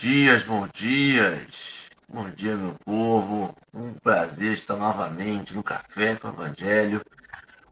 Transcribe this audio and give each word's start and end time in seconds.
dias, 0.00 0.44
bom 0.44 0.66
dias. 0.72 1.90
Bom 2.08 2.30
dia, 2.30 2.56
meu 2.56 2.74
povo. 2.86 3.54
Um 3.72 3.92
prazer 3.92 4.54
estar 4.54 4.74
novamente 4.74 5.54
no 5.54 5.62
Café 5.62 6.16
com 6.16 6.28
o 6.28 6.30
Evangelho. 6.30 7.04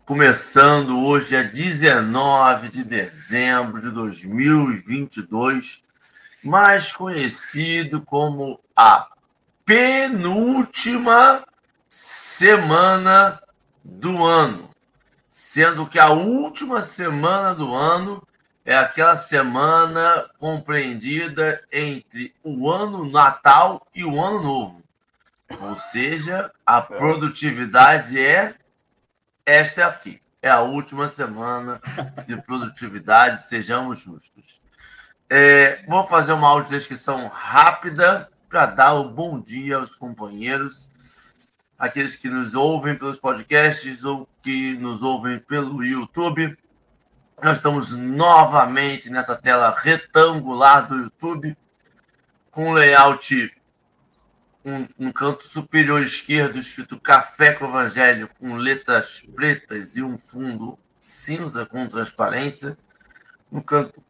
Começando 0.05 0.99
hoje, 1.07 1.35
é 1.35 1.43
19 1.43 2.69
de 2.69 2.85
dezembro 2.85 3.81
de 3.81 3.91
2022, 3.91 5.83
mais 6.45 6.93
conhecido 6.93 8.03
como 8.03 8.61
a 8.77 9.09
penúltima 9.65 11.43
semana 11.89 13.41
do 13.83 14.23
ano. 14.23 14.69
Sendo 15.31 15.87
que 15.87 15.99
a 15.99 16.11
última 16.11 16.83
semana 16.83 17.55
do 17.55 17.75
ano 17.75 18.23
é 18.69 18.77
aquela 18.77 19.17
semana 19.17 20.29
compreendida 20.39 21.65
entre 21.73 22.35
o 22.45 22.71
ano 22.71 23.11
Natal 23.11 23.87
e 23.95 24.05
o 24.05 24.21
ano 24.21 24.43
Novo. 24.43 24.83
Ou 25.59 25.75
seja, 25.75 26.53
a 26.67 26.83
produtividade 26.83 28.21
é 28.21 28.55
esta 29.47 29.87
aqui. 29.87 30.21
É 30.43 30.51
a 30.51 30.61
última 30.61 31.09
semana 31.09 31.81
de 32.27 32.37
produtividade, 32.43 33.43
sejamos 33.45 34.01
justos. 34.01 34.61
É, 35.31 35.83
vou 35.89 36.07
fazer 36.07 36.35
uma 36.35 36.49
audiodescrição 36.49 37.27
rápida 37.29 38.31
para 38.51 38.67
dar 38.67 38.93
o 38.93 39.09
bom 39.09 39.41
dia 39.41 39.79
aos 39.79 39.97
companheiros, 39.97 40.91
aqueles 41.79 42.17
que 42.17 42.29
nos 42.29 42.55
ouvem 42.55 42.95
pelos 42.99 43.19
podcasts 43.19 44.05
ou 44.05 44.29
que 44.43 44.77
nos 44.77 45.03
ouvem 45.03 45.39
pelo 45.39 45.83
YouTube. 45.83 46.55
Nós 47.41 47.59
estamos 47.59 47.93
novamente 47.93 49.11
nessa 49.11 49.37
tela 49.37 49.71
retangular 49.71 50.89
do 50.89 50.97
YouTube, 50.97 51.57
com 52.51 52.73
layout 52.73 53.55
um, 54.65 54.89
no 54.99 55.13
canto 55.13 55.47
superior 55.47 56.03
esquerdo 56.03 56.59
escrito 56.59 56.99
Café 56.99 57.53
com 57.53 57.67
Evangelho, 57.67 58.29
com 58.41 58.57
letras 58.57 59.23
pretas 59.37 59.97
e 59.97 60.03
um 60.03 60.19
fundo 60.19 60.77
cinza 60.99 61.65
com 61.65 61.89
transparência. 61.89 62.77
No 63.53 63.63
canto 63.63 64.03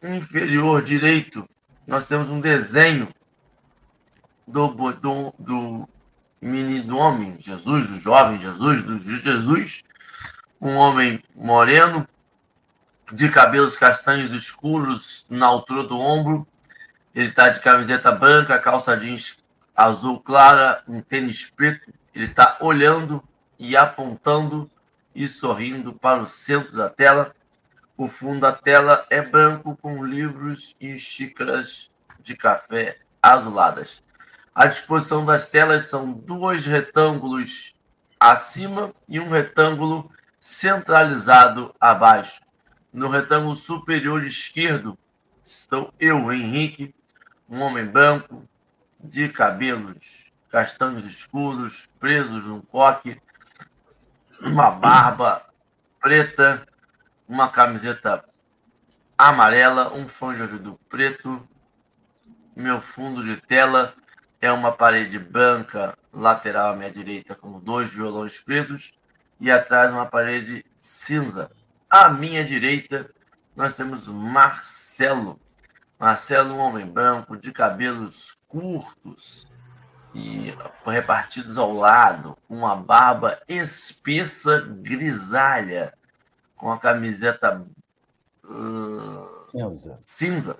inferior 0.00 0.80
direito, 0.80 1.48
nós 1.88 2.06
temos 2.06 2.30
um 2.30 2.40
desenho 2.40 3.08
do, 4.46 4.68
do, 4.92 5.34
do 5.36 5.88
menino 6.40 6.84
do 6.84 6.96
homem, 6.96 7.36
Jesus, 7.36 7.88
do 7.88 7.98
jovem 7.98 8.38
Jesus, 8.38 8.82
do 8.84 8.96
Jesus, 8.96 9.82
um 10.60 10.76
homem 10.76 11.20
moreno, 11.34 12.06
de 13.12 13.28
cabelos 13.28 13.76
castanhos 13.76 14.30
escuros 14.32 15.26
na 15.28 15.46
altura 15.46 15.84
do 15.84 15.98
ombro. 15.98 16.46
Ele 17.14 17.28
está 17.28 17.48
de 17.48 17.60
camiseta 17.60 18.12
branca, 18.12 18.58
calça 18.58 18.96
jeans 18.96 19.38
azul 19.74 20.20
clara, 20.20 20.82
um 20.86 21.00
tênis 21.00 21.50
preto. 21.50 21.92
Ele 22.14 22.26
está 22.26 22.58
olhando 22.60 23.22
e 23.58 23.76
apontando 23.76 24.70
e 25.14 25.26
sorrindo 25.26 25.92
para 25.92 26.22
o 26.22 26.26
centro 26.26 26.76
da 26.76 26.88
tela. 26.88 27.34
O 27.96 28.08
fundo 28.08 28.40
da 28.40 28.52
tela 28.52 29.04
é 29.10 29.20
branco 29.20 29.76
com 29.76 30.04
livros 30.04 30.74
e 30.80 30.98
xícaras 30.98 31.90
de 32.22 32.36
café 32.36 32.98
azuladas. 33.22 34.02
À 34.54 34.66
disposição 34.66 35.24
das 35.24 35.48
telas 35.48 35.86
são 35.86 36.12
dois 36.12 36.66
retângulos 36.66 37.74
acima 38.18 38.92
e 39.08 39.18
um 39.20 39.30
retângulo 39.30 40.10
centralizado 40.38 41.74
abaixo. 41.80 42.40
No 42.92 43.08
retângulo 43.08 43.54
superior 43.54 44.24
esquerdo 44.24 44.98
estou 45.44 45.94
eu, 46.00 46.32
Henrique, 46.32 46.94
um 47.48 47.60
homem 47.60 47.86
branco, 47.86 48.48
de 48.98 49.28
cabelos 49.28 50.30
castanhos 50.50 51.04
escuros, 51.04 51.88
presos 51.98 52.44
num 52.44 52.60
coque, 52.60 53.20
uma 54.42 54.70
barba 54.70 55.46
preta, 56.00 56.66
uma 57.28 57.48
camiseta 57.48 58.24
amarela, 59.16 59.94
um 59.94 60.08
fone 60.08 60.36
de 60.36 60.42
ouvido 60.42 60.80
preto. 60.88 61.48
Meu 62.56 62.80
fundo 62.80 63.22
de 63.22 63.36
tela 63.36 63.94
é 64.40 64.50
uma 64.50 64.72
parede 64.72 65.18
branca 65.18 65.96
lateral 66.12 66.72
à 66.72 66.76
minha 66.76 66.90
direita 66.90 67.36
com 67.36 67.60
dois 67.60 67.92
violões 67.92 68.40
presos 68.40 68.92
e 69.38 69.50
atrás 69.50 69.92
uma 69.92 70.06
parede 70.06 70.64
cinza 70.80 71.50
à 71.90 72.08
minha 72.08 72.44
direita, 72.44 73.10
nós 73.56 73.74
temos 73.74 74.06
Marcelo. 74.06 75.40
Marcelo, 75.98 76.54
um 76.54 76.58
homem 76.58 76.86
branco, 76.86 77.36
de 77.36 77.52
cabelos 77.52 78.36
curtos 78.46 79.50
e 80.14 80.54
repartidos 80.86 81.58
ao 81.58 81.74
lado, 81.74 82.38
com 82.48 82.58
uma 82.58 82.76
barba 82.76 83.38
espessa 83.48 84.60
grisalha, 84.60 85.92
com 86.56 86.70
a 86.70 86.78
camiseta 86.78 87.66
uh, 88.44 89.36
cinza. 89.50 89.98
cinza, 90.06 90.58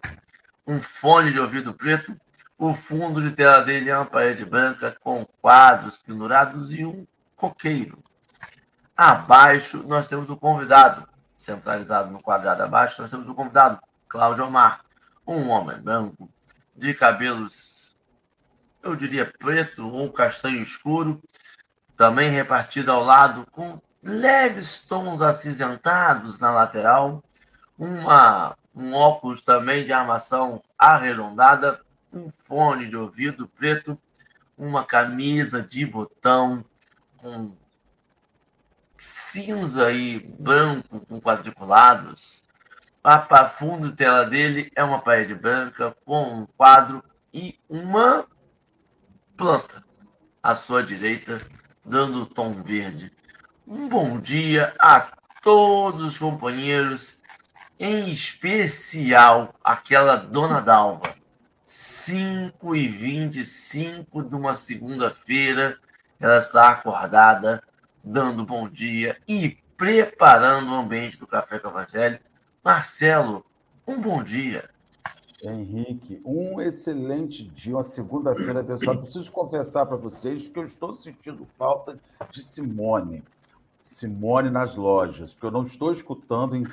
um 0.66 0.80
fone 0.80 1.32
de 1.32 1.40
ouvido 1.40 1.72
preto. 1.72 2.14
O 2.58 2.74
fundo 2.74 3.22
de 3.22 3.30
tela 3.30 3.62
dele 3.62 3.88
é 3.88 3.96
uma 3.96 4.04
parede 4.04 4.44
branca 4.44 4.94
com 5.00 5.24
quadros 5.40 5.96
pendurados 5.96 6.74
e 6.74 6.84
um 6.84 7.06
coqueiro. 7.34 7.98
Abaixo, 8.94 9.82
nós 9.88 10.06
temos 10.06 10.28
o 10.28 10.36
convidado, 10.36 11.08
centralizado 11.40 12.10
no 12.10 12.22
quadrado 12.22 12.62
abaixo, 12.62 13.00
nós 13.00 13.10
temos 13.10 13.26
o 13.26 13.34
convidado, 13.34 13.80
Cláudio 14.06 14.44
Omar, 14.44 14.84
um 15.26 15.48
homem 15.48 15.78
branco, 15.80 16.28
de 16.76 16.92
cabelos, 16.92 17.96
eu 18.82 18.94
diria 18.94 19.32
preto 19.38 19.88
ou 19.88 20.12
castanho 20.12 20.62
escuro, 20.62 21.22
também 21.96 22.30
repartido 22.30 22.92
ao 22.92 23.02
lado, 23.02 23.46
com 23.50 23.80
leves 24.02 24.84
tons 24.84 25.22
acinzentados 25.22 26.38
na 26.38 26.50
lateral, 26.50 27.24
uma, 27.78 28.54
um 28.74 28.92
óculos 28.92 29.40
também 29.40 29.84
de 29.84 29.92
armação 29.92 30.60
arredondada, 30.78 31.80
um 32.12 32.28
fone 32.28 32.86
de 32.86 32.96
ouvido 32.96 33.48
preto, 33.48 33.98
uma 34.58 34.84
camisa 34.84 35.62
de 35.62 35.86
botão 35.86 36.62
com 37.16 37.56
cinza 39.00 39.90
e 39.90 40.20
branco 40.20 41.00
com 41.00 41.18
quadriculados. 41.18 42.44
A 43.02 43.48
fundo 43.48 43.92
tela 43.92 44.26
dele 44.26 44.70
é 44.76 44.84
uma 44.84 45.00
parede 45.00 45.34
branca 45.34 45.96
com 46.04 46.22
um 46.22 46.46
quadro 46.46 47.02
e 47.32 47.58
uma 47.66 48.26
planta 49.38 49.82
à 50.42 50.54
sua 50.54 50.82
direita, 50.82 51.40
dando 51.82 52.26
tom 52.26 52.62
verde. 52.62 53.10
Um 53.66 53.88
bom 53.88 54.20
dia 54.20 54.74
a 54.78 55.08
todos 55.42 56.04
os 56.04 56.18
companheiros, 56.18 57.22
em 57.78 58.10
especial 58.10 59.54
aquela 59.64 60.16
dona 60.16 60.60
Dalva. 60.60 61.14
5 61.64 62.76
e 62.76 62.86
25 62.88 64.24
de 64.24 64.34
uma 64.34 64.54
segunda-feira, 64.54 65.78
ela 66.18 66.36
está 66.36 66.68
acordada 66.68 67.62
dando 68.10 68.44
bom 68.44 68.68
dia 68.68 69.16
e 69.28 69.56
preparando 69.76 70.72
o 70.72 70.74
ambiente 70.74 71.16
do 71.16 71.28
Café 71.28 71.60
com 71.60 71.68
o 71.68 71.70
Evangelho. 71.70 72.18
Marcelo, 72.62 73.46
um 73.86 74.00
bom 74.00 74.22
dia. 74.22 74.68
Henrique, 75.42 76.20
um 76.24 76.60
excelente 76.60 77.44
dia, 77.44 77.76
uma 77.76 77.84
segunda-feira, 77.84 78.64
pessoal. 78.64 78.98
Preciso 78.98 79.30
confessar 79.30 79.86
para 79.86 79.96
vocês 79.96 80.48
que 80.48 80.58
eu 80.58 80.64
estou 80.64 80.92
sentindo 80.92 81.46
falta 81.56 81.98
de 82.30 82.42
Simone. 82.42 83.22
Simone 83.80 84.50
nas 84.50 84.74
lojas, 84.74 85.32
porque 85.32 85.46
eu 85.46 85.52
não 85.52 85.62
estou 85.62 85.92
escutando 85.92 86.56
em. 86.56 86.64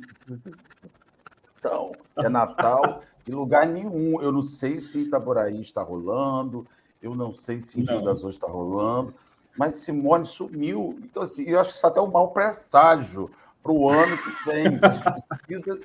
Então, 1.60 1.94
é 2.18 2.28
Natal 2.28 3.04
em 3.28 3.32
lugar 3.32 3.68
nenhum. 3.68 4.20
Eu 4.22 4.32
não 4.32 4.44
sei 4.44 4.82
se 4.82 5.02
Itaboraí 5.02 5.62
está 5.62 5.84
rolando, 5.84 6.66
eu 7.02 7.16
não 7.16 7.34
sei 7.34 7.62
se 7.62 7.80
em 7.80 7.86
Rio 7.86 8.04
das 8.04 8.16
Ostras 8.16 8.34
está 8.34 8.48
rolando, 8.48 9.14
mas 9.58 9.76
Simone 9.76 10.26
sumiu. 10.26 10.98
Então, 11.04 11.24
assim, 11.24 11.44
eu 11.44 11.60
acho 11.60 11.72
isso 11.72 11.88
até 11.88 12.00
um 12.00 12.12
mau 12.12 12.30
presságio 12.30 13.30
para 13.64 13.72
o 13.72 13.90
ano 13.90 14.18
que 14.18 14.46
vem. 14.46 14.68
A 14.82 14.90
gente 14.92 15.28
precisa 15.28 15.80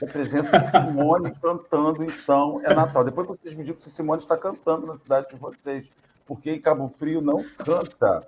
da 0.00 0.06
presença 0.06 0.58
de 0.58 0.64
Simone 0.70 1.32
cantando, 1.40 2.02
então, 2.02 2.60
é 2.64 2.74
Natal. 2.74 3.04
Depois 3.04 3.28
vocês 3.28 3.54
me 3.54 3.64
digam 3.64 3.80
se 3.80 3.90
Simone 3.90 4.22
está 4.22 4.36
cantando 4.36 4.86
na 4.86 4.96
cidade 4.96 5.28
de 5.28 5.36
vocês, 5.36 5.88
porque 6.26 6.52
em 6.52 6.60
Cabo 6.60 6.92
Frio 6.98 7.20
não 7.20 7.44
canta. 7.44 8.26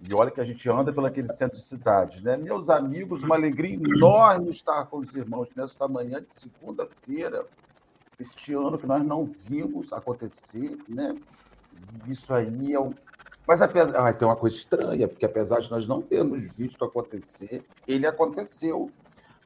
E 0.00 0.14
olha 0.14 0.30
que 0.30 0.40
a 0.40 0.44
gente 0.44 0.68
anda 0.68 0.92
pelo 0.92 1.06
aquele 1.06 1.32
centro 1.32 1.56
de 1.56 1.64
cidade, 1.64 2.22
né? 2.22 2.36
Meus 2.36 2.68
amigos, 2.68 3.22
uma 3.22 3.34
alegria 3.34 3.74
enorme 3.74 4.50
estar 4.50 4.84
com 4.86 4.98
os 4.98 5.14
irmãos 5.14 5.48
nesta 5.56 5.88
manhã 5.88 6.20
de 6.20 6.38
segunda-feira, 6.38 7.46
este 8.18 8.52
ano 8.52 8.78
que 8.78 8.86
nós 8.86 9.00
não 9.00 9.24
vimos 9.24 9.92
acontecer, 9.92 10.76
né? 10.86 11.16
Isso 12.06 12.32
aí 12.32 12.74
é 12.74 12.80
um 12.80 12.92
mas 13.46 13.62
apesar, 13.62 13.94
ah, 13.96 14.12
tem 14.12 14.26
uma 14.26 14.36
coisa 14.36 14.56
estranha, 14.56 15.06
porque 15.06 15.24
apesar 15.24 15.60
de 15.60 15.70
nós 15.70 15.86
não 15.86 16.02
termos 16.02 16.42
visto 16.54 16.84
acontecer, 16.84 17.64
ele 17.86 18.06
aconteceu. 18.06 18.90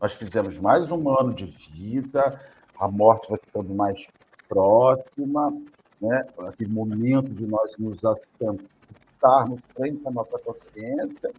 Nós 0.00 0.14
fizemos 0.14 0.58
mais 0.58 0.91
um 0.91 1.11
ano 1.19 1.35
de 1.35 1.44
vida, 1.44 2.41
a 2.79 2.88
morte 2.88 3.29
vai 3.29 3.38
ficando 3.38 3.75
mais 3.75 4.06
próxima, 4.49 5.52
né? 6.00 6.26
aquele 6.38 6.73
momento 6.73 7.31
de 7.31 7.47
nós 7.47 7.76
nos 7.79 8.02
assentarmos 8.02 9.61
frente 9.75 10.08
à 10.08 10.11
nossa 10.11 10.38
consciência, 10.38 11.31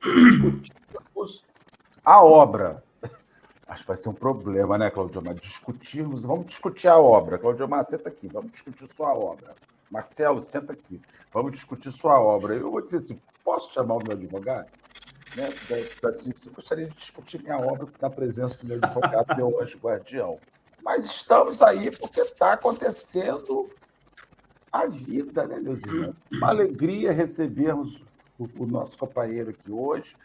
discutirmos 0.00 1.44
a 2.04 2.22
obra. 2.22 2.82
Acho 3.66 3.82
que 3.82 3.88
vai 3.88 3.96
ser 3.96 4.08
um 4.08 4.14
problema, 4.14 4.76
né, 4.78 4.90
Claudio 4.90 5.22
Mar? 5.22 5.34
Discutirmos, 5.34 6.24
vamos 6.24 6.46
discutir 6.46 6.88
a 6.88 6.98
obra. 6.98 7.38
Claudio 7.38 7.68
Mar, 7.68 7.84
senta 7.84 8.08
aqui, 8.08 8.26
vamos 8.26 8.50
discutir 8.52 8.88
sua 8.88 9.14
obra. 9.14 9.54
Marcelo, 9.90 10.40
senta 10.40 10.72
aqui, 10.72 11.00
vamos 11.32 11.52
discutir 11.52 11.90
sua 11.90 12.20
obra. 12.20 12.54
Eu 12.54 12.70
vou 12.70 12.80
dizer 12.80 12.98
assim: 12.98 13.20
posso 13.44 13.72
chamar 13.72 13.96
o 13.96 14.02
meu 14.02 14.12
advogado? 14.12 14.68
Né? 15.36 15.48
Assim, 16.04 16.32
gostaria 16.54 16.88
de 16.88 16.96
discutir 16.96 17.42
minha 17.42 17.58
obra 17.58 17.88
na 18.00 18.10
presença 18.10 18.56
do 18.58 18.66
meu 18.66 18.78
advogado, 18.82 19.36
meu 19.36 19.60
anjo 19.60 19.78
guardião. 19.78 20.38
Mas 20.82 21.06
estamos 21.06 21.60
aí 21.60 21.90
porque 21.96 22.20
está 22.20 22.52
acontecendo 22.54 23.68
a 24.72 24.86
vida, 24.86 25.46
né, 25.46 25.58
meus 25.58 25.82
irmãos? 25.82 26.14
Uma 26.32 26.48
alegria 26.48 27.12
recebermos 27.12 28.02
o, 28.38 28.48
o 28.58 28.66
nosso 28.66 28.96
companheiro 28.96 29.50
aqui 29.50 29.70
hoje. 29.70 30.16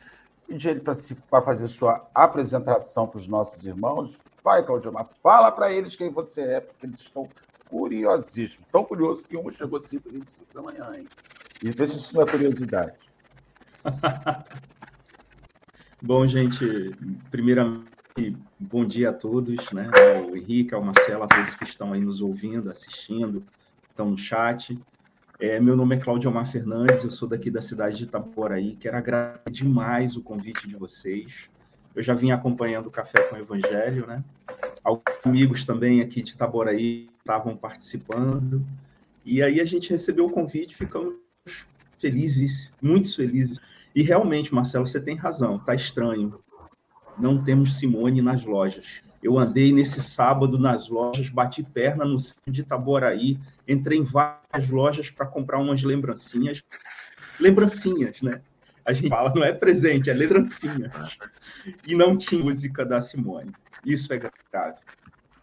Pedir 0.48 0.70
ele 0.70 0.82
para 0.82 1.42
fazer 1.42 1.68
sua 1.68 2.08
apresentação 2.14 3.08
para 3.08 3.18
os 3.18 3.28
nossos 3.28 3.64
irmãos. 3.66 4.18
Vai, 4.44 4.64
Claudio 4.64 4.94
fala 5.24 5.52
para 5.52 5.74
eles 5.74 5.96
quem 5.96 6.12
você 6.12 6.42
é, 6.42 6.60
porque 6.60 6.86
eles 6.86 7.00
estão 7.00 7.28
curiosíssimos. 7.70 8.68
Tão 8.72 8.84
curiosos 8.84 9.26
que 9.26 9.38
um 9.38 9.50
chegou 9.52 9.80
5 9.80 10.10
25 10.10 10.54
da 10.54 10.62
manhã, 10.62 10.92
hein? 10.96 11.06
E 11.64 11.72
vê 11.72 11.88
se 11.88 11.98
isso 11.98 12.16
não 12.16 12.24
é 12.24 12.26
curiosidade. 12.26 12.98
Bom, 16.02 16.28
gente, 16.28 16.92
primeiramente, 17.32 18.38
bom 18.60 18.86
dia 18.86 19.10
a 19.10 19.14
todos, 19.14 19.72
né? 19.72 19.90
Ao 20.20 20.36
Henrique, 20.36 20.76
ao 20.76 20.84
Marcelo, 20.84 21.24
a 21.24 21.28
todos 21.28 21.56
que 21.56 21.64
estão 21.64 21.94
aí 21.94 22.00
nos 22.00 22.22
ouvindo, 22.22 22.70
assistindo, 22.70 23.44
estão 23.90 24.12
no 24.12 24.18
chat. 24.18 24.80
É, 25.40 25.60
meu 25.60 25.76
nome 25.76 25.96
é 25.96 26.00
Claudio 26.00 26.30
Omar 26.30 26.46
Fernandes, 26.46 27.04
eu 27.04 27.10
sou 27.10 27.28
daqui 27.28 27.50
da 27.50 27.62
cidade 27.62 27.98
de 27.98 28.04
Itaporaí. 28.04 28.76
Quero 28.76 28.98
agradecer 28.98 29.50
demais 29.50 30.16
o 30.16 30.22
convite 30.22 30.68
de 30.68 30.76
vocês. 30.76 31.50
Eu 31.96 32.04
já 32.04 32.14
vim 32.14 32.32
acompanhando 32.32 32.88
o 32.88 32.92
Café 32.92 33.24
com 33.24 33.36
o 33.36 33.40
Evangelho, 33.40 34.06
né? 34.06 34.24
Alguns 34.86 35.18
amigos 35.26 35.66
também 35.66 36.00
aqui 36.00 36.22
de 36.22 36.32
Itaboraí 36.32 37.10
estavam 37.20 37.58
participando. 37.58 38.66
E 39.26 39.42
aí 39.42 39.60
a 39.60 39.66
gente 39.66 39.90
recebeu 39.90 40.28
o 40.28 40.32
convite, 40.32 40.76
ficamos 40.76 41.16
felizes, 42.00 42.72
muito 42.82 43.14
felizes 43.14 43.60
e 43.96 44.04
realmente, 44.04 44.54
Marcelo, 44.54 44.86
você 44.86 45.00
tem 45.00 45.16
razão, 45.16 45.58
tá 45.58 45.74
estranho. 45.74 46.38
Não 47.18 47.42
temos 47.42 47.80
Simone 47.80 48.22
nas 48.22 48.44
lojas. 48.44 49.02
Eu 49.24 49.40
andei 49.40 49.72
nesse 49.72 50.02
sábado 50.02 50.60
nas 50.60 50.90
lojas, 50.90 51.30
bati 51.30 51.64
perna 51.64 52.04
no 52.04 52.20
centro 52.20 52.52
de 52.52 52.62
Itaboraí, 52.62 53.40
entrei 53.66 53.98
em 53.98 54.04
várias 54.04 54.70
lojas 54.70 55.10
para 55.10 55.26
comprar 55.26 55.60
umas 55.60 55.82
lembrancinhas. 55.82 56.62
Lembrancinhas, 57.40 58.22
né? 58.22 58.42
A 58.86 58.94
gente 58.94 59.10
fala, 59.10 59.34
não 59.34 59.44
é 59.44 59.52
presente, 59.52 60.10
é 60.10 60.14
lembrancinha. 60.14 60.92
E 61.88 61.96
não 61.96 62.16
tinha 62.16 62.44
música 62.44 62.86
da 62.86 63.02
Simone. 63.02 63.52
Isso 63.84 64.14
é 64.14 64.18
grave. 64.18 64.78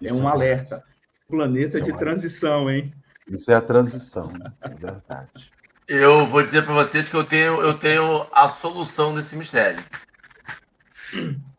É 0.03 0.13
um 0.13 0.29
alerta. 0.29 0.85
Planeta 1.29 1.81
de 1.81 1.93
transição, 1.99 2.71
hein? 2.71 2.93
Isso 3.27 3.51
é 3.51 3.55
a 3.55 3.61
transição, 3.61 4.33
é 4.61 4.69
verdade. 4.69 5.51
Eu 5.89 6.27
vou 6.27 6.43
dizer 6.43 6.65
para 6.65 6.75
vocês 6.75 7.09
que 7.09 7.17
eu 7.17 7.25
tenho, 7.25 7.61
eu 7.61 7.75
tenho 7.75 8.27
a 8.33 8.49
solução 8.49 9.15
desse 9.15 9.37
mistério. 9.37 9.83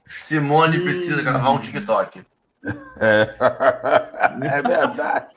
Simone 0.08 0.80
hum. 0.80 0.84
precisa 0.84 1.22
gravar 1.22 1.50
um 1.52 1.60
TikTok. 1.60 2.24
É, 2.98 3.30
é 4.48 4.62
verdade. 4.62 5.36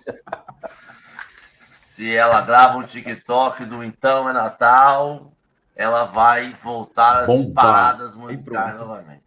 Se 0.68 2.14
ela 2.14 2.40
grava 2.42 2.78
um 2.78 2.84
TikTok 2.84 3.64
do 3.64 3.82
Então 3.82 4.28
é 4.28 4.32
Natal, 4.32 5.32
ela 5.76 6.04
vai 6.04 6.54
voltar 6.54 7.20
às 7.20 7.26
Bomba. 7.26 7.54
paradas 7.54 8.14
musicais 8.14 8.74
novamente. 8.76 9.24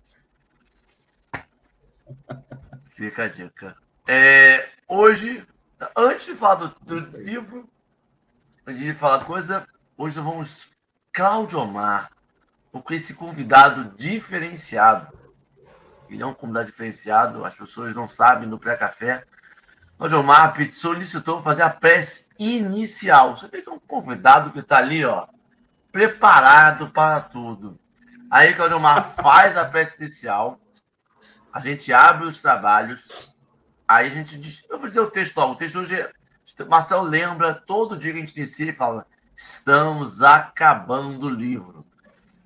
Fica 2.89 3.25
a 3.25 3.29
dica. 3.29 3.77
É, 4.07 4.67
hoje, 4.87 5.47
antes 5.95 6.25
de 6.25 6.35
falar 6.35 6.55
do, 6.55 6.67
do 6.81 7.17
livro, 7.19 7.69
antes 8.65 8.81
de 8.81 8.95
falar 8.95 9.23
coisa, 9.25 9.67
hoje 9.95 10.17
nós 10.17 10.25
vamos 10.25 10.71
Cláudio 11.13 11.59
Omar, 11.59 12.11
com 12.71 12.93
esse 12.93 13.13
convidado 13.13 13.95
diferenciado. 13.95 15.07
Ele 16.09 16.23
é 16.23 16.25
um 16.25 16.33
convidado 16.33 16.65
diferenciado, 16.65 17.45
as 17.45 17.55
pessoas 17.55 17.95
não 17.95 18.07
sabem 18.07 18.49
no 18.49 18.57
pré-café. 18.57 19.23
Cláudio 19.99 20.19
Omar 20.19 20.55
solicitou 20.71 21.43
fazer 21.43 21.61
a 21.61 21.69
prece 21.69 22.31
inicial. 22.39 23.37
Você 23.37 23.47
vê 23.47 23.61
que 23.61 23.69
é 23.69 23.71
um 23.71 23.79
convidado 23.79 24.51
que 24.51 24.59
está 24.59 24.77
ali, 24.77 25.05
ó, 25.05 25.27
preparado 25.91 26.89
para 26.89 27.21
tudo. 27.21 27.79
Aí 28.29 28.53
Cláudio 28.53 28.77
Omar 28.77 29.03
faz 29.15 29.57
a 29.57 29.65
prece 29.65 29.97
inicial, 29.97 30.59
a 31.51 31.59
gente 31.59 31.91
abre 31.91 32.27
os 32.27 32.39
trabalhos, 32.39 33.35
aí 33.87 34.07
a 34.07 34.09
gente 34.09 34.37
diz, 34.37 34.63
eu 34.69 34.77
vou 34.77 34.87
dizer 34.87 34.99
o 34.99 35.09
texto, 35.09 35.37
ó, 35.39 35.51
o 35.51 35.55
texto 35.55 35.79
hoje 35.79 35.99
é 35.99 36.11
Marcel 36.67 37.01
lembra 37.01 37.53
todo 37.53 37.97
dia 37.97 38.11
que 38.11 38.17
a 38.17 38.21
gente 38.21 38.35
inicia 38.35 38.71
e 38.71 38.75
fala: 38.75 39.05
estamos 39.35 40.21
acabando 40.21 41.27
o 41.27 41.29
livro. 41.29 41.85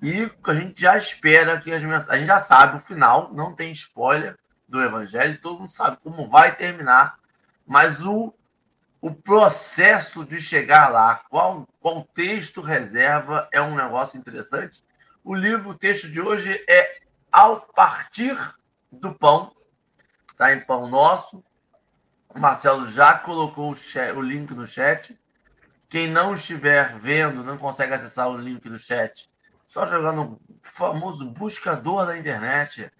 E 0.02 0.30
a 0.44 0.54
gente 0.54 0.82
já 0.82 0.96
espera 0.96 1.60
que 1.60 1.72
as 1.72 1.82
mensagens. 1.82 2.10
A 2.10 2.16
gente 2.18 2.26
já 2.26 2.38
sabe 2.38 2.76
o 2.76 2.80
final, 2.80 3.32
não 3.32 3.54
tem 3.54 3.72
spoiler 3.72 4.38
do 4.68 4.82
Evangelho, 4.82 5.40
todo 5.40 5.60
mundo 5.60 5.70
sabe 5.70 5.96
como 6.02 6.28
vai 6.28 6.54
terminar, 6.54 7.18
mas 7.66 8.04
o, 8.04 8.34
o 9.04 9.14
processo 9.14 10.24
de 10.24 10.40
chegar 10.40 10.88
lá, 10.88 11.16
qual, 11.28 11.68
qual 11.78 12.08
texto 12.14 12.62
reserva, 12.62 13.46
é 13.52 13.60
um 13.60 13.76
negócio 13.76 14.18
interessante. 14.18 14.82
O 15.22 15.34
livro, 15.34 15.68
o 15.68 15.74
texto 15.74 16.10
de 16.10 16.22
hoje 16.22 16.64
é 16.66 17.00
Ao 17.30 17.60
Partir 17.60 18.34
do 18.90 19.12
Pão, 19.12 19.54
está 20.26 20.54
em 20.54 20.60
Pão 20.64 20.88
Nosso, 20.88 21.44
o 22.30 22.38
Marcelo 22.38 22.88
já 22.88 23.18
colocou 23.18 23.74
o, 23.74 24.16
o 24.16 24.22
link 24.22 24.54
no 24.54 24.66
chat. 24.66 25.20
Quem 25.90 26.08
não 26.10 26.32
estiver 26.32 26.98
vendo, 26.98 27.44
não 27.44 27.58
consegue 27.58 27.92
acessar 27.92 28.30
o 28.30 28.38
link 28.38 28.66
do 28.70 28.78
chat, 28.78 29.28
só 29.66 29.84
jogando 29.84 30.22
o 30.22 30.40
famoso 30.62 31.30
buscador 31.30 32.06
da 32.06 32.16
internet. 32.16 32.90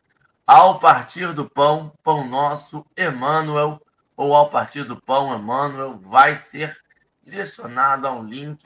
Ao 0.47 0.79
partir 0.79 1.33
do 1.33 1.49
pão, 1.49 1.95
pão 2.03 2.29
nosso, 2.29 2.85
Emmanuel, 2.95 3.81
ou 4.17 4.35
ao 4.35 4.51
partir 4.51 4.85
do 4.85 5.01
pão, 5.01 5.37
Emmanuel, 5.37 5.99
vai 5.99 6.37
ser 6.37 6.77
direcionado 7.23 8.07
a 8.07 8.13
um 8.13 8.25
link 8.25 8.63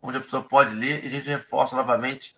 onde 0.00 0.18
a 0.18 0.20
pessoa 0.20 0.42
pode 0.42 0.74
ler 0.74 1.02
e 1.02 1.06
a 1.06 1.10
gente 1.10 1.28
reforça 1.28 1.76
novamente. 1.76 2.34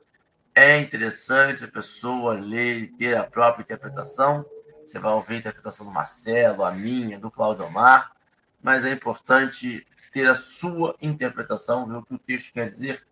É 0.54 0.78
interessante 0.80 1.64
a 1.64 1.68
pessoa 1.68 2.34
ler 2.34 2.78
e 2.78 2.86
ter 2.88 3.16
a 3.16 3.24
própria 3.24 3.62
interpretação. 3.62 4.44
Você 4.84 4.98
vai 4.98 5.12
ouvir 5.12 5.34
a 5.34 5.38
interpretação 5.38 5.86
do 5.86 5.92
Marcelo, 5.92 6.64
a 6.64 6.72
minha, 6.72 7.18
do 7.18 7.30
Claudio 7.30 7.66
Omar, 7.66 8.12
mas 8.60 8.84
é 8.84 8.90
importante 8.90 9.86
ter 10.12 10.26
a 10.26 10.34
sua 10.34 10.96
interpretação, 11.00 11.86
ver 11.86 11.96
o 11.96 12.02
que 12.02 12.14
o 12.14 12.18
texto 12.18 12.54
quer 12.54 12.70
dizer 12.70 13.06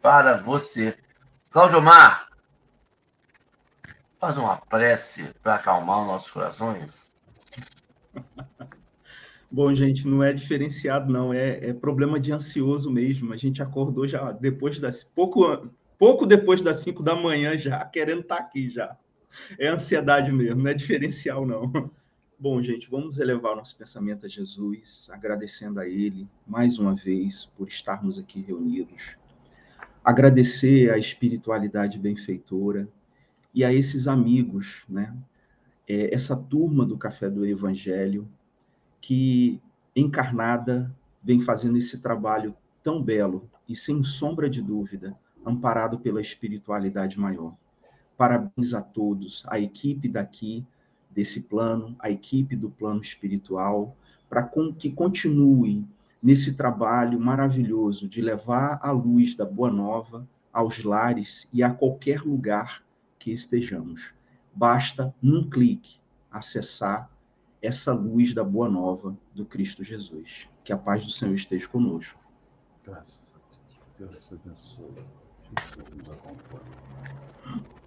para 0.00 0.36
você. 0.36 0.96
Claudio 1.50 1.78
Omar, 1.78 2.28
faz 4.20 4.36
uma 4.36 4.56
prece 4.58 5.34
para 5.42 5.56
acalmar 5.56 6.02
os 6.02 6.06
nossos 6.06 6.30
corações. 6.30 7.16
Bom, 9.54 9.74
gente, 9.74 10.08
não 10.08 10.22
é 10.22 10.32
diferenciado, 10.32 11.12
não. 11.12 11.30
É, 11.30 11.68
é, 11.68 11.72
problema 11.74 12.18
de 12.18 12.32
ansioso 12.32 12.90
mesmo. 12.90 13.34
A 13.34 13.36
gente 13.36 13.62
acordou 13.62 14.08
já 14.08 14.32
depois 14.32 14.78
das. 14.78 15.04
Pouco, 15.04 15.68
pouco 15.98 16.24
depois 16.24 16.62
das 16.62 16.78
5 16.78 17.02
da 17.02 17.14
manhã, 17.14 17.58
já 17.58 17.84
querendo 17.84 18.22
estar 18.22 18.36
tá 18.36 18.42
aqui 18.42 18.70
já. 18.70 18.96
É 19.58 19.68
ansiedade 19.68 20.32
mesmo, 20.32 20.62
não 20.62 20.70
é 20.70 20.74
diferencial, 20.74 21.44
não. 21.44 21.70
Bom, 22.40 22.62
gente, 22.62 22.88
vamos 22.90 23.18
elevar 23.18 23.54
nosso 23.54 23.76
pensamento 23.76 24.24
a 24.24 24.28
Jesus, 24.28 25.10
agradecendo 25.12 25.78
a 25.78 25.86
Ele 25.86 26.26
mais 26.46 26.78
uma 26.78 26.94
vez 26.94 27.44
por 27.54 27.68
estarmos 27.68 28.18
aqui 28.18 28.40
reunidos. 28.40 29.18
Agradecer 30.02 30.90
a 30.90 30.96
espiritualidade 30.96 31.98
benfeitora 31.98 32.88
e 33.54 33.62
a 33.64 33.72
esses 33.72 34.08
amigos, 34.08 34.82
né? 34.88 35.14
É, 35.86 36.14
essa 36.14 36.34
turma 36.34 36.86
do 36.86 36.96
Café 36.96 37.28
do 37.28 37.44
Evangelho 37.44 38.26
que, 39.02 39.60
encarnada, 39.94 40.94
vem 41.22 41.40
fazendo 41.40 41.76
esse 41.76 41.98
trabalho 41.98 42.54
tão 42.82 43.02
belo 43.02 43.50
e, 43.68 43.74
sem 43.74 44.02
sombra 44.02 44.48
de 44.48 44.62
dúvida, 44.62 45.18
amparado 45.44 45.98
pela 45.98 46.20
espiritualidade 46.20 47.18
maior. 47.18 47.54
Parabéns 48.16 48.72
a 48.72 48.80
todos, 48.80 49.44
a 49.48 49.58
equipe 49.58 50.08
daqui, 50.08 50.64
desse 51.10 51.42
plano, 51.42 51.96
a 51.98 52.10
equipe 52.10 52.54
do 52.54 52.70
plano 52.70 53.00
espiritual, 53.00 53.94
para 54.30 54.48
que 54.78 54.90
continue 54.90 55.84
nesse 56.22 56.54
trabalho 56.54 57.18
maravilhoso 57.20 58.08
de 58.08 58.22
levar 58.22 58.78
a 58.80 58.92
luz 58.92 59.34
da 59.34 59.44
Boa 59.44 59.70
Nova 59.70 60.26
aos 60.52 60.84
lares 60.84 61.48
e 61.52 61.62
a 61.62 61.74
qualquer 61.74 62.20
lugar 62.22 62.84
que 63.18 63.32
estejamos. 63.32 64.14
Basta, 64.54 65.12
num 65.20 65.48
clique, 65.48 65.98
acessar 66.30 67.10
essa 67.62 67.92
luz 67.92 68.34
da 68.34 68.42
boa 68.42 68.68
nova 68.68 69.16
do 69.32 69.46
Cristo 69.46 69.84
Jesus. 69.84 70.48
Que 70.64 70.72
a 70.72 70.76
paz 70.76 71.04
do 71.04 71.10
Senhor 71.10 71.34
esteja 71.34 71.68
conosco. 71.68 72.18
Graças 72.84 73.20
a 73.34 73.38
Deus. 73.98 74.10
Deus 74.10 74.32
abençoe. 74.32 75.22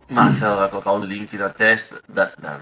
Marcelo 0.10 0.58
vai 0.58 0.70
colocar 0.70 0.92
o 0.94 1.04
link 1.04 1.36
na, 1.36 1.50
testa, 1.50 2.02
da, 2.08 2.26
da, 2.38 2.62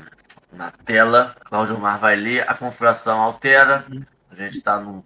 na 0.52 0.72
tela. 0.72 1.36
Cláudio 1.44 1.80
Mar 1.80 2.00
vai 2.00 2.16
ler. 2.16 2.50
A 2.50 2.56
configuração 2.56 3.22
altera. 3.22 3.86
A 4.32 4.36
gente 4.36 4.58
está 4.58 4.80
no. 4.80 5.06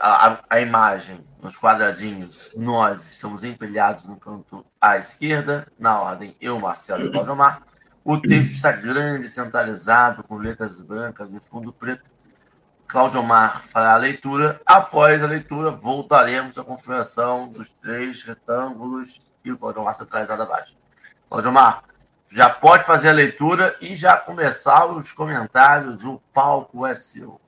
a, 0.00 0.40
a, 0.48 0.60
imagem 0.60 1.24
nos 1.42 1.56
quadradinhos, 1.56 2.52
nós 2.54 3.02
estamos 3.14 3.42
empilhados 3.42 4.06
no 4.06 4.16
canto 4.16 4.64
à 4.80 4.96
esquerda, 4.96 5.66
na 5.76 6.00
ordem 6.00 6.36
eu, 6.40 6.60
Marcelo 6.60 7.06
e 7.06 7.10
Cláudio 7.10 7.34
Mar. 7.34 7.66
O 8.04 8.18
texto 8.18 8.52
está 8.52 8.72
grande, 8.72 9.28
centralizado, 9.28 10.24
com 10.24 10.36
letras 10.36 10.80
brancas 10.82 11.32
e 11.32 11.40
fundo 11.40 11.72
preto. 11.72 12.10
Claudio 12.86 13.22
Mar 13.22 13.64
fará 13.64 13.94
a 13.94 13.96
leitura. 13.96 14.60
Após 14.66 15.22
a 15.22 15.26
leitura, 15.26 15.70
voltaremos 15.70 16.58
à 16.58 16.64
configuração 16.64 17.48
dos 17.48 17.72
três 17.72 18.22
retângulos 18.24 19.22
e 19.44 19.52
o 19.52 19.58
Claudio 19.58 19.84
Mar 19.84 19.94
centralizado 19.94 20.42
abaixo. 20.42 20.76
Claudio 21.28 21.52
Mar, 21.52 21.84
já 22.28 22.50
pode 22.50 22.84
fazer 22.84 23.10
a 23.10 23.12
leitura 23.12 23.76
e 23.80 23.94
já 23.94 24.16
começar 24.16 24.86
os 24.86 25.12
comentários. 25.12 26.04
O 26.04 26.20
palco 26.32 26.84
é 26.84 26.94
seu. 26.94 27.40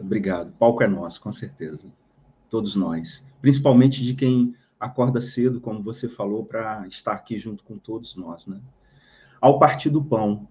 Obrigado. 0.00 0.48
O 0.48 0.52
palco 0.52 0.82
é 0.82 0.86
nosso, 0.86 1.20
com 1.20 1.32
certeza. 1.32 1.86
Todos 2.48 2.76
nós. 2.76 3.24
Principalmente 3.40 4.02
de 4.02 4.14
quem 4.14 4.56
acorda 4.80 5.20
cedo, 5.20 5.60
como 5.60 5.82
você 5.82 6.08
falou, 6.08 6.44
para 6.44 6.86
estar 6.86 7.12
aqui 7.12 7.38
junto 7.38 7.62
com 7.64 7.76
todos 7.76 8.16
nós, 8.16 8.46
né? 8.46 8.60
Ao 9.40 9.58
partir 9.58 9.90
do 9.90 10.02
pão. 10.02 10.48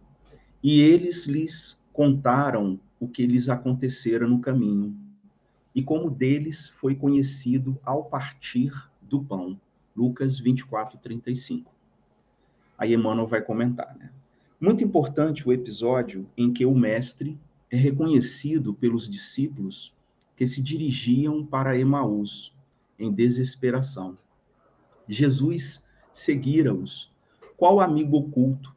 E 0.63 0.82
eles 0.82 1.25
lhes 1.25 1.77
contaram 1.94 2.80
o 3.00 3.08
que 3.08 3.25
lhes 3.25 3.50
acontecera 3.50 4.27
no 4.27 4.39
caminho, 4.39 4.96
e 5.74 5.84
como 5.84 6.10
deles 6.10 6.70
foi 6.70 6.96
conhecido 6.96 7.77
ao 7.84 8.06
partir 8.06 8.72
do 9.01 9.22
pão. 9.22 9.60
Lucas 9.96 10.39
24, 10.39 10.98
35. 10.98 11.74
Aí 12.77 12.94
Emmanuel 12.94 13.27
vai 13.27 13.42
comentar, 13.42 13.96
né? 13.98 14.12
Muito 14.60 14.84
importante 14.84 15.48
o 15.48 15.54
episódio 15.54 16.27
em 16.38 16.51
que 16.51 16.65
o 16.65 16.74
mestre 16.74 17.39
é 17.70 17.77
reconhecido 17.77 18.74
pelos 18.74 19.08
discípulos 19.08 19.94
que 20.36 20.46
se 20.46 20.62
dirigiam 20.62 21.46
para 21.46 21.77
Emaús 21.77 22.54
em 23.00 23.12
desesperação. 23.12 24.18
Jesus 25.08 25.86
seguira-os, 26.13 27.12
qual 27.56 27.80
amigo 27.80 28.18
oculto, 28.18 28.75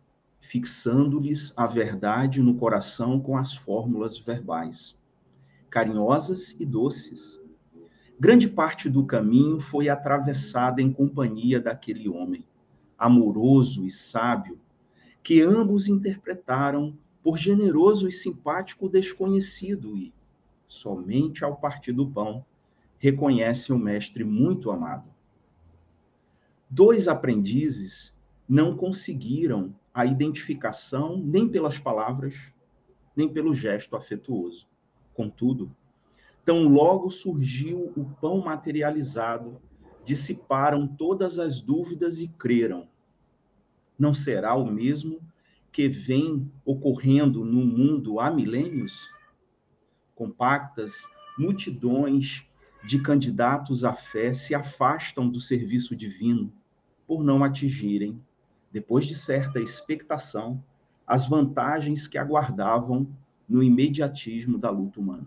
fixando-lhes 0.48 1.52
a 1.54 1.66
verdade 1.66 2.40
no 2.40 2.54
coração 2.54 3.20
com 3.20 3.36
as 3.36 3.54
fórmulas 3.54 4.18
verbais, 4.18 4.96
carinhosas 5.68 6.56
e 6.58 6.64
doces. 6.64 7.38
Grande 8.18 8.48
parte 8.48 8.88
do 8.88 9.04
caminho 9.04 9.60
foi 9.60 9.90
atravessada 9.90 10.80
em 10.80 10.90
companhia 10.90 11.60
daquele 11.60 12.08
homem, 12.08 12.46
amoroso 12.96 13.84
e 13.84 13.90
sábio, 13.90 14.58
que 15.22 15.42
ambos 15.42 15.86
interpretaram 15.86 16.96
por 17.22 17.36
generoso 17.36 18.08
e 18.08 18.12
simpático 18.12 18.88
desconhecido 18.88 19.98
e, 19.98 20.14
somente 20.66 21.44
ao 21.44 21.56
partir 21.56 21.92
do 21.92 22.08
pão, 22.08 22.42
reconhece 22.98 23.70
o 23.70 23.78
mestre 23.78 24.24
muito 24.24 24.70
amado. 24.70 25.10
Dois 26.70 27.06
aprendizes 27.06 28.16
não 28.48 28.74
conseguiram 28.74 29.74
a 29.98 30.06
identificação 30.06 31.18
nem 31.18 31.48
pelas 31.48 31.76
palavras, 31.76 32.36
nem 33.16 33.28
pelo 33.28 33.52
gesto 33.52 33.96
afetuoso. 33.96 34.68
Contudo, 35.12 35.74
tão 36.44 36.68
logo 36.68 37.10
surgiu 37.10 37.92
o 37.96 38.04
pão 38.20 38.40
materializado, 38.40 39.60
dissiparam 40.04 40.86
todas 40.86 41.36
as 41.36 41.60
dúvidas 41.60 42.20
e 42.20 42.28
creram. 42.28 42.88
Não 43.98 44.14
será 44.14 44.54
o 44.54 44.70
mesmo 44.70 45.20
que 45.72 45.88
vem 45.88 46.48
ocorrendo 46.64 47.44
no 47.44 47.66
mundo 47.66 48.20
há 48.20 48.30
milênios? 48.30 49.10
Compactas 50.14 51.08
multidões 51.36 52.46
de 52.84 53.02
candidatos 53.02 53.82
à 53.82 53.92
fé 53.92 54.32
se 54.32 54.54
afastam 54.54 55.28
do 55.28 55.40
serviço 55.40 55.96
divino 55.96 56.52
por 57.04 57.24
não 57.24 57.42
atingirem 57.42 58.22
depois 58.70 59.06
de 59.06 59.14
certa 59.14 59.60
expectação, 59.60 60.62
as 61.06 61.26
vantagens 61.26 62.06
que 62.06 62.18
aguardavam 62.18 63.08
no 63.48 63.62
imediatismo 63.62 64.58
da 64.58 64.68
luta 64.68 65.00
humana. 65.00 65.26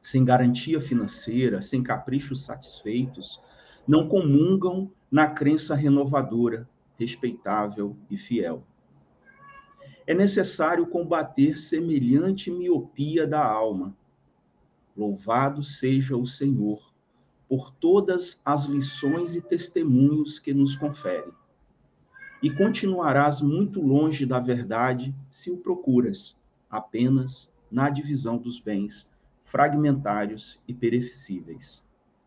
Sem 0.00 0.24
garantia 0.24 0.80
financeira, 0.80 1.60
sem 1.60 1.82
caprichos 1.82 2.44
satisfeitos, 2.44 3.40
não 3.86 4.08
comungam 4.08 4.90
na 5.10 5.26
crença 5.26 5.74
renovadora, 5.74 6.68
respeitável 6.96 7.96
e 8.08 8.16
fiel. 8.16 8.62
É 10.06 10.14
necessário 10.14 10.86
combater 10.86 11.58
semelhante 11.58 12.50
miopia 12.50 13.26
da 13.26 13.44
alma. 13.44 13.96
Louvado 14.96 15.62
seja 15.62 16.16
o 16.16 16.26
Senhor 16.26 16.92
por 17.48 17.70
todas 17.72 18.40
as 18.44 18.66
lições 18.66 19.34
e 19.34 19.40
testemunhos 19.40 20.38
que 20.38 20.54
nos 20.54 20.76
confere 20.76 21.32
e 22.42 22.50
continuarás 22.50 23.40
muito 23.40 23.80
longe 23.80 24.24
da 24.24 24.38
verdade 24.38 25.14
se 25.30 25.50
o 25.50 25.56
procuras 25.56 26.36
apenas 26.70 27.52
na 27.70 27.90
divisão 27.90 28.38
dos 28.38 28.60
bens 28.60 29.10
fragmentários 29.44 30.60
e 30.68 30.72
perecíveis. 30.72 31.84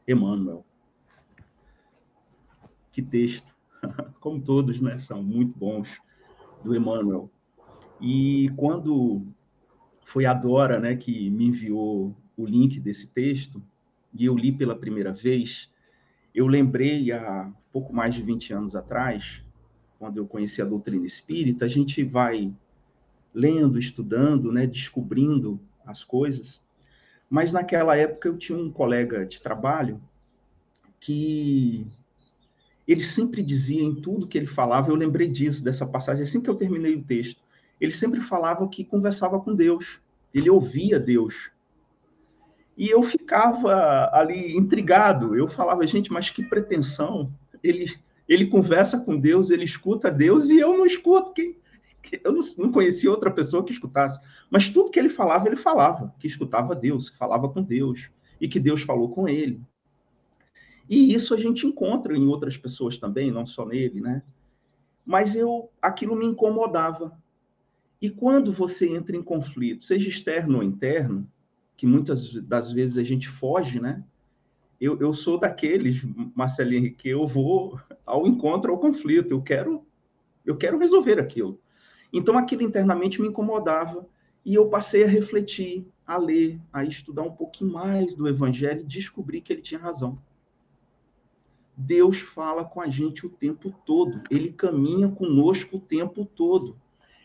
Emmanuel. 0.08 0.66
Que 2.92 3.02
texto, 3.02 3.56
como 4.20 4.42
todos, 4.42 4.82
né, 4.82 4.98
são 4.98 5.24
muito 5.24 5.58
bons 5.58 6.02
do 6.64 6.76
Emmanuel. 6.76 7.30
E 8.02 8.52
quando 8.58 9.26
foi 10.02 10.26
a 10.26 10.34
Dora, 10.34 10.80
né, 10.80 10.96
que 10.96 11.30
me 11.30 11.48
enviou 11.48 12.16
o 12.36 12.46
link 12.46 12.80
desse 12.80 13.08
texto, 13.08 13.64
e 14.14 14.26
eu 14.26 14.36
li 14.36 14.52
pela 14.52 14.76
primeira 14.76 15.14
vez, 15.14 15.72
eu 16.36 16.48
lembrei 16.48 17.12
há 17.14 17.54
pouco 17.72 17.94
mais 17.94 18.14
de 18.14 18.22
20 18.22 18.54
anos 18.54 18.76
atrás 18.76 19.42
quando 20.02 20.18
eu 20.18 20.26
conheci 20.26 20.60
a 20.64 20.66
doutrina 20.66 21.06
espírita, 21.06 21.66
a 21.66 21.68
gente 21.68 22.04
vai 22.04 22.52
lendo, 23.32 23.78
estudando, 23.78 24.52
né, 24.52 24.66
descobrindo 24.66 25.60
as 25.86 26.04
coisas. 26.04 26.60
Mas 27.30 27.52
naquela 27.52 27.96
época 27.96 28.28
eu 28.28 28.36
tinha 28.36 28.58
um 28.58 28.72
colega 28.72 29.24
de 29.28 29.40
trabalho 29.40 30.02
que 31.00 31.86
ele 32.88 33.04
sempre 33.04 33.44
dizia 33.44 33.84
em 33.84 33.94
tudo 33.94 34.26
que 34.26 34.40
ele 34.40 34.48
falava, 34.48 34.90
eu 34.90 34.96
lembrei 34.96 35.28
disso, 35.28 35.64
dessa 35.64 35.86
passagem, 35.86 36.24
assim 36.24 36.42
que 36.42 36.50
eu 36.50 36.56
terminei 36.56 36.96
o 36.96 37.04
texto, 37.04 37.40
ele 37.80 37.94
sempre 37.94 38.22
falava 38.22 38.68
que 38.68 38.84
conversava 38.84 39.40
com 39.40 39.54
Deus, 39.54 40.02
ele 40.34 40.50
ouvia 40.50 41.00
Deus. 41.00 41.52
E 42.76 42.90
eu 42.90 43.04
ficava 43.04 44.10
ali 44.12 44.58
intrigado, 44.58 45.36
eu 45.36 45.48
falava, 45.48 45.86
gente, 45.86 46.12
mas 46.12 46.32
que 46.32 46.44
pretensão, 46.44 47.32
ele 47.62 47.86
ele 48.34 48.46
conversa 48.46 48.98
com 48.98 49.20
Deus, 49.20 49.50
ele 49.50 49.66
escuta 49.66 50.10
Deus 50.10 50.50
e 50.50 50.58
eu 50.58 50.78
não 50.78 50.86
escuto. 50.86 51.34
Quem, 51.34 51.58
eu 52.24 52.32
não, 52.32 52.40
não 52.58 52.72
conhecia 52.72 53.12
outra 53.12 53.30
pessoa 53.30 53.62
que 53.62 53.74
escutasse. 53.74 54.22
Mas 54.50 54.70
tudo 54.70 54.90
que 54.90 54.98
ele 54.98 55.10
falava, 55.10 55.50
ele 55.50 55.58
falava, 55.58 56.16
que 56.18 56.28
escutava 56.28 56.74
Deus, 56.74 57.10
que 57.10 57.18
falava 57.18 57.50
com 57.50 57.62
Deus 57.62 58.10
e 58.40 58.48
que 58.48 58.58
Deus 58.58 58.84
falou 58.84 59.10
com 59.10 59.28
ele. 59.28 59.62
E 60.90 61.14
isso 61.14 61.34
a 61.34 61.38
gente 61.38 61.68
encontra 61.68 62.16
em 62.16 62.26
outras 62.26 62.56
pessoas 62.56 62.98
também, 62.98 63.30
não 63.30 63.46
só 63.46 63.66
nele, 63.66 64.00
né? 64.00 64.24
Mas 65.06 65.36
eu, 65.36 65.70
aquilo 65.82 66.16
me 66.16 66.26
incomodava. 66.26 67.22
E 68.02 68.10
quando 68.10 68.54
você 68.54 68.96
entra 68.96 69.14
em 69.14 69.22
conflito, 69.22 69.84
seja 69.84 70.08
externo 70.08 70.60
ou 70.60 70.64
interno, 70.64 71.30
que 71.76 71.86
muitas 71.86 72.32
das 72.44 72.72
vezes 72.72 72.98
a 72.98 73.04
gente 73.04 73.28
foge, 73.28 73.82
né? 73.82 74.06
Eu, 74.82 75.00
eu 75.00 75.14
sou 75.14 75.38
daqueles, 75.38 76.04
Marcelinho, 76.36 76.96
que 76.96 77.08
eu 77.08 77.28
vou 77.28 77.80
ao 78.04 78.26
encontro, 78.26 78.72
ao 78.72 78.80
conflito, 78.80 79.30
eu 79.32 79.40
quero, 79.40 79.86
eu 80.44 80.58
quero 80.58 80.80
resolver 80.80 81.20
aquilo. 81.20 81.62
Então, 82.12 82.36
aquilo 82.36 82.64
internamente 82.64 83.22
me 83.22 83.28
incomodava 83.28 84.08
e 84.44 84.56
eu 84.56 84.68
passei 84.70 85.04
a 85.04 85.08
refletir, 85.08 85.86
a 86.06 86.18
ler, 86.18 86.60
a 86.74 86.84
estudar 86.84 87.22
um 87.22 87.32
pouquinho 87.32 87.72
mais 87.72 88.16
do 88.16 88.28
Evangelho 88.28 88.82
e 88.82 88.86
descobri 88.86 89.40
que 89.40 89.54
ele 89.54 89.62
tinha 89.62 89.80
razão. 89.80 90.20
Deus 91.78 92.20
fala 92.20 92.66
com 92.66 92.82
a 92.82 92.90
gente 92.90 93.24
o 93.24 93.30
tempo 93.30 93.72
todo, 93.86 94.20
ele 94.32 94.52
caminha 94.52 95.10
conosco 95.10 95.78
o 95.78 95.80
tempo 95.80 96.26
todo. 96.26 96.76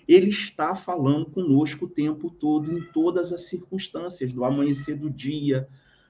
Ele 0.06 0.28
está 0.28 0.76
falando 0.76 1.26
conosco 1.30 1.86
o 1.86 1.88
tempo 1.88 2.30
todo, 2.30 2.70
em 2.70 2.82
todas 2.92 3.32
as 3.32 3.46
circunstâncias, 3.46 4.30
do 4.30 4.44
amanhecer 4.44 4.96
do 4.96 5.10
dia, 5.10 5.66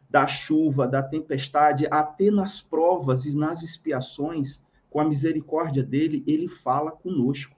da 0.09 0.27
chuva, 0.27 0.87
da 0.87 1.03
tempestade, 1.03 1.87
até 1.91 2.31
nas 2.31 2.63
provas 2.63 3.25
e 3.27 3.37
nas 3.37 3.63
expiações, 3.63 4.63
com 4.89 5.01
a 5.01 5.05
misericórdia 5.05 5.83
dele, 5.83 6.23
ele 6.27 6.49
fala 6.49 6.91
conosco. 6.91 7.55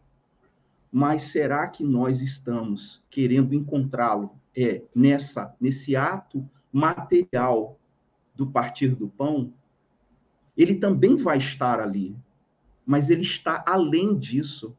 mas 0.90 1.22
será 1.24 1.68
que 1.68 1.84
nós 1.84 2.22
estamos 2.22 3.02
querendo 3.10 3.54
encontrá-lo 3.54 4.30
é 4.56 4.82
nessa 4.94 5.54
nesse 5.60 5.94
ato 5.94 6.48
material 6.72 7.78
do 8.34 8.46
partir 8.46 8.94
do 8.94 9.06
pão? 9.08 9.52
Ele 10.56 10.74
também 10.74 11.14
vai 11.14 11.38
estar 11.38 11.78
ali, 11.78 12.16
mas 12.86 13.10
ele 13.10 13.22
está 13.22 13.62
além 13.68 14.16
disso. 14.16 14.74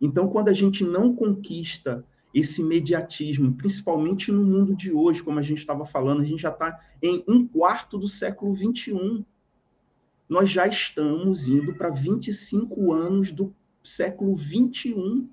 Então, 0.00 0.28
quando 0.28 0.48
a 0.48 0.52
gente 0.52 0.84
não 0.84 1.14
conquista 1.14 2.04
esse 2.32 2.62
mediatismo, 2.62 3.52
principalmente 3.54 4.30
no 4.30 4.44
mundo 4.44 4.74
de 4.74 4.92
hoje, 4.92 5.22
como 5.22 5.38
a 5.38 5.42
gente 5.42 5.58
estava 5.58 5.84
falando, 5.84 6.22
a 6.22 6.24
gente 6.24 6.42
já 6.42 6.50
está 6.50 6.78
em 7.02 7.24
um 7.26 7.46
quarto 7.46 7.98
do 7.98 8.08
século 8.08 8.54
21. 8.54 9.24
Nós 10.28 10.48
já 10.48 10.66
estamos 10.66 11.48
indo 11.48 11.74
para 11.74 11.90
25 11.90 12.92
anos 12.92 13.32
do 13.32 13.54
século 13.82 14.36
21. 14.36 15.28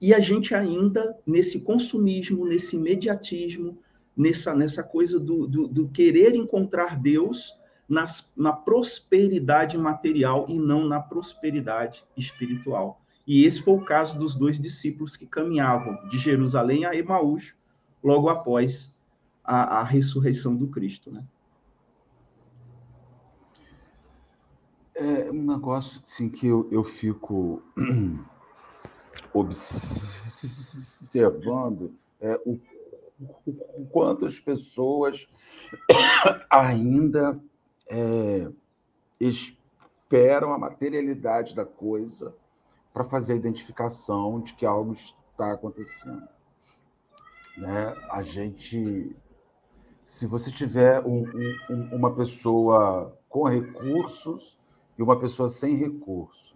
E 0.00 0.12
a 0.12 0.18
gente 0.18 0.52
ainda, 0.54 1.16
nesse 1.24 1.60
consumismo, 1.60 2.44
nesse 2.44 2.74
imediatismo, 2.74 3.78
nessa, 4.16 4.54
nessa 4.54 4.82
coisa 4.82 5.20
do, 5.20 5.46
do, 5.46 5.68
do 5.68 5.88
querer 5.88 6.34
encontrar 6.34 7.00
Deus 7.00 7.56
nas, 7.88 8.30
na 8.36 8.52
prosperidade 8.52 9.76
material 9.76 10.46
e 10.48 10.58
não 10.58 10.88
na 10.88 11.00
prosperidade 11.00 12.04
espiritual. 12.16 13.01
E 13.26 13.44
esse 13.44 13.62
foi 13.62 13.74
o 13.74 13.84
caso 13.84 14.18
dos 14.18 14.34
dois 14.34 14.58
discípulos 14.58 15.16
que 15.16 15.26
caminhavam 15.26 15.96
de 16.08 16.18
Jerusalém 16.18 16.84
a 16.84 16.94
Emaús 16.94 17.54
logo 18.02 18.28
após 18.28 18.92
a, 19.44 19.80
a 19.80 19.84
ressurreição 19.84 20.56
do 20.56 20.66
Cristo. 20.68 21.10
Né? 21.10 21.24
É 24.94 25.30
um 25.30 25.42
negócio 25.42 26.02
assim, 26.06 26.28
que 26.28 26.46
eu, 26.46 26.68
eu 26.70 26.82
fico 26.82 27.62
observando 29.32 30.34
é, 32.20 32.40
o, 32.44 32.60
o 33.76 33.86
quanto 33.86 34.26
as 34.26 34.38
pessoas 34.40 35.26
ainda 36.50 37.40
é, 37.88 38.50
esperam 39.20 40.52
a 40.52 40.58
materialidade 40.58 41.54
da 41.54 41.64
coisa 41.64 42.34
para 42.92 43.04
fazer 43.04 43.34
a 43.34 43.36
identificação 43.36 44.40
de 44.40 44.54
que 44.54 44.66
algo 44.66 44.92
está 44.92 45.52
acontecendo. 45.52 46.28
Né? 47.56 47.94
A 48.10 48.22
gente, 48.22 49.14
se 50.04 50.26
você 50.26 50.50
tiver 50.50 51.00
um, 51.00 51.24
um, 51.70 51.96
uma 51.96 52.14
pessoa 52.14 53.16
com 53.28 53.48
recursos 53.48 54.58
e 54.98 55.02
uma 55.02 55.18
pessoa 55.18 55.48
sem 55.48 55.76
recursos, 55.76 56.54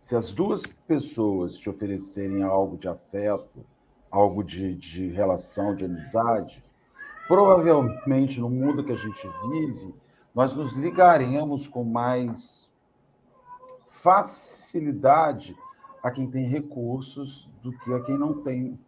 se 0.00 0.14
as 0.14 0.32
duas 0.32 0.62
pessoas 0.86 1.56
te 1.56 1.68
oferecerem 1.68 2.42
algo 2.42 2.78
de 2.78 2.88
afeto, 2.88 3.64
algo 4.10 4.42
de, 4.42 4.74
de 4.74 5.08
relação, 5.08 5.74
de 5.74 5.84
amizade, 5.84 6.64
provavelmente 7.26 8.40
no 8.40 8.48
mundo 8.48 8.84
que 8.84 8.92
a 8.92 8.96
gente 8.96 9.28
vive, 9.50 9.94
nós 10.34 10.54
nos 10.54 10.72
ligaremos 10.72 11.68
com 11.68 11.84
mais 11.84 12.67
facilidade 14.02 15.56
a 16.02 16.10
quem 16.10 16.30
tem 16.30 16.46
recursos 16.46 17.50
do 17.62 17.72
que 17.72 17.92
a 17.92 18.00
quem 18.02 18.16
não 18.16 18.42
tem 18.42 18.78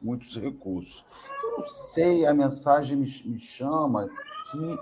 muitos 0.00 0.36
recursos. 0.36 1.04
Eu 1.42 1.58
não 1.58 1.68
sei, 1.68 2.24
a 2.24 2.32
mensagem 2.32 2.96
me, 2.96 3.06
me 3.24 3.40
chama 3.40 4.08
que, 4.50 4.78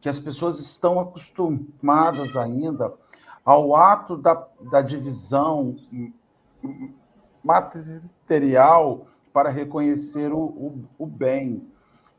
que 0.00 0.08
as 0.08 0.18
pessoas 0.18 0.60
estão 0.60 1.00
acostumadas 1.00 2.36
ainda 2.36 2.94
ao 3.44 3.74
ato 3.74 4.16
da, 4.16 4.46
da 4.70 4.80
divisão 4.80 5.76
material 7.42 9.06
para 9.32 9.50
reconhecer 9.50 10.32
o, 10.32 10.38
o, 10.38 10.84
o 10.98 11.06
bem 11.06 11.68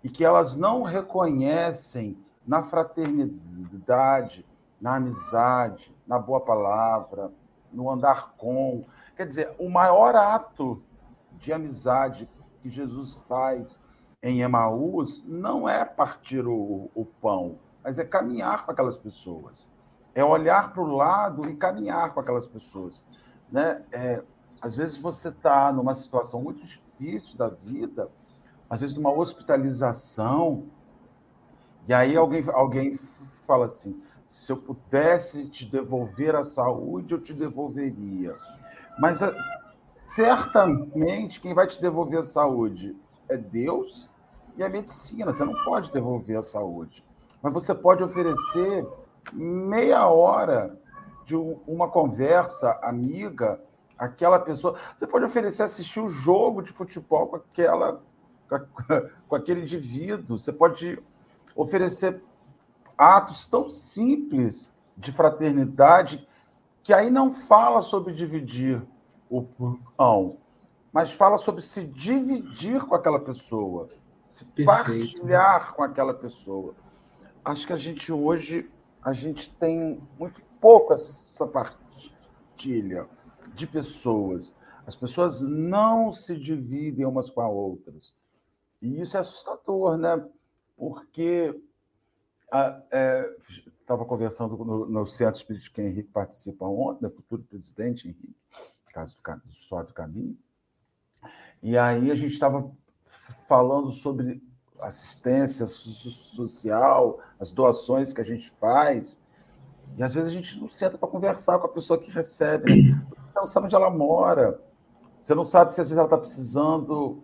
e 0.04 0.10
que 0.10 0.24
elas 0.24 0.56
não 0.56 0.84
reconhecem 0.84 2.18
na 2.46 2.64
fraternidade, 2.64 4.46
na 4.80 4.98
amizade, 4.98 5.97
na 6.08 6.18
boa 6.18 6.40
palavra, 6.40 7.32
no 7.72 7.92
andar 7.92 8.34
com. 8.38 8.86
Quer 9.16 9.28
dizer, 9.28 9.56
o 9.60 9.70
maior 9.70 10.16
ato 10.16 10.82
de 11.34 11.52
amizade 11.52 12.30
que 12.62 12.70
Jesus 12.70 13.14
faz 13.28 13.80
em 14.24 14.42
Emaús 14.42 15.24
não 15.28 15.68
é 15.68 15.86
partir 15.86 16.48
o, 16.48 16.90
o 16.96 17.06
pão, 17.06 17.60
mas 17.84 18.00
é 18.00 18.06
caminhar 18.06 18.66
com 18.66 18.72
aquelas 18.72 18.98
pessoas. 18.98 19.70
É 20.16 20.24
olhar 20.24 20.74
para 20.74 20.82
o 20.82 20.96
lado 20.96 21.48
e 21.48 21.56
caminhar 21.56 22.14
com 22.14 22.20
aquelas 22.20 22.48
pessoas. 22.48 23.06
Né? 23.52 23.84
É, 23.92 24.24
às 24.62 24.76
vezes 24.76 24.98
você 24.98 25.30
está 25.30 25.72
numa 25.72 25.94
situação 25.94 26.42
muito 26.42 26.66
difícil 26.66 27.38
da 27.38 27.50
vida, 27.50 28.10
às 28.70 28.80
vezes 28.80 28.96
numa 28.96 29.12
hospitalização, 29.12 30.66
e 31.88 31.94
aí 31.94 32.18
alguém, 32.18 32.44
alguém 32.52 33.00
fala 33.46 33.68
assim: 33.68 34.02
se 34.28 34.52
eu 34.52 34.58
pudesse 34.58 35.48
te 35.48 35.66
devolver 35.66 36.36
a 36.36 36.44
saúde, 36.44 37.14
eu 37.14 37.22
te 37.22 37.34
devolveria. 37.34 38.36
Mas 39.00 39.24
ah, 39.24 39.34
certamente 39.90 41.40
quem 41.40 41.54
vai 41.54 41.66
te 41.66 41.82
devolver 41.82 42.20
a 42.20 42.24
saúde 42.26 42.96
é 43.30 43.38
Deus 43.38 44.10
e 44.58 44.64
a 44.64 44.70
medicina. 44.70 45.32
Você 45.32 45.46
não 45.46 45.54
pode 45.64 45.92
devolver 45.94 46.38
a 46.38 46.44
saúde. 46.44 47.06
Mas 47.42 47.54
você 47.54 47.74
pode 47.74 48.04
oferecer 48.04 48.86
meia 49.32 50.06
hora 50.08 50.78
de 51.24 51.36
uma 51.36 51.88
conversa 51.88 52.78
amiga, 52.84 53.62
aquela 53.98 54.40
pessoa. 54.40 54.78
Você 54.98 55.08
pode 55.08 55.24
oferecer 55.24 55.64
assistir 55.64 56.02
o 56.02 56.10
jogo 56.10 56.62
de 56.62 56.72
futebol 56.74 57.28
com 57.28 57.38
aquela 57.38 58.02
com 59.28 59.36
aquele 59.36 59.62
indivíduo. 59.62 60.38
Você 60.38 60.52
pode 60.52 61.02
oferecer 61.56 62.22
atos 62.98 63.46
tão 63.46 63.70
simples 63.70 64.72
de 64.98 65.12
fraternidade 65.12 66.28
que 66.82 66.94
aí 66.94 67.10
não 67.10 67.34
fala 67.34 67.82
sobre 67.82 68.14
dividir 68.14 68.82
o 69.30 69.44
pão, 69.98 70.38
mas 70.92 71.12
fala 71.12 71.38
sobre 71.38 71.62
se 71.62 71.86
dividir 71.86 72.82
com 72.86 72.96
aquela 72.96 73.20
pessoa, 73.20 73.90
se 74.24 74.46
Perfeito. 74.46 74.66
partilhar 74.66 75.74
com 75.74 75.84
aquela 75.84 76.14
pessoa. 76.14 76.74
Acho 77.44 77.68
que 77.68 77.74
a 77.74 77.78
gente 77.78 78.12
hoje 78.12 78.72
a 79.02 79.14
gente 79.14 79.54
tem 79.56 80.02
muito 80.18 80.42
pouco 80.60 80.94
essa 80.94 81.46
partilha 81.48 83.08
de 83.54 83.68
pessoas. 83.68 84.56
As 84.86 84.96
pessoas 84.96 85.42
não 85.42 86.12
se 86.12 86.38
dividem 86.38 87.06
umas 87.06 87.30
com 87.30 87.42
as 87.42 87.52
outras. 87.52 88.16
E 88.82 89.02
isso 89.02 89.18
é 89.18 89.20
assustador, 89.20 89.98
né? 89.98 90.26
Porque 90.78 91.58
Estava 92.48 92.84
ah, 92.84 92.84
é, 92.92 94.06
conversando 94.06 94.58
no, 94.58 94.86
no, 94.86 95.06
Centro 95.06 95.36
Espírito 95.36 95.72
que 95.72 95.82
Henrique 95.82 96.10
participa 96.10 96.66
ontem, 96.66 97.06
né, 97.06 97.10
futuro 97.10 97.44
presidente 97.44 98.08
Henrique, 98.08 98.36
caso 98.94 99.18
do 99.46 99.54
Suave 99.68 99.94
Caminho. 99.94 100.38
E 101.62 101.78
aí 101.78 102.10
a 102.10 102.16
gente 102.16 102.34
estava 102.34 102.72
falando 103.48 103.92
sobre 103.92 104.42
assistência 104.82 105.66
social, 105.66 107.20
as 107.40 107.52
doações 107.52 108.14
que 108.14 108.22
a 108.22 108.26
gente 108.26 108.50
faz. 108.52 109.20
E 109.98 110.04
às 110.04 110.14
vezes 110.14 110.30
a 110.30 110.34
gente 110.34 110.60
não 110.60 110.70
senta 110.70 110.98
para 110.98 111.08
conversar 111.08 111.60
com 111.60 111.66
a 111.66 111.70
pessoa 111.70 112.00
que 112.00 112.12
recebe. 112.12 112.92
Né? 112.92 113.08
Você 113.30 113.40
não 113.40 113.46
sabe 113.46 113.66
onde 113.66 113.76
ela 113.76 113.90
mora. 113.90 114.62
Você 115.20 115.34
não 115.34 115.44
sabe 115.44 115.74
se 115.74 115.82
às 115.82 115.88
vezes 115.88 115.98
ela 115.98 116.08
está 116.08 116.18
precisando 116.18 117.24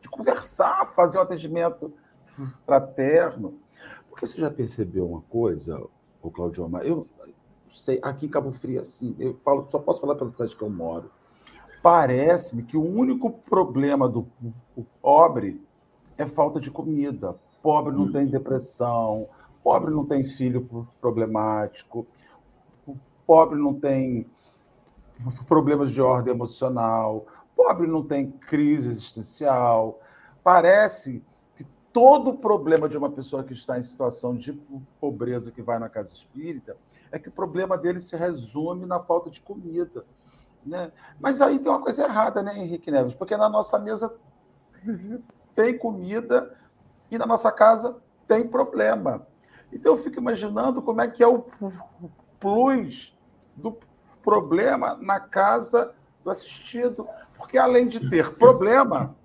de 0.00 0.08
conversar, 0.08 0.86
fazer 0.88 1.18
um 1.18 1.22
atendimento 1.22 1.94
fraterno. 2.64 3.60
Porque 4.20 4.34
você 4.34 4.38
já 4.38 4.50
percebeu 4.50 5.08
uma 5.08 5.22
coisa, 5.22 5.82
o 6.20 6.30
Claudio 6.30 6.66
Omar? 6.66 6.82
Eu 6.82 7.06
sei, 7.70 7.98
aqui 8.02 8.26
em 8.26 8.28
Cabo 8.28 8.52
Frio, 8.52 8.78
assim, 8.78 9.16
eu 9.18 9.34
falo, 9.42 9.66
só 9.70 9.78
posso 9.78 10.02
falar 10.02 10.14
pela 10.14 10.30
cidade 10.30 10.54
que 10.54 10.60
eu 10.60 10.68
moro. 10.68 11.10
Parece-me 11.82 12.62
que 12.62 12.76
o 12.76 12.84
único 12.84 13.30
problema 13.30 14.06
do 14.06 14.28
pobre 15.00 15.66
é 16.18 16.26
falta 16.26 16.60
de 16.60 16.70
comida. 16.70 17.34
Pobre 17.62 17.96
não 17.96 18.12
tem 18.12 18.26
depressão, 18.26 19.26
pobre 19.64 19.90
não 19.90 20.04
tem 20.04 20.22
filho 20.22 20.68
problemático, 21.00 22.06
pobre 23.26 23.58
não 23.58 23.72
tem 23.72 24.26
problemas 25.48 25.92
de 25.92 26.02
ordem 26.02 26.34
emocional, 26.34 27.24
pobre 27.56 27.86
não 27.86 28.04
tem 28.04 28.30
crise 28.30 28.90
existencial. 28.90 29.98
Parece 30.44 31.24
todo 31.92 32.30
o 32.30 32.38
problema 32.38 32.88
de 32.88 32.96
uma 32.96 33.10
pessoa 33.10 33.42
que 33.42 33.52
está 33.52 33.78
em 33.78 33.82
situação 33.82 34.36
de 34.36 34.52
pobreza 35.00 35.50
que 35.50 35.62
vai 35.62 35.78
na 35.78 35.88
casa 35.88 36.14
espírita 36.14 36.76
é 37.10 37.18
que 37.18 37.28
o 37.28 37.32
problema 37.32 37.76
dele 37.76 38.00
se 38.00 38.16
resume 38.16 38.86
na 38.86 39.00
falta 39.00 39.30
de 39.30 39.40
comida. 39.40 40.04
Né? 40.64 40.92
Mas 41.18 41.40
aí 41.40 41.58
tem 41.58 41.70
uma 41.70 41.80
coisa 41.80 42.04
errada, 42.04 42.42
né, 42.42 42.56
Henrique 42.58 42.90
Neves? 42.90 43.14
Porque 43.14 43.36
na 43.36 43.48
nossa 43.48 43.78
mesa 43.78 44.14
tem 45.54 45.76
comida 45.76 46.56
e 47.10 47.18
na 47.18 47.26
nossa 47.26 47.50
casa 47.50 47.96
tem 48.26 48.46
problema. 48.46 49.26
Então 49.72 49.92
eu 49.92 49.98
fico 49.98 50.20
imaginando 50.20 50.82
como 50.82 51.00
é 51.00 51.08
que 51.08 51.22
é 51.22 51.26
o 51.26 51.44
plus 52.38 53.18
do 53.56 53.76
problema 54.22 54.96
na 54.96 55.18
casa 55.18 55.92
do 56.22 56.30
assistido, 56.30 57.08
porque 57.36 57.58
além 57.58 57.88
de 57.88 58.08
ter 58.08 58.34
problema, 58.36 59.16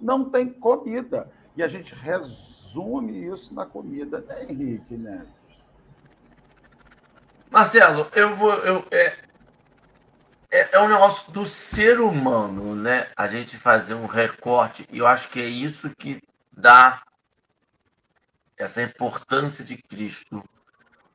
não 0.00 0.28
tem 0.28 0.52
comida. 0.52 1.30
E 1.56 1.62
a 1.62 1.68
gente 1.68 1.94
resume 1.94 3.26
isso 3.26 3.54
na 3.54 3.64
comida, 3.64 4.20
né, 4.20 4.44
Henrique? 4.44 4.94
Marcelo, 7.50 8.06
eu 8.14 8.36
vou. 8.36 8.52
Eu, 8.56 8.86
é, 8.90 9.16
é, 10.50 10.76
é 10.76 10.80
um 10.80 10.88
negócio 10.88 11.32
do 11.32 11.46
ser 11.46 12.00
humano, 12.00 12.74
né? 12.76 13.08
A 13.16 13.26
gente 13.26 13.56
fazer 13.56 13.94
um 13.94 14.04
recorte, 14.04 14.86
e 14.90 14.98
eu 14.98 15.06
acho 15.06 15.30
que 15.30 15.40
é 15.40 15.46
isso 15.46 15.88
que 15.96 16.20
dá 16.52 17.02
essa 18.58 18.82
importância 18.82 19.64
de 19.64 19.76
Cristo 19.76 20.44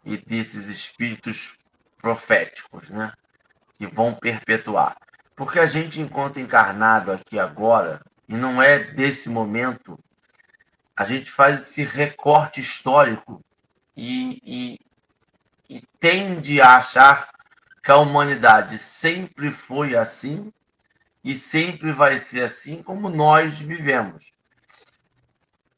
e 0.04 0.17
desses 0.17 0.67
espíritos 0.67 1.60
proféticos, 1.99 2.89
né? 2.89 3.13
Que 3.75 3.86
vão 3.86 4.15
perpetuar. 4.15 4.97
Porque 5.36 5.60
a 5.60 5.67
gente, 5.67 6.01
enquanto 6.01 6.39
encarnado 6.39 7.12
aqui 7.12 7.38
agora, 7.38 8.01
e 8.27 8.34
não 8.34 8.62
é 8.62 8.80
desse 8.80 9.30
momento, 9.30 9.99
a 10.95 11.06
gente 11.06 11.32
faz 11.32 11.62
esse 11.62 11.84
recorte 11.84 12.60
histórico 12.60 13.43
e, 13.95 14.41
e, 14.43 14.80
e 15.69 15.82
tende 15.99 16.62
a 16.62 16.77
achar 16.77 17.30
que 17.84 17.91
a 17.91 17.97
humanidade 17.97 18.77
sempre 18.77 19.51
foi 19.51 19.95
assim 19.95 20.51
e 21.23 21.36
sempre 21.36 21.91
vai 21.91 22.17
ser 22.17 22.43
assim 22.43 22.82
como 22.82 23.10
nós 23.10 23.58
vivemos. 23.58 24.34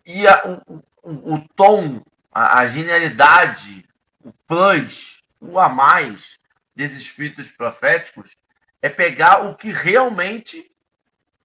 E 0.05 0.27
a, 0.27 0.61
o, 0.67 0.83
o, 1.01 1.35
o, 1.35 1.47
tom, 1.55 2.01
a, 2.31 2.59
a 2.59 2.67
genialidade, 2.67 3.85
o 4.23 4.33
plus, 4.47 5.21
o 5.39 5.59
a 5.59 5.69
mais 5.69 6.37
desses 6.75 6.99
espíritos 6.99 7.51
proféticos 7.51 8.35
é 8.81 8.89
pegar 8.89 9.45
o 9.45 9.55
que 9.55 9.71
realmente 9.71 10.71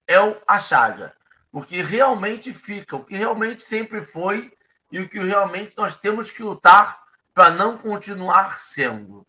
é 0.06 0.20
o, 0.20 0.40
a 0.46 0.58
chaga, 0.58 1.14
o 1.58 1.64
que 1.64 1.82
realmente 1.82 2.52
fica, 2.52 2.94
o 2.94 3.04
que 3.04 3.16
realmente 3.16 3.64
sempre 3.64 4.00
foi 4.00 4.52
e 4.92 5.00
o 5.00 5.08
que 5.08 5.18
realmente 5.18 5.74
nós 5.76 5.96
temos 5.96 6.30
que 6.30 6.40
lutar 6.40 7.02
para 7.34 7.50
não 7.50 7.76
continuar 7.76 8.60
sendo. 8.60 9.26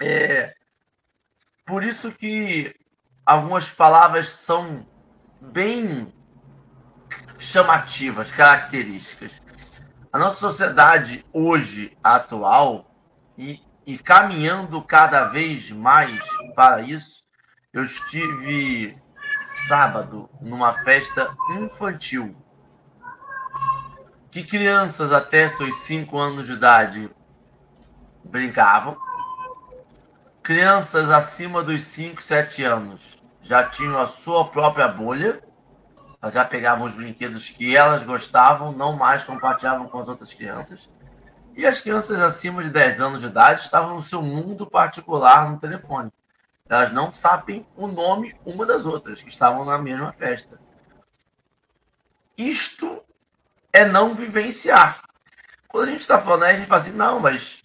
É, 0.00 0.52
por 1.64 1.84
isso 1.84 2.10
que 2.10 2.74
algumas 3.24 3.70
palavras 3.70 4.28
são 4.28 4.84
bem 5.40 6.12
chamativas, 7.38 8.32
características. 8.32 9.40
A 10.12 10.18
nossa 10.18 10.40
sociedade 10.40 11.24
hoje, 11.32 11.96
atual, 12.02 12.90
e, 13.38 13.62
e 13.86 13.96
caminhando 13.96 14.82
cada 14.82 15.26
vez 15.26 15.70
mais 15.70 16.20
para 16.56 16.82
isso, 16.82 17.22
eu 17.72 17.84
estive 17.84 19.05
sábado 19.66 20.28
numa 20.40 20.72
festa 20.72 21.34
infantil 21.50 22.36
que 24.30 24.44
crianças 24.44 25.12
até 25.12 25.48
seus 25.48 25.76
5 25.78 26.18
anos 26.18 26.46
de 26.46 26.52
idade 26.52 27.10
brincavam 28.24 28.96
Crianças 30.46 31.10
acima 31.10 31.60
dos 31.60 31.82
5, 31.82 32.22
7 32.22 32.62
anos 32.62 33.20
já 33.42 33.64
tinham 33.64 33.98
a 33.98 34.06
sua 34.06 34.44
própria 34.44 34.86
bolha, 34.86 35.42
elas 36.22 36.34
já 36.34 36.44
pegavam 36.44 36.86
os 36.86 36.94
brinquedos 36.94 37.50
que 37.50 37.76
elas 37.76 38.04
gostavam, 38.04 38.70
não 38.70 38.92
mais 38.92 39.24
compartilhavam 39.24 39.88
com 39.88 39.98
as 39.98 40.08
outras 40.08 40.32
crianças. 40.32 40.94
E 41.56 41.66
as 41.66 41.80
crianças 41.80 42.20
acima 42.20 42.62
de 42.62 42.70
10 42.70 43.00
anos 43.00 43.22
de 43.22 43.26
idade 43.26 43.62
estavam 43.62 43.96
no 43.96 44.02
seu 44.02 44.22
mundo 44.22 44.70
particular 44.70 45.50
no 45.50 45.58
telefone. 45.58 46.12
Elas 46.68 46.92
não 46.92 47.12
sabem 47.12 47.66
o 47.76 47.86
nome 47.86 48.34
uma 48.44 48.66
das 48.66 48.86
outras, 48.86 49.22
que 49.22 49.28
estavam 49.28 49.64
na 49.64 49.78
mesma 49.78 50.12
festa. 50.12 50.58
Isto 52.36 53.04
é 53.72 53.84
não 53.84 54.14
vivenciar. 54.14 55.02
Quando 55.68 55.88
a 55.88 55.90
gente 55.90 56.00
está 56.00 56.18
falando, 56.18 56.44
a 56.44 56.52
gente 56.54 56.66
fala 56.66 56.80
assim, 56.80 56.92
não, 56.92 57.20
mas 57.20 57.62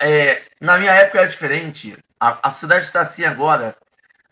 é, 0.00 0.42
na 0.60 0.78
minha 0.78 0.92
época 0.92 1.20
era 1.20 1.28
diferente. 1.28 1.96
A, 2.18 2.48
a 2.48 2.50
sociedade 2.50 2.84
está 2.84 3.00
assim 3.00 3.24
agora. 3.24 3.76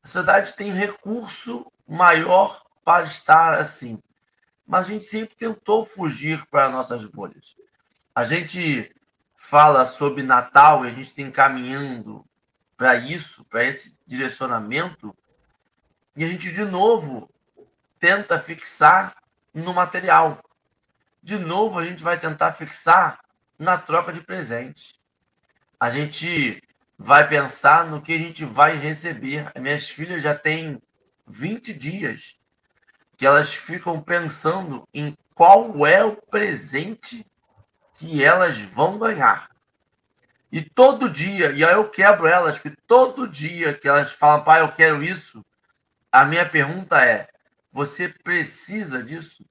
A 0.03 0.07
sociedade 0.07 0.55
tem 0.57 0.71
recurso 0.71 1.71
maior 1.87 2.61
para 2.85 3.05
estar 3.05 3.55
assim. 3.55 4.03
Mas 4.67 4.87
a 4.87 4.89
gente 4.89 5.05
sempre 5.05 5.37
tentou 5.37 5.85
fugir 5.85 6.45
para 6.47 6.71
nossas 6.71 7.05
bolhas. 7.07 7.57
A 8.15 8.25
gente 8.25 8.95
fala 9.37 9.85
sobre 9.85 10.23
Natal 10.23 10.85
e 10.85 10.89
a 10.89 10.91
gente 10.91 11.03
está 11.03 11.23
encaminhando 11.23 12.25
para 12.83 12.97
isso, 12.97 13.45
para 13.45 13.63
esse 13.63 14.01
direcionamento, 14.05 15.17
e 16.17 16.25
a 16.25 16.29
gente 16.29 16.53
de 16.53 16.65
novo 16.65 17.31
tenta 18.01 18.41
fixar 18.41 19.15
no 19.55 19.73
material. 19.73 20.43
De 21.23 21.39
novo, 21.39 21.79
a 21.79 21.85
gente 21.85 22.03
vai 22.03 22.19
tentar 22.19 22.53
fixar 22.55 23.21
na 23.57 23.79
troca 23.79 24.13
de 24.13 24.21
presentes 24.21 25.01
a 25.83 25.91
gente 25.91 26.63
vai 26.97 27.29
pensar 27.29 27.87
no 27.87 28.01
que 28.01 28.13
a 28.13 28.19
gente 28.19 28.45
vai 28.45 28.77
receber. 28.77 29.51
Minhas 29.59 29.89
filhas 29.89 30.23
já 30.23 30.33
têm 30.33 30.81
20 31.27 31.75
dias 31.75 32.41
que 33.17 33.27
elas 33.27 33.53
ficam 33.53 34.01
pensando 34.01 34.89
em 34.95 35.17
qual 35.35 35.85
é 35.85 36.05
o 36.05 36.15
presente 36.15 37.27
que 37.95 38.23
elas 38.23 38.61
vão 38.61 38.97
ganhar. 38.97 39.52
E 40.53 40.61
todo 40.61 41.09
dia, 41.09 41.51
e 41.53 41.65
aí 41.65 41.73
eu 41.73 41.89
quebro 41.89 42.27
elas, 42.27 42.59
porque 42.59 42.77
todo 42.87 43.27
dia 43.27 43.73
que 43.73 43.89
elas 43.89 44.13
falam, 44.13 44.45
pai, 44.45 44.61
eu 44.61 44.71
quero 44.71 45.03
isso, 45.03 45.43
a 46.13 46.27
minha 46.27 46.47
pergunta 46.47 47.03
é: 47.03 47.27
você 47.73 48.07
precisa 48.07 49.03
disso? 49.03 49.47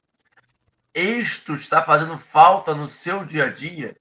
Isto 0.93 1.55
está 1.55 1.81
fazendo 1.81 2.19
falta 2.19 2.75
no 2.75 2.87
seu 2.87 3.25
dia 3.25 3.45
a 3.45 3.49
dia? 3.49 3.97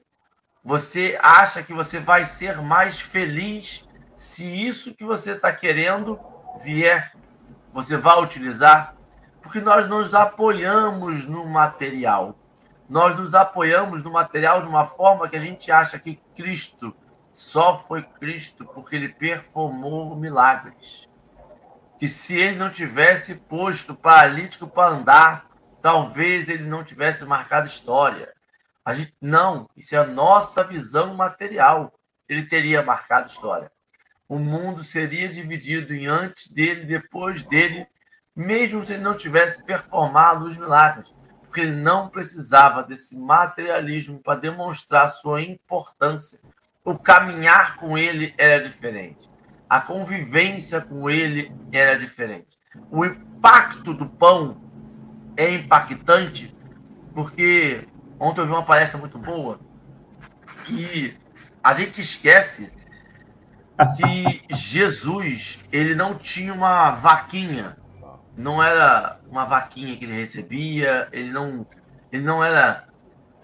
Você 0.62 1.18
acha 1.22 1.62
que 1.62 1.72
você 1.72 1.98
vai 1.98 2.26
ser 2.26 2.60
mais 2.60 3.00
feliz 3.00 3.88
se 4.14 4.44
isso 4.44 4.94
que 4.94 5.04
você 5.04 5.32
está 5.32 5.50
querendo 5.54 6.20
vier? 6.62 7.12
Você 7.72 7.96
vai 7.96 8.22
utilizar? 8.22 8.94
Porque 9.40 9.60
nós 9.60 9.88
nos 9.88 10.14
apoiamos 10.14 11.24
no 11.24 11.46
material. 11.46 12.38
Nós 12.90 13.16
nos 13.16 13.36
apoiamos 13.36 14.02
no 14.02 14.10
material 14.10 14.60
de 14.62 14.66
uma 14.66 14.84
forma 14.84 15.28
que 15.28 15.36
a 15.36 15.40
gente 15.40 15.70
acha 15.70 15.96
que 15.96 16.16
Cristo 16.34 16.92
só 17.32 17.78
foi 17.84 18.02
Cristo 18.02 18.64
porque 18.64 18.96
ele 18.96 19.10
performou 19.10 20.16
milagres. 20.16 21.08
Que 22.00 22.08
se 22.08 22.36
ele 22.36 22.56
não 22.56 22.68
tivesse 22.68 23.36
posto 23.42 23.94
paralítico 23.94 24.66
para 24.66 24.92
andar, 24.92 25.46
talvez 25.80 26.48
ele 26.48 26.64
não 26.64 26.82
tivesse 26.82 27.24
marcado 27.24 27.68
história. 27.68 28.34
A 28.84 28.92
gente, 28.92 29.14
não, 29.20 29.70
isso 29.76 29.94
é 29.94 29.98
a 29.98 30.04
nossa 30.04 30.64
visão 30.64 31.14
material. 31.14 31.94
Ele 32.28 32.42
teria 32.42 32.82
marcado 32.82 33.28
história. 33.28 33.70
O 34.28 34.36
mundo 34.36 34.82
seria 34.82 35.28
dividido 35.28 35.94
em 35.94 36.08
antes 36.08 36.52
dele, 36.52 36.86
depois 36.86 37.44
dele, 37.44 37.86
mesmo 38.34 38.84
se 38.84 38.94
ele 38.94 39.02
não 39.04 39.16
tivesse 39.16 39.64
performado 39.64 40.44
os 40.44 40.58
milagres, 40.58 41.14
porque 41.50 41.62
ele 41.62 41.76
não 41.76 42.08
precisava 42.08 42.82
desse 42.82 43.18
materialismo 43.18 44.20
para 44.20 44.38
demonstrar 44.38 45.08
sua 45.08 45.42
importância. 45.42 46.38
O 46.84 46.96
caminhar 46.96 47.76
com 47.76 47.98
ele 47.98 48.32
era 48.38 48.62
diferente. 48.62 49.28
A 49.68 49.80
convivência 49.80 50.80
com 50.80 51.10
ele 51.10 51.52
era 51.72 51.98
diferente. 51.98 52.56
O 52.90 53.04
impacto 53.04 53.92
do 53.92 54.06
pão 54.06 54.62
é 55.36 55.50
impactante 55.50 56.56
porque 57.12 57.86
Ontem 58.20 58.42
eu 58.42 58.46
vi 58.46 58.52
uma 58.52 58.62
palestra 58.62 58.98
muito 58.98 59.18
boa 59.18 59.58
e 60.68 61.14
a 61.64 61.72
gente 61.72 62.02
esquece 62.02 62.70
que 63.96 64.54
Jesus 64.54 65.60
ele 65.72 65.94
não 65.94 66.14
tinha 66.14 66.52
uma 66.52 66.90
vaquinha, 66.90 67.78
não 68.40 68.62
era 68.62 69.18
uma 69.30 69.44
vaquinha 69.44 69.96
que 69.96 70.04
ele 70.04 70.14
recebia, 70.14 71.08
ele 71.12 71.30
não, 71.30 71.66
ele 72.10 72.22
não 72.22 72.42
era 72.42 72.84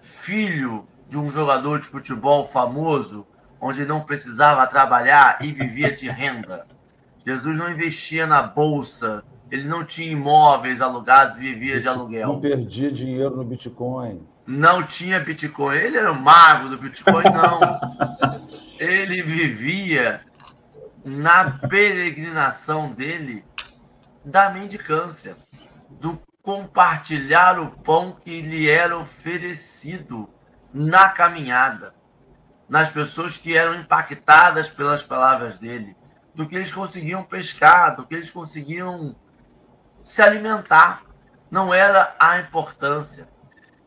filho 0.00 0.86
de 1.08 1.16
um 1.16 1.30
jogador 1.30 1.78
de 1.78 1.86
futebol 1.86 2.46
famoso, 2.46 3.26
onde 3.60 3.84
não 3.84 4.00
precisava 4.00 4.66
trabalhar 4.66 5.38
e 5.40 5.52
vivia 5.52 5.92
de 5.92 6.08
renda. 6.08 6.66
Jesus 7.24 7.56
não 7.56 7.70
investia 7.70 8.26
na 8.26 8.42
bolsa, 8.42 9.22
ele 9.50 9.68
não 9.68 9.84
tinha 9.84 10.10
imóveis 10.10 10.80
alugados 10.80 11.36
e 11.38 11.40
vivia 11.40 11.80
de 11.80 11.88
aluguel. 11.88 12.28
Não 12.28 12.40
perdia 12.40 12.90
dinheiro 12.90 13.36
no 13.36 13.44
Bitcoin 13.44 14.20
não 14.46 14.82
tinha 14.82 15.18
Bitcoin. 15.18 15.76
Ele 15.76 15.98
era 15.98 16.12
o 16.12 16.20
mago 16.20 16.68
do 16.68 16.78
Bitcoin, 16.78 17.24
não. 17.24 17.60
Ele 18.78 19.22
vivia 19.22 20.20
na 21.04 21.50
peregrinação 21.50 22.92
dele 22.92 23.44
da 24.26 24.50
mendicância, 24.50 25.36
do 25.88 26.20
compartilhar 26.42 27.60
o 27.60 27.70
pão 27.70 28.10
que 28.12 28.42
lhe 28.42 28.68
era 28.68 28.98
oferecido 28.98 30.28
na 30.74 31.08
caminhada, 31.08 31.94
nas 32.68 32.90
pessoas 32.90 33.38
que 33.38 33.56
eram 33.56 33.76
impactadas 33.76 34.68
pelas 34.68 35.04
palavras 35.04 35.60
dele, 35.60 35.94
do 36.34 36.46
que 36.46 36.56
eles 36.56 36.74
conseguiam 36.74 37.22
pescar, 37.22 37.94
do 37.94 38.04
que 38.04 38.16
eles 38.16 38.28
conseguiam 38.28 39.14
se 39.94 40.20
alimentar. 40.20 41.02
Não 41.48 41.72
era 41.72 42.16
a 42.18 42.40
importância. 42.40 43.28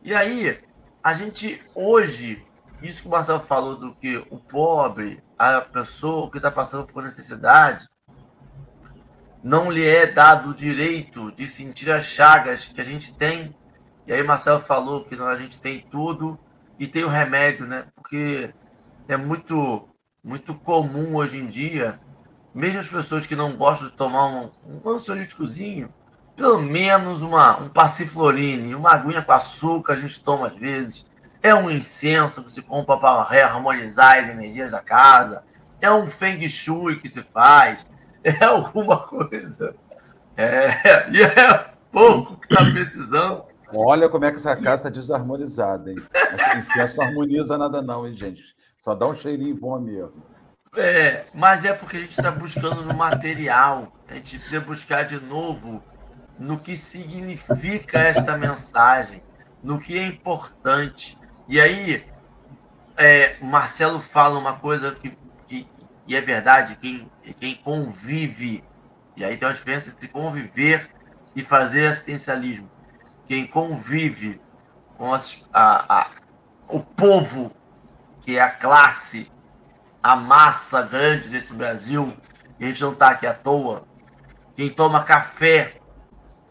E 0.02 0.14
aí, 0.14 0.58
a 1.04 1.12
gente 1.12 1.62
hoje, 1.74 2.42
isso 2.82 3.02
que 3.02 3.08
o 3.08 3.10
Marcelo 3.10 3.40
falou 3.40 3.76
do 3.76 3.94
que 3.94 4.16
o 4.30 4.38
pobre, 4.38 5.22
a 5.38 5.60
pessoa 5.60 6.30
que 6.30 6.38
está 6.38 6.50
passando 6.50 6.86
por 6.86 7.02
necessidade, 7.02 7.86
não 9.42 9.70
lhe 9.70 9.86
é 9.86 10.06
dado 10.06 10.50
o 10.50 10.54
direito 10.54 11.32
de 11.32 11.46
sentir 11.46 11.90
as 11.90 12.04
chagas 12.04 12.68
que 12.68 12.80
a 12.80 12.84
gente 12.84 13.16
tem. 13.16 13.54
E 14.06 14.12
aí 14.12 14.22
Marcelo 14.22 14.60
falou 14.60 15.04
que 15.04 15.14
a 15.14 15.36
gente 15.36 15.60
tem 15.60 15.80
tudo 15.90 16.38
e 16.78 16.86
tem 16.86 17.04
o 17.04 17.08
remédio, 17.08 17.66
né? 17.66 17.86
Porque 17.94 18.52
é 19.08 19.16
muito 19.16 19.86
muito 20.22 20.54
comum 20.54 21.16
hoje 21.16 21.38
em 21.38 21.46
dia, 21.46 21.98
mesmo 22.54 22.80
as 22.80 22.88
pessoas 22.88 23.26
que 23.26 23.34
não 23.34 23.56
gostam 23.56 23.88
de 23.88 23.94
tomar 23.94 24.26
um, 24.26 24.50
um 24.66 24.90
ansiolíticozinho, 24.90 25.88
pelo 26.36 26.60
menos 26.60 27.22
uma, 27.22 27.58
um 27.58 27.70
passiflorine, 27.70 28.74
uma 28.74 28.92
aguinha 28.92 29.22
com 29.22 29.32
açúcar 29.32 29.94
a 29.94 29.96
gente 29.96 30.22
toma 30.22 30.48
às 30.48 30.56
vezes. 30.56 31.06
É 31.42 31.54
um 31.54 31.70
incenso 31.70 32.44
que 32.44 32.52
se 32.52 32.60
compra 32.60 32.98
para 32.98 33.22
harmonizar 33.46 34.18
as 34.18 34.28
energias 34.28 34.72
da 34.72 34.80
casa. 34.80 35.42
É 35.80 35.90
um 35.90 36.06
feng 36.06 36.46
shui 36.46 36.98
que 36.98 37.08
se 37.08 37.22
faz 37.22 37.86
é 38.24 38.44
alguma 38.44 38.98
coisa. 38.98 39.74
É, 40.36 41.10
e 41.10 41.22
é 41.22 41.70
pouco 41.92 42.36
que 42.36 42.52
está 42.52 42.64
precisando. 42.70 43.44
Olha 43.72 44.08
como 44.08 44.24
é 44.24 44.30
que 44.30 44.36
essa 44.36 44.56
casa 44.56 44.88
está 44.88 44.88
desarmonizada, 44.90 45.90
hein? 45.90 45.96
Esse 46.34 46.58
incenso 46.58 46.96
não 46.96 47.04
harmoniza 47.04 47.56
nada, 47.56 47.80
não, 47.80 48.06
hein, 48.06 48.14
gente? 48.14 48.42
Só 48.82 48.94
dá 48.94 49.06
um 49.06 49.14
cheirinho 49.14 49.56
bom 49.56 49.78
mesmo. 49.78 50.24
É, 50.76 51.24
mas 51.34 51.64
é 51.64 51.72
porque 51.72 51.96
a 51.96 52.00
gente 52.00 52.12
está 52.12 52.30
buscando 52.30 52.84
no 52.84 52.94
material. 52.94 53.92
A 54.08 54.14
gente 54.14 54.38
precisa 54.38 54.60
buscar 54.60 55.04
de 55.04 55.20
novo 55.20 55.82
no 56.38 56.58
que 56.58 56.74
significa 56.74 57.98
esta 57.98 58.36
mensagem, 58.36 59.22
no 59.62 59.78
que 59.78 59.98
é 59.98 60.06
importante. 60.06 61.18
E 61.46 61.60
aí, 61.60 62.04
é, 62.96 63.36
Marcelo 63.42 64.00
fala 64.00 64.38
uma 64.38 64.58
coisa 64.58 64.92
que, 64.92 65.16
e 66.10 66.16
é 66.16 66.20
verdade, 66.20 66.74
quem, 66.74 67.08
quem 67.38 67.54
convive, 67.54 68.64
e 69.16 69.24
aí 69.24 69.36
tem 69.36 69.46
uma 69.46 69.54
diferença 69.54 69.90
entre 69.90 70.08
conviver 70.08 70.90
e 71.36 71.44
fazer 71.44 71.86
assistencialismo. 71.86 72.68
Quem 73.26 73.46
convive 73.46 74.40
com 74.98 75.14
as, 75.14 75.48
a, 75.52 76.00
a, 76.00 76.10
o 76.66 76.80
povo, 76.80 77.52
que 78.22 78.36
é 78.36 78.40
a 78.40 78.50
classe, 78.50 79.30
a 80.02 80.16
massa 80.16 80.82
grande 80.82 81.28
desse 81.28 81.54
Brasil, 81.54 82.12
e 82.58 82.64
a 82.64 82.66
gente 82.66 82.82
não 82.82 82.92
está 82.92 83.10
aqui 83.10 83.28
à 83.28 83.32
toa. 83.32 83.86
Quem 84.56 84.68
toma 84.68 85.04
café 85.04 85.76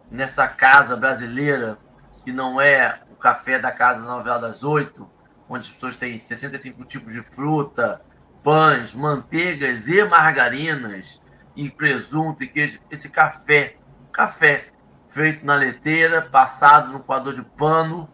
nessa 0.10 0.48
casa 0.48 0.96
brasileira, 0.96 1.78
que 2.24 2.32
não 2.32 2.62
é 2.62 3.02
o 3.12 3.16
café 3.16 3.60
da 3.60 3.74
casa 3.74 4.04
da 4.04 4.08
novela 4.08 4.40
das 4.40 4.64
oito, 4.64 5.12
onde 5.50 5.68
as 5.68 5.74
pessoas 5.74 5.98
têm 5.98 6.18
65 6.18 6.86
tipos 6.86 7.12
de 7.12 7.22
fruta, 7.22 8.02
pães, 8.44 8.94
manteigas 8.94 9.88
e 9.88 10.04
margarinas, 10.06 11.22
e 11.56 11.70
presunto 11.70 12.44
e 12.44 12.48
queijo. 12.48 12.80
Esse 12.90 13.10
café, 13.10 13.78
café 14.12 14.70
feito 15.08 15.46
na 15.46 15.56
leiteira, 15.56 16.22
passado 16.22 16.92
no 16.92 17.02
coador 17.02 17.34
de 17.34 17.44
pano, 17.44 18.10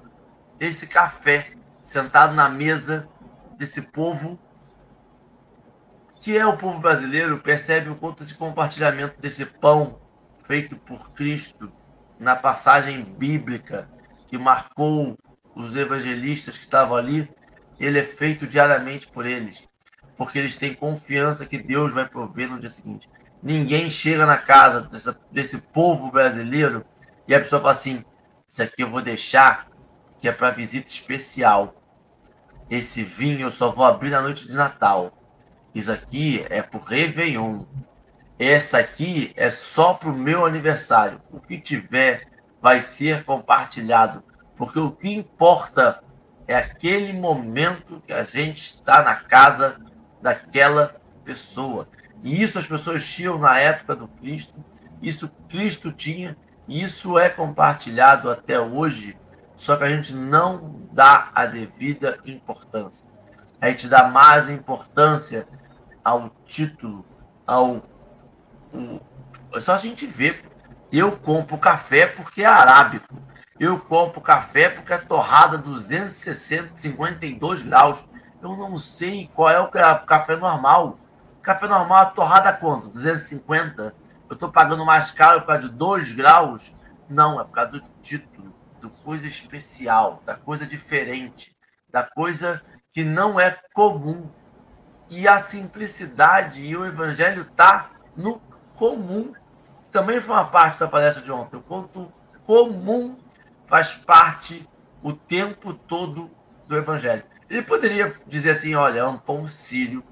esse 0.59 0.87
café 0.87 1.51
sentado 1.81 2.33
na 2.33 2.49
mesa 2.49 3.07
desse 3.57 3.81
povo 3.81 4.39
que 6.25 6.35
é 6.35 6.43
o 6.43 6.57
povo 6.57 6.79
brasileiro, 6.79 7.37
percebe 7.37 7.91
o 7.91 7.95
quanto 7.95 8.23
esse 8.23 8.33
compartilhamento 8.33 9.21
desse 9.21 9.45
pão 9.45 10.01
feito 10.43 10.75
por 10.75 11.11
Cristo 11.11 11.71
na 12.19 12.35
passagem 12.35 13.03
bíblica 13.03 13.87
que 14.25 14.35
marcou 14.35 15.15
os 15.53 15.75
evangelistas 15.75 16.57
que 16.57 16.63
estavam 16.63 16.97
ali, 16.97 17.29
ele 17.79 17.99
é 17.99 18.03
feito 18.03 18.47
diariamente 18.47 19.07
por 19.07 19.23
eles 19.23 19.67
porque 20.17 20.39
eles 20.39 20.55
têm 20.55 20.73
confiança 20.73 21.45
que 21.45 21.57
Deus 21.57 21.93
vai 21.93 22.07
prover 22.07 22.49
no 22.49 22.59
dia 22.59 22.69
seguinte. 22.69 23.09
Ninguém 23.41 23.89
chega 23.89 24.25
na 24.25 24.37
casa 24.37 24.81
dessa, 24.81 25.17
desse 25.31 25.59
povo 25.69 26.11
brasileiro 26.11 26.85
e 27.27 27.35
a 27.35 27.39
pessoa 27.39 27.61
fala 27.61 27.73
assim: 27.73 28.03
Isso 28.47 28.63
aqui 28.63 28.81
eu 28.81 28.89
vou 28.89 29.01
deixar 29.01 29.67
que 30.17 30.27
é 30.27 30.31
para 30.31 30.51
visita 30.51 30.89
especial. 30.89 31.75
Esse 32.69 33.03
vinho 33.03 33.41
eu 33.41 33.51
só 33.51 33.69
vou 33.69 33.85
abrir 33.85 34.09
na 34.09 34.21
noite 34.21 34.47
de 34.47 34.53
Natal. 34.53 35.11
Isso 35.73 35.91
aqui 35.91 36.45
é 36.49 36.61
para 36.61 36.79
o 36.79 36.83
Réveillon. 36.83 37.63
Essa 38.39 38.79
aqui 38.79 39.31
é 39.35 39.49
só 39.49 39.93
para 39.93 40.09
o 40.09 40.17
meu 40.17 40.45
aniversário. 40.45 41.21
O 41.31 41.39
que 41.39 41.59
tiver 41.59 42.27
vai 42.61 42.81
ser 42.81 43.23
compartilhado. 43.23 44.23
Porque 44.55 44.79
o 44.79 44.91
que 44.91 45.13
importa 45.13 46.01
é 46.47 46.55
aquele 46.55 47.13
momento 47.13 48.01
que 48.05 48.13
a 48.13 48.23
gente 48.23 48.61
está 48.61 49.03
na 49.03 49.15
casa 49.15 49.77
daquela 50.25 50.99
pessoa. 51.23 51.87
E 52.23 52.41
isso 52.41 52.57
as 52.57 52.65
pessoas 52.65 53.07
tinham 53.07 53.37
na 53.37 53.59
época 53.59 53.95
do 53.95 54.07
Cristo, 54.07 54.65
isso 54.99 55.29
Cristo 55.47 55.91
tinha, 55.91 56.35
e 56.67 56.81
isso 56.81 57.19
é 57.19 57.29
compartilhado 57.29 58.31
até 58.31 58.59
hoje, 58.59 59.15
só 59.55 59.77
que 59.77 59.83
a 59.83 59.89
gente 59.89 60.15
não 60.15 60.81
dá 60.91 61.29
a 61.35 61.45
devida 61.45 62.19
importância. 62.25 63.07
A 63.61 63.69
gente 63.69 63.87
dá 63.87 64.07
mais 64.07 64.49
importância 64.49 65.45
ao 66.03 66.31
título, 66.43 67.05
ao. 67.45 67.83
O, 68.73 68.99
só 69.61 69.75
a 69.75 69.77
gente 69.77 70.07
vê. 70.07 70.41
Eu 70.91 71.11
compro 71.11 71.57
café 71.57 72.07
porque 72.07 72.41
é 72.41 72.47
arábico. 72.47 73.15
Eu 73.59 73.79
compro 73.79 74.21
café 74.21 74.69
porque 74.69 74.91
é 74.91 74.97
torrada 74.97 75.57
260, 75.57 76.75
52 76.75 77.61
graus 77.61 78.03
eu 78.51 78.57
não 78.57 78.77
sei 78.77 79.29
qual 79.33 79.49
é 79.49 79.59
o 79.59 79.69
café 80.05 80.35
normal. 80.35 80.99
Café 81.41 81.67
normal, 81.67 81.99
a 81.99 82.05
torrada 82.05 82.53
quanto? 82.53 82.89
250? 82.89 83.95
Eu 84.29 84.33
estou 84.33 84.51
pagando 84.51 84.85
mais 84.85 85.11
caro 85.11 85.41
por 85.41 85.47
causa 85.47 85.69
de 85.69 85.75
2 85.75 86.13
graus? 86.13 86.75
Não, 87.07 87.39
é 87.39 87.43
por 87.43 87.51
causa 87.51 87.71
do 87.71 87.81
título, 88.01 88.53
do 88.81 88.89
coisa 88.89 89.27
especial, 89.27 90.21
da 90.25 90.35
coisa 90.35 90.65
diferente, 90.65 91.55
da 91.89 92.03
coisa 92.03 92.61
que 92.91 93.03
não 93.03 93.39
é 93.39 93.59
comum. 93.73 94.29
E 95.09 95.27
a 95.27 95.39
simplicidade 95.39 96.65
e 96.65 96.75
o 96.75 96.85
evangelho 96.85 97.43
está 97.43 97.91
no 98.15 98.39
comum. 98.73 99.33
Também 99.91 100.19
foi 100.19 100.35
uma 100.35 100.47
parte 100.47 100.79
da 100.79 100.87
palestra 100.87 101.23
de 101.23 101.31
ontem. 101.31 101.57
O 101.57 101.61
quanto 101.61 102.11
comum 102.43 103.17
faz 103.67 103.95
parte 103.95 104.67
o 105.01 105.13
tempo 105.13 105.73
todo 105.73 106.31
do 106.67 106.75
evangelho. 106.75 107.23
Ele 107.49 107.61
poderia 107.61 108.13
dizer 108.25 108.51
assim: 108.51 108.75
olha, 108.75 108.99
é 108.99 109.31
um 109.31 109.47
sírio 109.47 110.03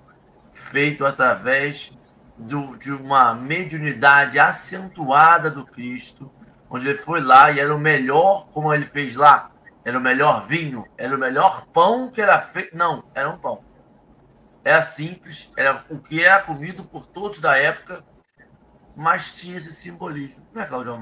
feito 0.53 1.05
através 1.05 1.97
do, 2.37 2.75
de 2.77 2.91
uma 2.91 3.33
mediunidade 3.33 4.39
acentuada 4.39 5.49
do 5.49 5.65
Cristo, 5.65 6.31
onde 6.69 6.87
ele 6.87 6.97
foi 6.97 7.21
lá 7.21 7.51
e 7.51 7.59
era 7.59 7.73
o 7.73 7.79
melhor, 7.79 8.47
como 8.49 8.73
ele 8.73 8.85
fez 8.85 9.15
lá, 9.15 9.51
era 9.83 9.97
o 9.97 10.01
melhor 10.01 10.45
vinho, 10.47 10.85
era 10.97 11.15
o 11.15 11.19
melhor 11.19 11.65
pão 11.67 12.09
que 12.09 12.21
era 12.21 12.39
feito. 12.39 12.75
Não, 12.75 13.03
era 13.13 13.29
um 13.29 13.37
pão. 13.37 13.63
Era 14.63 14.81
simples, 14.81 15.51
era 15.57 15.83
o 15.89 15.99
que 15.99 16.23
era 16.23 16.41
comido 16.41 16.85
por 16.85 17.05
todos 17.05 17.39
da 17.39 17.57
época, 17.57 18.03
mas 18.95 19.33
tinha 19.33 19.57
esse 19.57 19.73
simbolismo. 19.73 20.47
Não 20.53 20.61
é, 20.61 20.65
Claudio 20.65 20.93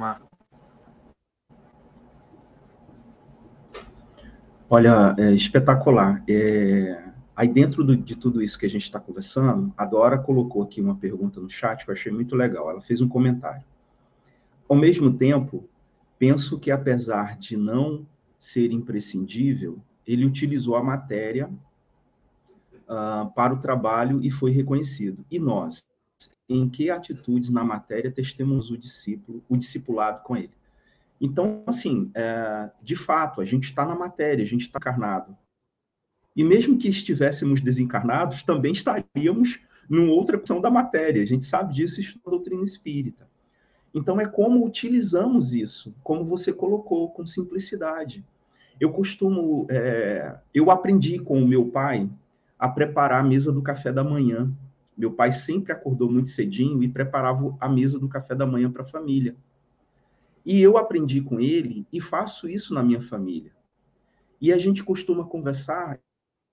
Olha, 4.73 5.13
é 5.17 5.33
espetacular. 5.33 6.23
É, 6.29 7.03
aí 7.35 7.49
dentro 7.49 7.83
do, 7.83 7.93
de 7.93 8.15
tudo 8.17 8.41
isso 8.41 8.57
que 8.57 8.65
a 8.65 8.69
gente 8.69 8.83
está 8.83 9.01
conversando, 9.01 9.73
a 9.75 9.85
Dora 9.85 10.17
colocou 10.17 10.63
aqui 10.63 10.79
uma 10.79 10.95
pergunta 10.95 11.41
no 11.41 11.49
chat 11.49 11.83
que 11.83 11.91
eu 11.91 11.93
achei 11.93 12.09
muito 12.09 12.37
legal. 12.37 12.69
Ela 12.69 12.79
fez 12.79 13.01
um 13.01 13.09
comentário. 13.09 13.65
Ao 14.69 14.75
mesmo 14.77 15.11
tempo, 15.11 15.67
penso 16.17 16.57
que 16.57 16.71
apesar 16.71 17.37
de 17.37 17.57
não 17.57 18.07
ser 18.39 18.71
imprescindível, 18.71 19.77
ele 20.07 20.25
utilizou 20.25 20.77
a 20.77 20.83
matéria 20.83 21.49
uh, 22.87 23.29
para 23.35 23.53
o 23.53 23.59
trabalho 23.59 24.23
e 24.23 24.31
foi 24.31 24.51
reconhecido. 24.51 25.25
E 25.29 25.37
nós, 25.37 25.85
em 26.47 26.69
que 26.69 26.89
atitudes 26.89 27.49
na 27.49 27.65
matéria 27.65 28.09
testemunhamos 28.09 28.71
o 28.71 28.77
discípulo, 28.77 29.43
o 29.49 29.57
discipulado 29.57 30.23
com 30.23 30.37
ele? 30.37 30.60
Então, 31.21 31.63
assim, 31.67 32.09
é, 32.15 32.71
de 32.81 32.95
fato, 32.95 33.41
a 33.41 33.45
gente 33.45 33.65
está 33.65 33.85
na 33.85 33.93
matéria, 33.93 34.43
a 34.43 34.47
gente 34.47 34.61
está 34.61 34.79
encarnado. 34.79 35.37
E 36.35 36.43
mesmo 36.43 36.79
que 36.79 36.89
estivéssemos 36.89 37.61
desencarnados, 37.61 38.41
também 38.41 38.71
estaríamos 38.71 39.59
numa 39.87 40.11
outra 40.11 40.35
opção 40.35 40.59
da 40.59 40.71
matéria. 40.71 41.21
A 41.21 41.25
gente 41.25 41.45
sabe 41.45 41.75
disso 41.75 42.01
isso 42.01 42.19
na 42.25 42.31
doutrina 42.31 42.63
espírita. 42.63 43.29
Então, 43.93 44.19
é 44.19 44.25
como 44.25 44.65
utilizamos 44.65 45.53
isso, 45.53 45.93
como 46.03 46.25
você 46.25 46.51
colocou, 46.51 47.11
com 47.11 47.23
simplicidade. 47.23 48.25
Eu 48.79 48.91
costumo, 48.91 49.67
é, 49.69 50.39
eu 50.51 50.71
aprendi 50.71 51.19
com 51.19 51.39
o 51.43 51.47
meu 51.47 51.67
pai 51.67 52.09
a 52.57 52.67
preparar 52.67 53.19
a 53.19 53.27
mesa 53.27 53.51
do 53.51 53.61
café 53.61 53.91
da 53.91 54.03
manhã 54.03 54.51
Meu 54.97 55.11
pai 55.11 55.31
sempre 55.31 55.71
acordou 55.71 56.11
muito 56.11 56.29
cedinho 56.29 56.81
e 56.83 56.87
preparava 56.87 57.55
a 57.59 57.69
mesa 57.69 57.99
do 57.99 58.07
café 58.07 58.33
da 58.33 58.45
manhã 58.45 58.71
para 58.71 58.81
a 58.81 58.85
família. 58.85 59.35
E 60.45 60.61
eu 60.61 60.77
aprendi 60.77 61.21
com 61.21 61.39
ele 61.39 61.85
e 61.91 62.01
faço 62.01 62.49
isso 62.49 62.73
na 62.73 62.83
minha 62.83 63.01
família. 63.01 63.51
E 64.39 64.51
a 64.51 64.57
gente 64.57 64.83
costuma 64.83 65.25
conversar, 65.25 65.99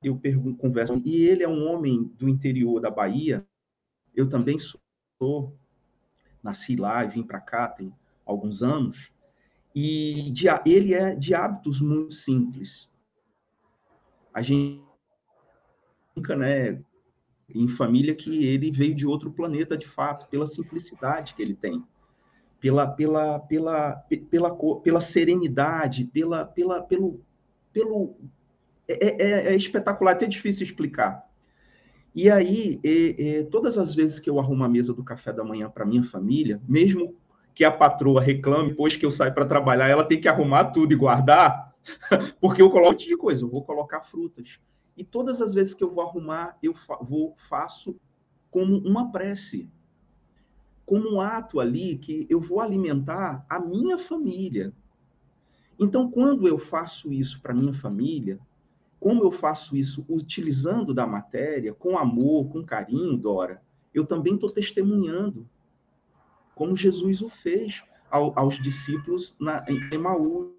eu 0.03 0.17
pergunto, 0.17 0.59
converso, 0.59 1.01
e 1.05 1.23
ele 1.23 1.43
é 1.43 1.49
um 1.49 1.67
homem 1.67 2.05
do 2.19 2.29
interior 2.29 2.81
da 2.81 2.91
Bahia, 2.91 3.47
eu 4.15 4.29
também 4.29 4.59
sou, 4.59 5.57
nasci 6.43 6.77
lá 6.77 7.05
e 7.05 7.09
vim 7.09 7.23
para 7.23 7.41
cá 7.41 7.67
tem 7.69 7.93
alguns 8.27 8.63
anos, 8.63 9.11
e 9.75 10.31
de, 10.33 10.47
ele 10.67 10.93
é 10.93 11.15
de 11.15 11.35
hábitos 11.35 11.81
muito 11.81 12.15
simples. 12.15 12.91
A 14.35 14.43
gente 14.43 14.83
nunca, 16.15 16.37
né, 16.37 16.83
em 17.55 17.69
família 17.69 18.15
que 18.15 18.45
ele 18.45 18.71
veio 18.71 18.95
de 18.95 19.07
outro 19.07 19.33
planeta 19.33 19.77
de 19.79 19.87
fato, 19.87 20.29
pela 20.29 20.47
simplicidade 20.47 21.35
que 21.35 21.41
ele 21.41 21.55
tem, 21.55 21.83
pela 22.61 22.87
pela 22.87 23.41
pela 23.41 23.93
pela, 24.31 24.57
pela 24.83 25.01
serenidade, 25.01 26.05
pela 26.05 26.45
pela 26.45 26.83
pelo 26.83 27.21
pelo 27.73 28.17
é, 28.87 29.23
é, 29.23 29.53
é 29.53 29.57
espetacular, 29.57 30.13
é 30.13 30.15
até 30.15 30.27
difícil 30.27 30.65
explicar. 30.65 31.29
E 32.15 32.31
aí, 32.31 32.81
é, 32.83 33.39
é, 33.39 33.43
todas 33.45 33.79
as 33.79 33.95
vezes 33.95 34.19
que 34.19 34.29
eu 34.29 34.41
arrumo 34.41 34.65
a 34.65 34.69
mesa 34.69 34.93
do 34.95 35.05
café 35.05 35.33
da 35.33 35.45
manhã 35.45 35.71
para 35.71 35.85
minha 35.85 36.03
família, 36.03 36.61
mesmo 36.67 37.15
que 37.55 37.65
a 37.65 37.71
patroa 37.71 38.21
reclame, 38.21 38.71
depois 38.71 38.97
que 38.97 39.05
eu 39.05 39.11
saio 39.11 39.35
para 39.35 39.45
trabalhar, 39.45 39.89
ela 39.89 40.05
tem 40.05 40.21
que 40.21 40.29
arrumar 40.29 40.67
tudo 40.67 40.93
e 40.93 40.97
guardar, 40.97 41.75
porque 42.41 42.63
eu 42.63 42.71
coloco 42.71 42.89
um 42.89 42.93
monte 42.93 43.09
de 43.09 43.17
coisa, 43.17 43.45
eu 43.45 43.49
vou 43.49 43.63
colocar 43.63 44.01
frutas. 44.01 44.59
E 44.97 45.05
todas 45.05 45.41
as 45.41 45.55
vezes 45.55 45.75
que 45.75 45.85
eu 45.85 45.93
vou 45.93 46.03
arrumar, 46.03 46.57
eu 46.63 46.75
fa 46.75 46.99
vou 47.01 47.35
faço 47.37 47.97
como 48.51 48.79
uma 48.79 49.13
prece, 49.13 49.69
como 50.89 51.17
um 51.17 51.21
ato 51.21 51.61
ali 51.61 51.99
que 51.99 52.27
eu 52.31 52.41
vou 52.41 52.63
alimentar 52.63 53.45
a 53.47 53.61
minha 53.61 53.99
família. 53.99 54.73
Então, 55.79 56.11
quando 56.11 56.49
eu 56.49 56.57
faço 56.57 57.13
isso 57.13 57.43
para 57.43 57.53
minha 57.53 57.75
família, 57.75 58.41
como 58.99 59.23
eu 59.23 59.31
faço 59.31 59.77
isso 59.77 60.03
utilizando 60.09 60.95
da 60.95 61.07
matéria, 61.07 61.75
com 61.75 61.99
amor, 61.99 62.49
com 62.49 62.65
carinho, 62.65 63.19
Dora, 63.19 63.61
eu 63.93 64.07
também 64.07 64.33
estou 64.33 64.49
testemunhando 64.49 65.47
como 66.55 66.75
Jesus 66.75 67.21
o 67.21 67.29
fez 67.29 67.85
ao, 68.11 68.33
aos 68.35 68.59
discípulos 68.59 69.37
na, 69.39 69.63
em 69.69 69.95
Emaús. 69.95 70.55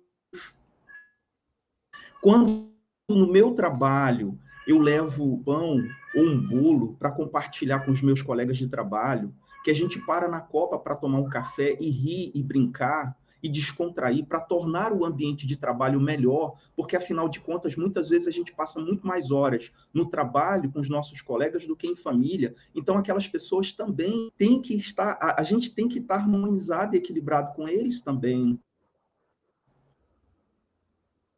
Quando 2.22 2.70
no 3.10 3.32
meu 3.32 3.56
trabalho 3.56 4.38
eu 4.68 4.78
levo 4.78 5.42
pão 5.44 5.84
ou 6.16 6.24
um 6.24 6.40
bolo 6.40 6.96
para 7.00 7.10
compartilhar 7.10 7.80
com 7.80 7.90
os 7.90 8.04
meus 8.04 8.22
colegas 8.22 8.58
de 8.58 8.68
trabalho, 8.68 9.34
que 9.64 9.72
a 9.72 9.74
gente 9.74 10.00
para 10.00 10.28
na 10.28 10.42
copa 10.42 10.78
para 10.80 10.96
tomar 10.96 11.20
um 11.20 11.30
café 11.30 11.78
e 11.80 11.90
rir 11.90 12.32
e 12.34 12.42
brincar, 12.42 13.16
e 13.42 13.50
descontrair 13.50 14.26
para 14.26 14.40
tornar 14.40 14.92
o 14.92 15.06
ambiente 15.06 15.48
de 15.48 15.58
trabalho 15.58 16.00
melhor, 16.00 16.56
porque 16.76 16.96
afinal 16.96 17.30
de 17.30 17.40
contas, 17.40 17.76
muitas 17.76 18.10
vezes 18.10 18.28
a 18.28 18.32
gente 18.32 18.54
passa 18.54 18.80
muito 18.80 19.06
mais 19.08 19.32
horas 19.32 19.72
no 19.94 20.06
trabalho 20.06 20.72
com 20.72 20.80
os 20.80 20.90
nossos 20.90 21.22
colegas 21.22 21.66
do 21.66 21.76
que 21.76 21.88
em 21.88 21.96
família. 21.96 22.54
Então, 22.76 22.98
aquelas 22.98 23.28
pessoas 23.28 23.72
também 23.72 24.32
têm 24.38 24.62
que 24.62 24.76
estar, 24.76 25.18
a, 25.22 25.40
a 25.40 25.44
gente 25.44 25.74
tem 25.74 25.88
que 25.88 26.00
estar 26.00 26.16
harmonizado 26.16 26.96
e 26.96 26.98
equilibrado 26.98 27.54
com 27.54 27.68
eles 27.68 28.02
também. 28.02 28.60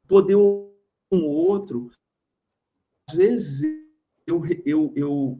Poder 0.07 0.35
um 0.35 1.25
outro. 1.25 1.91
Às 3.09 3.15
vezes, 3.15 3.61
eu, 4.25 4.41
eu, 4.65 4.93
eu, 4.95 5.37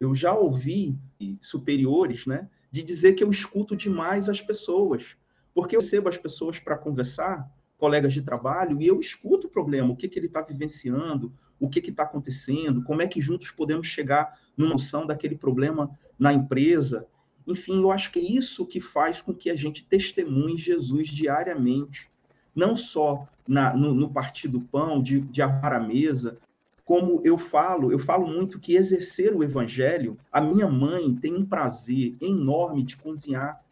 eu 0.00 0.14
já 0.14 0.34
ouvi 0.34 0.98
superiores, 1.40 2.26
né? 2.26 2.48
de 2.70 2.82
dizer 2.82 3.14
que 3.14 3.24
eu 3.24 3.30
escuto 3.30 3.76
demais 3.76 4.28
as 4.28 4.40
pessoas. 4.40 5.16
Porque 5.52 5.76
eu 5.76 5.80
recebo 5.80 6.08
as 6.08 6.16
pessoas 6.16 6.58
para 6.58 6.78
conversar, 6.78 7.50
colegas 7.76 8.12
de 8.12 8.22
trabalho, 8.22 8.80
e 8.80 8.86
eu 8.86 9.00
escuto 9.00 9.46
o 9.46 9.50
problema, 9.50 9.92
o 9.92 9.96
que, 9.96 10.08
que 10.08 10.18
ele 10.18 10.26
está 10.26 10.40
vivenciando, 10.40 11.32
o 11.58 11.68
que 11.68 11.80
está 11.80 12.04
acontecendo, 12.04 12.82
como 12.84 13.02
é 13.02 13.06
que 13.06 13.20
juntos 13.20 13.50
podemos 13.50 13.86
chegar 13.86 14.38
numa 14.56 14.70
noção 14.70 15.06
daquele 15.06 15.34
problema 15.34 15.90
na 16.18 16.32
empresa. 16.32 17.06
Enfim, 17.46 17.80
eu 17.80 17.90
acho 17.90 18.12
que 18.12 18.18
é 18.18 18.22
isso 18.22 18.66
que 18.66 18.80
faz 18.80 19.20
com 19.20 19.34
que 19.34 19.50
a 19.50 19.56
gente 19.56 19.84
testemunhe 19.84 20.56
Jesus 20.56 21.08
diariamente, 21.08 22.08
não 22.54 22.76
só 22.76 23.26
na, 23.46 23.74
no, 23.74 23.92
no 23.92 24.10
partir 24.10 24.48
do 24.48 24.60
pão, 24.60 25.02
de, 25.02 25.20
de 25.20 25.42
a 25.42 25.80
mesa, 25.80 26.38
como 26.90 27.20
eu 27.22 27.38
falo, 27.38 27.92
eu 27.92 28.00
falo 28.00 28.26
muito 28.26 28.58
que 28.58 28.74
exercer 28.74 29.32
o 29.32 29.44
evangelho, 29.44 30.18
a 30.32 30.40
minha 30.40 30.66
mãe 30.66 31.14
tem 31.14 31.32
um 31.32 31.46
prazer 31.46 32.16
enorme 32.20 32.82
de 32.82 32.96
cozinhar 32.96 33.62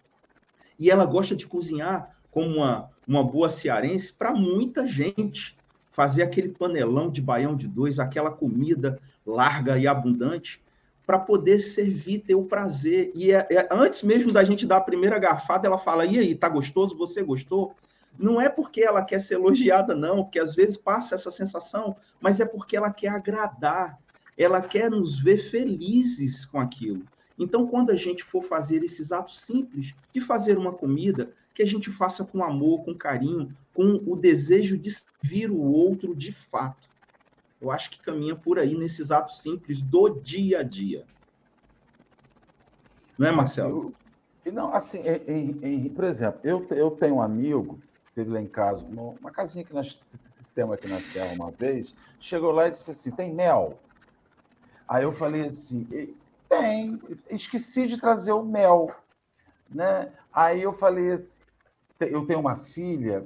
e 0.79 0.89
ela 0.89 1.05
gosta 1.05 1.35
de 1.35 1.45
cozinhar 1.45 2.17
como 2.31 2.59
uma, 2.59 2.89
uma 3.05 3.25
boa 3.25 3.51
cearense 3.51 4.13
para 4.13 4.33
muita 4.33 4.87
gente. 4.87 5.59
Fazer 5.91 6.23
aquele 6.23 6.51
panelão 6.51 7.11
de 7.11 7.21
baião 7.21 7.57
de 7.57 7.67
dois, 7.67 7.99
aquela 7.99 8.31
comida 8.31 9.01
larga 9.27 9.77
e 9.77 9.89
abundante, 9.89 10.63
para 11.05 11.19
poder 11.19 11.59
servir, 11.59 12.21
ter 12.21 12.37
o 12.37 12.45
prazer. 12.45 13.11
E 13.17 13.33
é, 13.33 13.49
é, 13.51 13.69
antes 13.73 14.05
mesmo 14.05 14.31
da 14.31 14.45
gente 14.45 14.65
dar 14.65 14.77
a 14.77 14.81
primeira 14.81 15.19
garfada, 15.19 15.67
ela 15.67 15.79
fala: 15.79 16.07
e 16.07 16.21
aí, 16.21 16.37
tá 16.37 16.49
gostoso? 16.49 16.97
Você 16.97 17.25
gostou? 17.25 17.75
Não 18.19 18.41
é 18.41 18.49
porque 18.49 18.83
ela 18.83 19.05
quer 19.05 19.21
ser 19.21 19.35
elogiada, 19.35 19.95
não, 19.95 20.25
porque 20.25 20.41
às 20.41 20.55
vezes 20.55 20.77
passa 20.77 21.15
essa 21.15 21.31
sensação, 21.31 21.97
mas 22.21 22.41
é 22.41 22.45
porque 22.45 22.77
ela 22.77 22.93
quer 22.93 23.09
agradar, 23.09 23.99
ela 24.37 24.61
quer 24.61 24.91
nos 24.91 25.21
ver 25.21 25.39
felizes 25.39 26.45
com 26.45 26.59
aquilo. 26.59 27.05
Então, 27.39 27.67
quando 27.67 27.91
a 27.91 27.97
gente 27.97 28.25
for 28.25 28.43
fazer 28.43 28.83
esses 28.83 29.13
atos 29.13 29.41
simples 29.41 29.95
de 30.13 30.21
fazer 30.21 30.59
uma 30.59 30.73
comida, 30.73 31.33
que 31.55 31.63
a 31.63 31.67
gente 31.67 31.91
faça 31.91 32.25
com 32.25 32.43
amor, 32.43 32.85
com 32.85 32.95
carinho, 32.95 33.53
com 33.75 34.01
o 34.07 34.17
desejo 34.17 34.77
de 34.77 34.91
servir 34.91 35.51
o 35.51 35.61
outro 35.61 36.15
de 36.15 36.33
fato. 36.33 36.89
Eu 37.61 37.71
acho 37.71 37.91
que 37.91 38.01
caminha 38.01 38.37
por 38.37 38.59
aí 38.59 38.77
nesses 38.77 39.11
atos 39.11 39.41
simples 39.41 39.81
do 39.81 40.09
dia 40.09 40.61
a 40.61 40.63
dia. 40.63 41.05
Não 43.19 43.27
é, 43.27 43.33
Marcelo? 43.33 43.93
Eu, 44.45 44.53
não, 44.53 44.73
assim, 44.73 45.01
por 45.95 46.05
exemplo, 46.05 46.41
eu, 46.45 46.65
eu 46.71 46.93
tenho 46.93 47.17
um 47.17 47.23
amigo, 47.23 47.81
teve 48.19 48.33
lá 48.33 48.41
em 48.41 48.49
casa, 48.49 48.85
uma 48.85 49.31
casinha 49.31 49.65
que 49.65 49.73
nós 49.73 50.01
temos 50.53 50.75
aqui 50.75 50.89
na 50.89 50.99
Serra 50.99 51.33
uma 51.35 51.53
vez, 51.53 51.95
chegou 52.19 52.51
lá 52.51 52.67
e 52.67 52.73
disse 52.73 52.91
assim: 52.91 53.13
tem 53.13 53.33
mel? 53.33 53.79
Aí 54.89 55.05
eu 55.05 55.13
falei 55.13 55.47
assim, 55.47 55.87
tem. 56.49 57.01
Esqueci 57.31 57.87
de 57.87 57.97
trazer 57.97 58.33
o 58.33 58.43
mel. 58.43 58.91
Né? 59.71 60.11
Aí 60.33 60.63
eu 60.63 60.73
falei 60.73 61.13
assim, 61.13 61.41
eu 62.01 62.27
tenho 62.27 62.41
uma 62.41 62.57
filha 62.57 63.25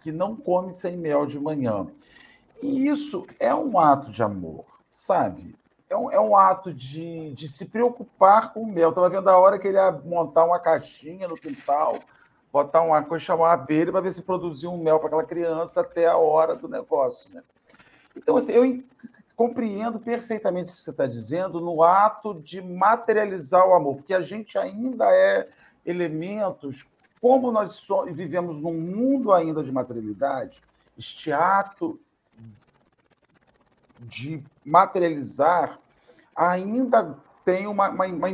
que 0.00 0.10
não 0.10 0.34
come 0.34 0.72
sem 0.72 0.96
mel 0.96 1.26
de 1.26 1.38
manhã. 1.38 1.86
E 2.62 2.88
isso 2.88 3.26
é 3.38 3.54
um 3.54 3.78
ato 3.78 4.10
de 4.10 4.22
amor, 4.22 4.64
sabe? 4.90 5.54
É 5.88 5.96
um, 5.96 6.10
é 6.10 6.20
um 6.20 6.36
ato 6.36 6.72
de, 6.72 7.34
de 7.34 7.48
se 7.48 7.66
preocupar 7.66 8.54
com 8.54 8.62
o 8.62 8.66
mel. 8.66 8.90
Estava 8.90 9.10
vendo 9.10 9.28
a 9.28 9.36
hora 9.36 9.58
que 9.58 9.66
ele 9.66 9.76
ia 9.76 9.90
montar 9.90 10.44
uma 10.44 10.60
caixinha 10.60 11.26
no 11.26 11.34
quintal, 11.34 11.98
botar 12.52 12.82
uma 12.82 13.02
coisa, 13.02 13.24
chamar 13.24 13.44
uma 13.44 13.52
abelha 13.52 13.92
para 13.92 14.00
ver 14.00 14.12
se 14.12 14.22
produzia 14.22 14.68
um 14.68 14.82
mel 14.82 14.98
para 14.98 15.08
aquela 15.08 15.24
criança 15.24 15.80
até 15.80 16.06
a 16.06 16.16
hora 16.16 16.56
do 16.56 16.68
negócio. 16.68 17.30
Né? 17.32 17.42
Então, 18.16 18.36
assim, 18.36 18.52
eu 18.52 18.82
compreendo 19.36 19.98
perfeitamente 19.98 20.70
o 20.70 20.76
que 20.76 20.82
você 20.82 20.90
está 20.90 21.06
dizendo 21.06 21.60
no 21.60 21.82
ato 21.82 22.34
de 22.34 22.60
materializar 22.60 23.66
o 23.66 23.72
amor, 23.72 23.96
porque 23.96 24.12
a 24.12 24.20
gente 24.20 24.58
ainda 24.58 25.06
é 25.10 25.48
elementos, 25.86 26.86
como 27.22 27.50
nós 27.50 27.72
so, 27.72 28.04
vivemos 28.12 28.58
num 28.58 28.74
mundo 28.74 29.32
ainda 29.32 29.62
de 29.62 29.72
materialidade, 29.72 30.60
este 30.98 31.32
ato 31.32 31.98
de 33.98 34.42
materializar 34.64 35.78
ainda 36.36 37.16
tem 37.44 37.66
uma, 37.66 37.88
uma, 37.88 38.06
uma 38.06 38.28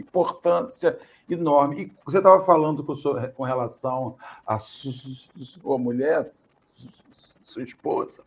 importância 0.00 0.98
enorme. 1.28 1.82
E 1.82 1.92
você 2.04 2.18
estava 2.18 2.44
falando 2.44 2.82
com, 2.84 2.96
sua, 2.96 3.28
com 3.28 3.42
relação 3.42 4.16
à 4.46 4.58
sua 4.58 5.78
mulher, 5.78 6.32
sua 7.44 7.62
esposa, 7.62 8.24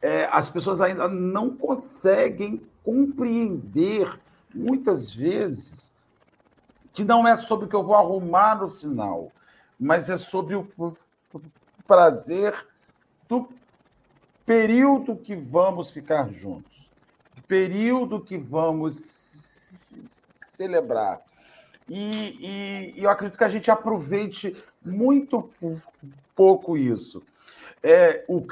é, 0.00 0.28
as 0.32 0.48
pessoas 0.48 0.80
ainda 0.80 1.08
não 1.08 1.56
conseguem 1.56 2.60
compreender, 2.84 4.20
muitas 4.54 5.12
vezes, 5.12 5.92
que 6.92 7.04
não 7.04 7.26
é 7.26 7.36
sobre 7.36 7.66
o 7.66 7.68
que 7.68 7.76
eu 7.76 7.84
vou 7.84 7.94
arrumar 7.94 8.58
no 8.58 8.70
final, 8.70 9.30
mas 9.78 10.08
é 10.08 10.16
sobre 10.16 10.54
o 10.54 10.66
prazer 11.86 12.66
do 13.28 13.48
período 14.44 15.16
que 15.16 15.34
vamos 15.34 15.90
ficar 15.90 16.30
juntos, 16.30 16.88
do 17.34 17.42
período 17.42 18.20
que 18.20 18.38
vamos 18.38 19.25
celebrar. 20.56 21.20
E, 21.88 22.94
e, 22.96 23.02
eu 23.02 23.08
acredito 23.10 23.38
que 23.38 23.44
a 23.44 23.48
gente 23.48 23.70
aproveite 23.70 24.56
muito 24.84 25.50
pouco 26.34 26.76
isso. 26.76 27.22
É, 27.82 28.24
o 28.26 28.44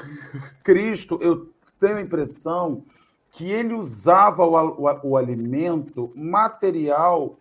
Cristo, 0.63 1.19
eu 1.21 1.51
tenho 1.79 1.97
a 1.97 2.01
impressão 2.01 2.83
que 3.31 3.51
ele 3.51 3.73
usava 3.73 4.45
o, 4.45 4.55
o, 4.55 5.09
o 5.09 5.17
alimento 5.17 6.11
material 6.15 7.37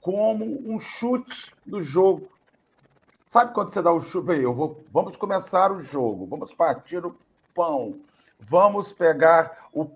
como 0.00 0.44
um 0.70 0.78
chute 0.78 1.52
do 1.66 1.82
jogo. 1.82 2.28
Sabe 3.26 3.52
quando 3.52 3.70
você 3.70 3.82
dá 3.82 3.90
o 3.90 4.00
chute? 4.00 4.40
Eu 4.40 4.54
vou, 4.54 4.84
vamos 4.92 5.16
começar 5.16 5.72
o 5.72 5.82
jogo, 5.82 6.26
vamos 6.26 6.54
partir 6.54 7.04
o 7.04 7.16
pão, 7.52 7.98
vamos 8.38 8.92
pegar 8.92 9.68
o 9.72 9.86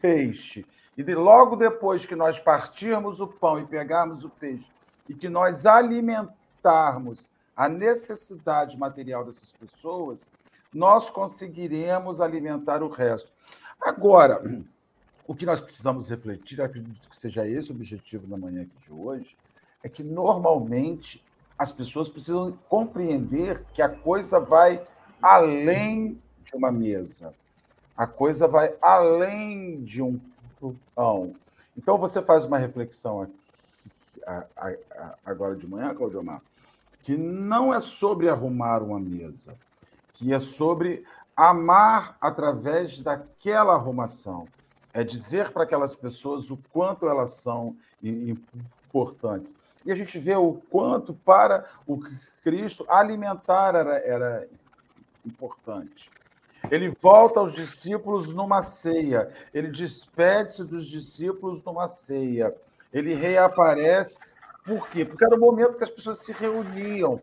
peixe. 0.00 0.66
E 0.98 1.04
de, 1.04 1.14
logo 1.14 1.54
depois 1.54 2.04
que 2.04 2.16
nós 2.16 2.40
partirmos 2.40 3.20
o 3.20 3.28
pão 3.28 3.60
e 3.60 3.64
pegarmos 3.64 4.24
o 4.24 4.28
peixe, 4.28 4.66
e 5.08 5.14
que 5.14 5.28
nós 5.28 5.64
alimentarmos 5.64 7.30
a 7.56 7.68
necessidade 7.68 8.76
material 8.76 9.24
dessas 9.24 9.52
pessoas, 9.52 10.28
nós 10.74 11.08
conseguiremos 11.08 12.20
alimentar 12.20 12.82
o 12.82 12.88
resto. 12.88 13.30
Agora, 13.80 14.42
o 15.24 15.36
que 15.36 15.46
nós 15.46 15.60
precisamos 15.60 16.08
refletir, 16.08 16.60
acredito 16.60 17.08
que 17.08 17.16
seja 17.16 17.46
esse 17.46 17.70
o 17.70 17.74
objetivo 17.76 18.26
da 18.26 18.36
manhã 18.36 18.62
aqui 18.62 18.76
de 18.82 18.92
hoje, 18.92 19.36
é 19.84 19.88
que 19.88 20.02
normalmente 20.02 21.24
as 21.56 21.72
pessoas 21.72 22.08
precisam 22.08 22.58
compreender 22.68 23.64
que 23.72 23.80
a 23.80 23.88
coisa 23.88 24.40
vai 24.40 24.84
além 25.22 26.20
de 26.44 26.56
uma 26.56 26.72
mesa. 26.72 27.32
A 27.96 28.06
coisa 28.06 28.48
vai 28.48 28.76
além 28.82 29.82
de 29.84 30.02
um 30.02 30.20
Então 31.76 31.98
você 31.98 32.20
faz 32.20 32.44
uma 32.44 32.58
reflexão 32.58 33.22
aqui, 33.22 33.34
agora 35.24 35.54
de 35.56 35.66
manhã, 35.66 35.94
Claudio 35.94 36.22
Mar, 36.22 36.42
que 37.02 37.16
não 37.16 37.72
é 37.72 37.80
sobre 37.80 38.28
arrumar 38.28 38.82
uma 38.82 39.00
mesa, 39.00 39.56
que 40.12 40.34
é 40.34 40.40
sobre 40.40 41.04
amar 41.36 42.16
através 42.20 42.98
daquela 42.98 43.74
arrumação. 43.74 44.46
É 44.92 45.04
dizer 45.04 45.52
para 45.52 45.62
aquelas 45.62 45.94
pessoas 45.94 46.50
o 46.50 46.58
quanto 46.72 47.08
elas 47.08 47.34
são 47.34 47.76
importantes. 48.02 49.54
E 49.86 49.92
a 49.92 49.94
gente 49.94 50.18
vê 50.18 50.34
o 50.34 50.54
quanto 50.54 51.14
para 51.14 51.66
o 51.86 52.00
Cristo 52.42 52.84
alimentar 52.88 53.74
era, 53.74 53.98
era 53.98 54.48
importante. 55.24 56.10
Ele 56.70 56.90
volta 56.90 57.40
aos 57.40 57.52
discípulos 57.52 58.32
numa 58.34 58.62
ceia, 58.62 59.32
ele 59.54 59.68
despede-se 59.68 60.64
dos 60.64 60.86
discípulos 60.86 61.62
numa 61.64 61.88
ceia, 61.88 62.54
ele 62.92 63.14
reaparece. 63.14 64.18
Por 64.64 64.88
quê? 64.88 65.04
Porque 65.04 65.24
era 65.24 65.34
o 65.34 65.40
momento 65.40 65.78
que 65.78 65.84
as 65.84 65.90
pessoas 65.90 66.18
se 66.18 66.32
reuniam. 66.32 67.22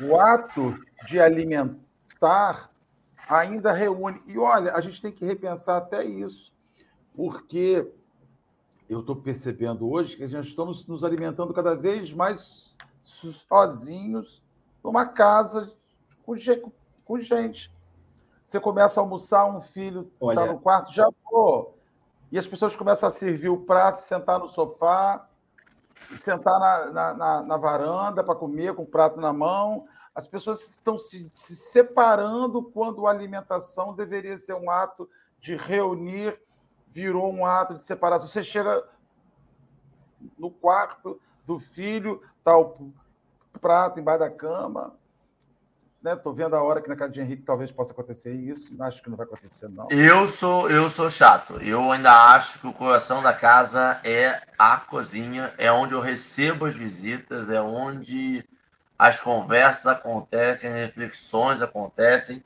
O 0.00 0.16
ato 0.16 0.78
de 1.06 1.18
alimentar 1.18 2.70
ainda 3.28 3.72
reúne. 3.72 4.22
E 4.26 4.36
olha, 4.38 4.74
a 4.74 4.80
gente 4.80 5.00
tem 5.00 5.12
que 5.12 5.24
repensar 5.24 5.78
até 5.78 6.04
isso, 6.04 6.52
porque 7.14 7.90
eu 8.88 9.00
estou 9.00 9.16
percebendo 9.16 9.90
hoje 9.90 10.16
que 10.16 10.26
nós 10.26 10.46
estamos 10.46 10.86
nos 10.86 11.02
alimentando 11.02 11.54
cada 11.54 11.74
vez 11.74 12.12
mais 12.12 12.76
sozinhos 13.02 14.42
numa 14.84 15.06
casa 15.06 15.72
com 16.24 16.36
gente. 17.18 17.70
Você 18.52 18.60
começa 18.60 19.00
a 19.00 19.02
almoçar, 19.02 19.46
um 19.46 19.62
filho 19.62 20.12
está 20.20 20.44
no 20.44 20.60
quarto, 20.60 20.92
já 20.92 21.08
vou. 21.30 21.78
E 22.30 22.38
as 22.38 22.46
pessoas 22.46 22.76
começam 22.76 23.08
a 23.08 23.10
servir 23.10 23.48
o 23.48 23.56
prato, 23.56 23.94
sentar 23.94 24.38
no 24.38 24.46
sofá, 24.46 25.26
sentar 26.18 26.60
na, 26.60 26.90
na, 26.90 27.14
na, 27.14 27.42
na 27.44 27.56
varanda 27.56 28.22
para 28.22 28.34
comer 28.34 28.74
com 28.74 28.82
o 28.82 28.86
prato 28.86 29.18
na 29.18 29.32
mão. 29.32 29.86
As 30.14 30.26
pessoas 30.26 30.68
estão 30.68 30.98
se, 30.98 31.32
se 31.34 31.56
separando 31.56 32.62
quando 32.62 33.06
a 33.06 33.10
alimentação 33.10 33.94
deveria 33.94 34.38
ser 34.38 34.52
um 34.52 34.70
ato 34.70 35.08
de 35.40 35.56
reunir, 35.56 36.38
virou 36.88 37.32
um 37.32 37.46
ato 37.46 37.74
de 37.74 37.82
separação. 37.82 38.28
Você 38.28 38.42
chega 38.42 38.86
no 40.38 40.50
quarto 40.50 41.18
do 41.46 41.58
filho, 41.58 42.20
está 42.38 42.58
o 42.58 42.92
prato 43.62 43.98
embaixo 43.98 44.20
da 44.20 44.30
cama, 44.30 44.94
Estou 46.04 46.34
né? 46.34 46.42
vendo 46.42 46.56
a 46.56 46.62
hora 46.62 46.82
que 46.82 46.88
na 46.88 46.96
casa 46.96 47.12
de 47.12 47.20
Henrique 47.20 47.44
talvez 47.44 47.70
possa 47.70 47.92
acontecer 47.92 48.34
isso. 48.34 48.74
Acho 48.82 49.00
que 49.00 49.08
não 49.08 49.16
vai 49.16 49.24
acontecer, 49.24 49.68
não. 49.68 49.86
Eu 49.88 50.26
sou, 50.26 50.68
eu 50.68 50.90
sou 50.90 51.08
chato. 51.08 51.62
Eu 51.62 51.92
ainda 51.92 52.32
acho 52.32 52.58
que 52.58 52.66
o 52.66 52.72
coração 52.72 53.22
da 53.22 53.32
casa 53.32 54.00
é 54.02 54.42
a 54.58 54.76
cozinha, 54.78 55.52
é 55.56 55.70
onde 55.70 55.94
eu 55.94 56.00
recebo 56.00 56.66
as 56.66 56.74
visitas, 56.74 57.50
é 57.50 57.60
onde 57.60 58.44
as 58.98 59.20
conversas 59.20 59.86
acontecem, 59.86 60.72
reflexões 60.72 61.62
acontecem. 61.62 62.42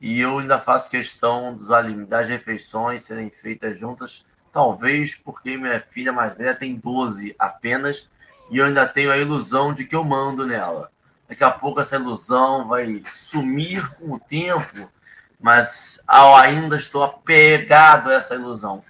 E 0.00 0.20
eu 0.20 0.38
ainda 0.38 0.60
faço 0.60 0.88
questão 0.88 1.54
dos 1.54 1.68
das 2.08 2.28
refeições 2.28 3.02
serem 3.02 3.28
feitas 3.28 3.78
juntas, 3.78 4.24
talvez 4.52 5.16
porque 5.16 5.56
minha 5.56 5.80
filha 5.80 6.12
mais 6.12 6.34
velha 6.34 6.54
tem 6.54 6.76
12 6.76 7.34
apenas, 7.38 8.10
e 8.50 8.58
eu 8.58 8.66
ainda 8.66 8.86
tenho 8.86 9.10
a 9.12 9.18
ilusão 9.18 9.74
de 9.74 9.84
que 9.84 9.94
eu 9.94 10.02
mando 10.02 10.46
nela. 10.46 10.90
Daqui 11.30 11.44
a 11.44 11.50
pouco 11.52 11.78
essa 11.78 11.94
ilusão 11.94 12.66
vai 12.66 13.00
sumir 13.06 13.88
com 13.94 14.14
o 14.14 14.18
tempo, 14.18 14.90
mas 15.38 16.02
ainda 16.08 16.76
estou 16.76 17.04
apegado 17.04 18.10
a 18.10 18.14
essa 18.14 18.34
ilusão. 18.34 18.82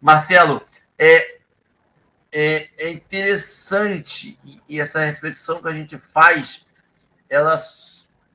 Marcelo, 0.00 0.62
é, 0.96 1.38
é, 2.30 2.68
é 2.78 2.90
interessante 2.92 4.38
e 4.68 4.78
essa 4.80 5.00
reflexão 5.00 5.60
que 5.60 5.66
a 5.66 5.72
gente 5.72 5.98
faz, 5.98 6.64
ela 7.28 7.56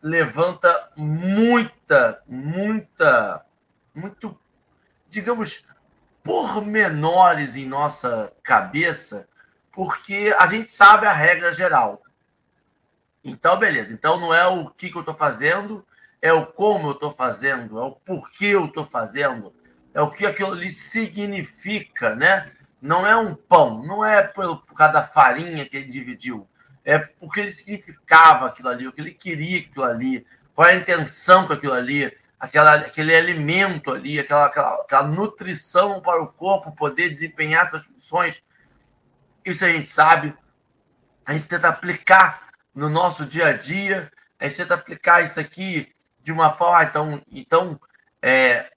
levanta 0.03 0.91
muita, 0.97 2.21
muita, 2.27 3.45
muito, 3.95 4.37
digamos, 5.09 5.65
pormenores 6.21 7.55
em 7.55 7.65
nossa 7.65 8.33
cabeça, 8.43 9.29
porque 9.71 10.35
a 10.37 10.45
gente 10.45 10.73
sabe 10.73 11.07
a 11.07 11.13
regra 11.13 11.53
geral. 11.53 12.01
Então, 13.25 13.57
beleza. 13.57 13.91
Então, 13.91 14.19
não 14.19 14.31
é 14.31 14.45
o 14.45 14.69
que, 14.69 14.91
que 14.91 14.95
eu 14.95 14.99
estou 14.99 15.15
fazendo, 15.15 15.83
é 16.21 16.31
o 16.31 16.45
como 16.45 16.89
eu 16.89 16.91
estou 16.91 17.11
fazendo, 17.11 17.79
é 17.79 17.83
o 17.83 17.91
porquê 17.91 18.45
eu 18.45 18.65
estou 18.65 18.85
fazendo, 18.85 19.51
é 19.95 20.01
o 20.01 20.11
que 20.11 20.27
aquilo 20.27 20.51
ali 20.51 20.69
significa, 20.69 22.15
né? 22.15 22.51
Não 22.79 23.05
é 23.05 23.17
um 23.17 23.33
pão, 23.33 23.83
não 23.83 24.05
é 24.05 24.21
por, 24.21 24.61
por 24.61 24.77
farinha 25.11 25.67
que 25.67 25.75
ele 25.75 25.87
dividiu, 25.87 26.47
é 26.85 27.09
o 27.19 27.27
que 27.27 27.39
ele 27.39 27.49
significava 27.49 28.45
aquilo 28.45 28.69
ali, 28.69 28.87
o 28.87 28.93
que 28.93 29.01
ele 29.01 29.11
queria 29.11 29.59
aquilo 29.59 29.85
ali, 29.85 30.25
qual 30.53 30.69
é 30.69 30.73
a 30.73 30.75
intenção 30.75 31.47
com 31.47 31.53
aquilo 31.53 31.73
ali, 31.73 32.15
aquela, 32.39 32.75
aquele 32.75 33.15
alimento 33.15 33.91
ali, 33.91 34.19
aquela, 34.19 34.45
aquela, 34.45 34.75
aquela 34.75 35.07
nutrição 35.07 35.99
para 35.99 36.21
o 36.21 36.27
corpo 36.27 36.75
poder 36.75 37.09
desempenhar 37.09 37.67
suas 37.67 37.87
funções. 37.87 38.43
Isso 39.43 39.65
a 39.65 39.69
gente 39.69 39.89
sabe, 39.89 40.35
a 41.25 41.33
gente 41.33 41.47
tenta 41.47 41.69
aplicar 41.69 42.44
no 42.75 42.89
nosso 42.89 43.25
dia 43.25 43.47
a 43.47 43.53
dia. 43.53 44.11
A 44.39 44.47
gente 44.47 44.57
tenta 44.57 44.75
aplicar 44.75 45.21
isso 45.21 45.39
aqui 45.39 45.87
de 46.21 46.31
uma 46.31 46.51
forma. 46.51 46.83
Então, 46.83 47.21
então 47.31 47.79
é, 48.21 48.71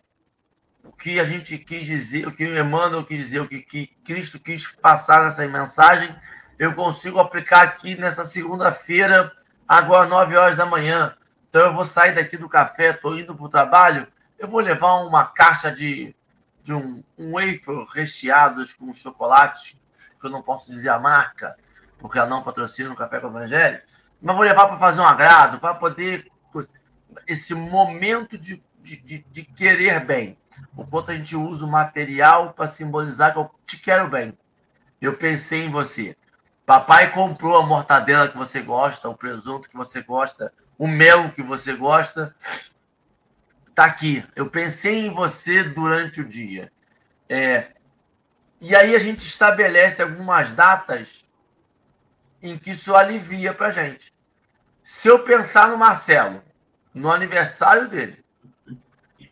o 0.84 0.92
que 0.92 1.18
a 1.18 1.24
gente 1.24 1.58
quis 1.58 1.86
dizer, 1.86 2.26
o 2.26 2.32
que 2.32 2.44
o 2.44 2.58
Emmanuel 2.58 3.04
quis 3.04 3.18
dizer, 3.18 3.40
o 3.40 3.48
que, 3.48 3.60
que 3.60 3.86
Cristo 4.04 4.38
quis 4.38 4.66
passar 4.66 5.24
nessa 5.24 5.46
mensagem, 5.46 6.14
eu 6.58 6.74
consigo 6.74 7.18
aplicar 7.18 7.62
aqui 7.62 7.96
nessa 7.96 8.24
segunda-feira, 8.24 9.32
agora, 9.66 10.08
9 10.08 10.36
horas 10.36 10.56
da 10.56 10.66
manhã. 10.66 11.14
Então, 11.48 11.62
eu 11.62 11.74
vou 11.74 11.84
sair 11.84 12.14
daqui 12.14 12.36
do 12.36 12.48
café, 12.48 12.90
estou 12.90 13.18
indo 13.18 13.34
para 13.34 13.44
o 13.44 13.48
trabalho, 13.48 14.06
eu 14.38 14.48
vou 14.48 14.60
levar 14.60 14.94
uma 15.02 15.24
caixa 15.24 15.70
de, 15.70 16.14
de 16.62 16.74
um, 16.74 17.02
um 17.16 17.32
wafer 17.32 17.84
recheados 17.92 18.72
com 18.72 18.92
chocolates, 18.92 19.80
que 20.20 20.26
eu 20.26 20.30
não 20.30 20.42
posso 20.42 20.70
dizer 20.70 20.90
a 20.90 20.98
marca, 20.98 21.56
porque 21.98 22.18
ela 22.18 22.28
não 22.28 22.42
patrocina 22.42 22.92
o 22.92 22.96
Café 22.96 23.20
com 23.20 23.26
o 23.26 23.30
Evangelho, 23.30 23.80
mas 24.20 24.36
vou 24.36 24.44
levar 24.44 24.66
para 24.66 24.76
fazer 24.76 25.00
um 25.00 25.06
agrado, 25.06 25.60
para 25.60 25.74
poder. 25.74 26.30
Esse 27.26 27.54
momento 27.54 28.38
de, 28.38 28.62
de, 28.80 29.24
de, 29.30 29.42
querer 29.42 30.04
bem. 30.04 30.38
O 30.76 30.84
quanto 30.86 31.10
a 31.10 31.14
gente 31.14 31.36
usa 31.36 31.64
o 31.64 31.70
material 31.70 32.52
para 32.52 32.66
simbolizar 32.66 33.32
que 33.32 33.38
eu 33.38 33.50
te 33.66 33.76
quero 33.78 34.08
bem. 34.08 34.36
Eu 35.00 35.16
pensei 35.16 35.64
em 35.64 35.70
você. 35.70 36.16
Papai 36.64 37.10
comprou 37.12 37.56
a 37.56 37.66
mortadela 37.66 38.28
que 38.28 38.36
você 38.36 38.60
gosta, 38.60 39.08
o 39.08 39.16
presunto 39.16 39.68
que 39.68 39.76
você 39.76 40.02
gosta, 40.02 40.52
o 40.76 40.86
mel 40.86 41.30
que 41.30 41.42
você 41.42 41.74
gosta. 41.74 42.34
Tá 43.74 43.84
aqui. 43.84 44.24
Eu 44.34 44.50
pensei 44.50 45.06
em 45.06 45.10
você 45.10 45.62
durante 45.62 46.20
o 46.20 46.28
dia. 46.28 46.72
É, 47.28 47.68
e 48.60 48.74
aí 48.74 48.96
a 48.96 48.98
gente 48.98 49.26
estabelece 49.26 50.02
algumas 50.02 50.52
datas 50.52 51.27
em 52.42 52.56
que 52.56 52.70
isso 52.70 52.94
alivia 52.94 53.52
para 53.52 53.70
gente. 53.70 54.12
Se 54.82 55.08
eu 55.08 55.24
pensar 55.24 55.68
no 55.68 55.78
Marcelo, 55.78 56.42
no 56.94 57.10
aniversário 57.10 57.88
dele, 57.88 58.24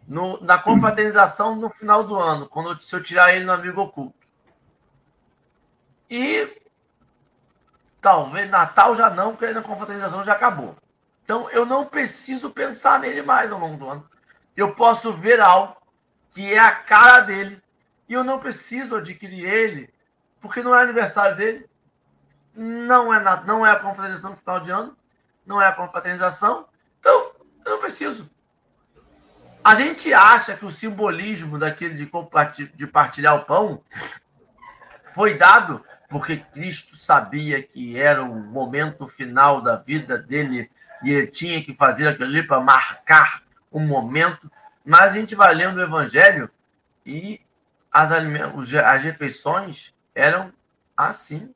no, 0.07 0.40
na 0.42 0.59
confraternização 0.59 1.57
no 1.57 1.68
final 1.70 2.04
do 2.04 2.14
ano, 2.14 2.48
quando 2.48 2.70
eu, 2.70 2.80
se 2.80 2.94
eu 2.94 3.02
tirar 3.02 3.34
ele 3.34 3.44
no 3.44 3.52
amigo 3.52 3.80
oculto, 3.80 4.14
e 6.09 6.61
talvez 8.00 8.48
Natal 8.48 8.94
já 8.94 9.11
não, 9.11 9.32
porque 9.34 9.52
na 9.52 9.62
confraternização 9.62 10.24
já 10.24 10.32
acabou. 10.32 10.76
Então 11.24 11.50
eu 11.50 11.66
não 11.66 11.84
preciso 11.84 12.50
pensar 12.50 13.00
nele 13.00 13.22
mais 13.22 13.50
ao 13.50 13.59
longo 13.59 13.76
do 13.76 13.88
ano. 13.88 14.09
Eu 14.57 14.74
posso 14.74 15.12
ver 15.12 15.40
algo 15.40 15.76
que 16.30 16.54
é 16.54 16.59
a 16.59 16.70
cara 16.70 17.20
dele 17.20 17.61
e 18.09 18.12
eu 18.12 18.22
não 18.22 18.38
preciso 18.38 18.94
adquirir 18.94 19.44
ele, 19.44 19.92
porque 20.40 20.62
não 20.62 20.74
é 20.74 20.82
aniversário 20.82 21.36
dele, 21.36 21.68
não 22.57 23.12
é 23.12 23.44
não 23.44 23.66
é 23.66 23.70
a 23.70 23.76
confraternização 23.76 24.30
no 24.30 24.36
final 24.36 24.61
de 24.61 24.70
ano, 24.70 24.96
não 25.44 25.61
é 25.61 25.66
a 25.66 25.72
confraternização, 25.72 26.66
então 26.98 27.32
eu 27.64 27.72
não 27.72 27.80
preciso. 27.80 28.30
A 29.62 29.74
gente 29.74 30.12
acha 30.14 30.57
que 30.57 30.64
o 30.64 30.70
simbolismo 30.70 31.59
daquele 31.59 31.94
de, 31.94 32.11
de 32.74 32.86
partilhar 32.86 33.34
o 33.34 33.44
pão 33.44 33.82
foi 35.12 35.36
dado 35.36 35.84
porque 36.09 36.36
Cristo 36.36 36.96
sabia 36.96 37.62
que 37.62 37.98
era 37.98 38.22
o 38.22 38.34
momento 38.34 39.07
final 39.07 39.61
da 39.61 39.76
vida 39.76 40.16
dele 40.16 40.70
e 41.02 41.11
ele 41.11 41.26
tinha 41.26 41.62
que 41.62 41.74
fazer 41.74 42.09
aquilo 42.09 42.26
ali 42.26 42.46
para 42.46 42.61
marcar 42.61 43.42
um 43.72 43.84
momento. 43.84 44.50
Mas 44.84 45.12
a 45.12 45.14
gente 45.14 45.34
vai 45.34 45.54
lendo 45.54 45.78
o 45.78 45.82
Evangelho 45.82 46.48
e 47.04 47.40
as, 47.90 48.12
as 48.12 49.02
refeições 49.02 49.92
eram 50.14 50.52
assim. 50.96 51.52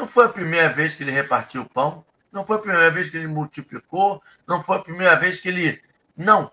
Não 0.00 0.08
foi 0.08 0.24
a 0.24 0.30
primeira 0.30 0.72
vez 0.72 0.96
que 0.96 1.02
ele 1.02 1.10
repartiu 1.10 1.60
o 1.60 1.68
pão, 1.68 2.02
não 2.32 2.42
foi 2.42 2.56
a 2.56 2.60
primeira 2.60 2.90
vez 2.90 3.10
que 3.10 3.18
ele 3.18 3.26
multiplicou, 3.26 4.22
não 4.48 4.62
foi 4.62 4.78
a 4.78 4.82
primeira 4.82 5.14
vez 5.14 5.42
que 5.42 5.48
ele. 5.50 5.82
Não. 6.16 6.50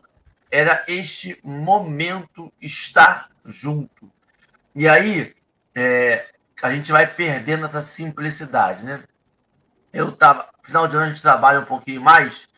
Era 0.51 0.83
este 0.85 1.39
momento 1.45 2.51
estar 2.61 3.29
junto. 3.45 4.11
E 4.75 4.85
aí, 4.85 5.33
é, 5.73 6.27
a 6.61 6.73
gente 6.73 6.91
vai 6.91 7.07
perdendo 7.07 7.65
essa 7.65 7.81
simplicidade, 7.81 8.83
né? 8.83 9.01
Eu 9.93 10.11
tava. 10.11 10.49
Final 10.61 10.85
de 10.85 10.97
ano 10.97 11.05
a 11.05 11.07
gente 11.07 11.21
trabalha 11.21 11.61
um 11.61 11.65
pouquinho 11.65 12.01
mais, 12.01 12.49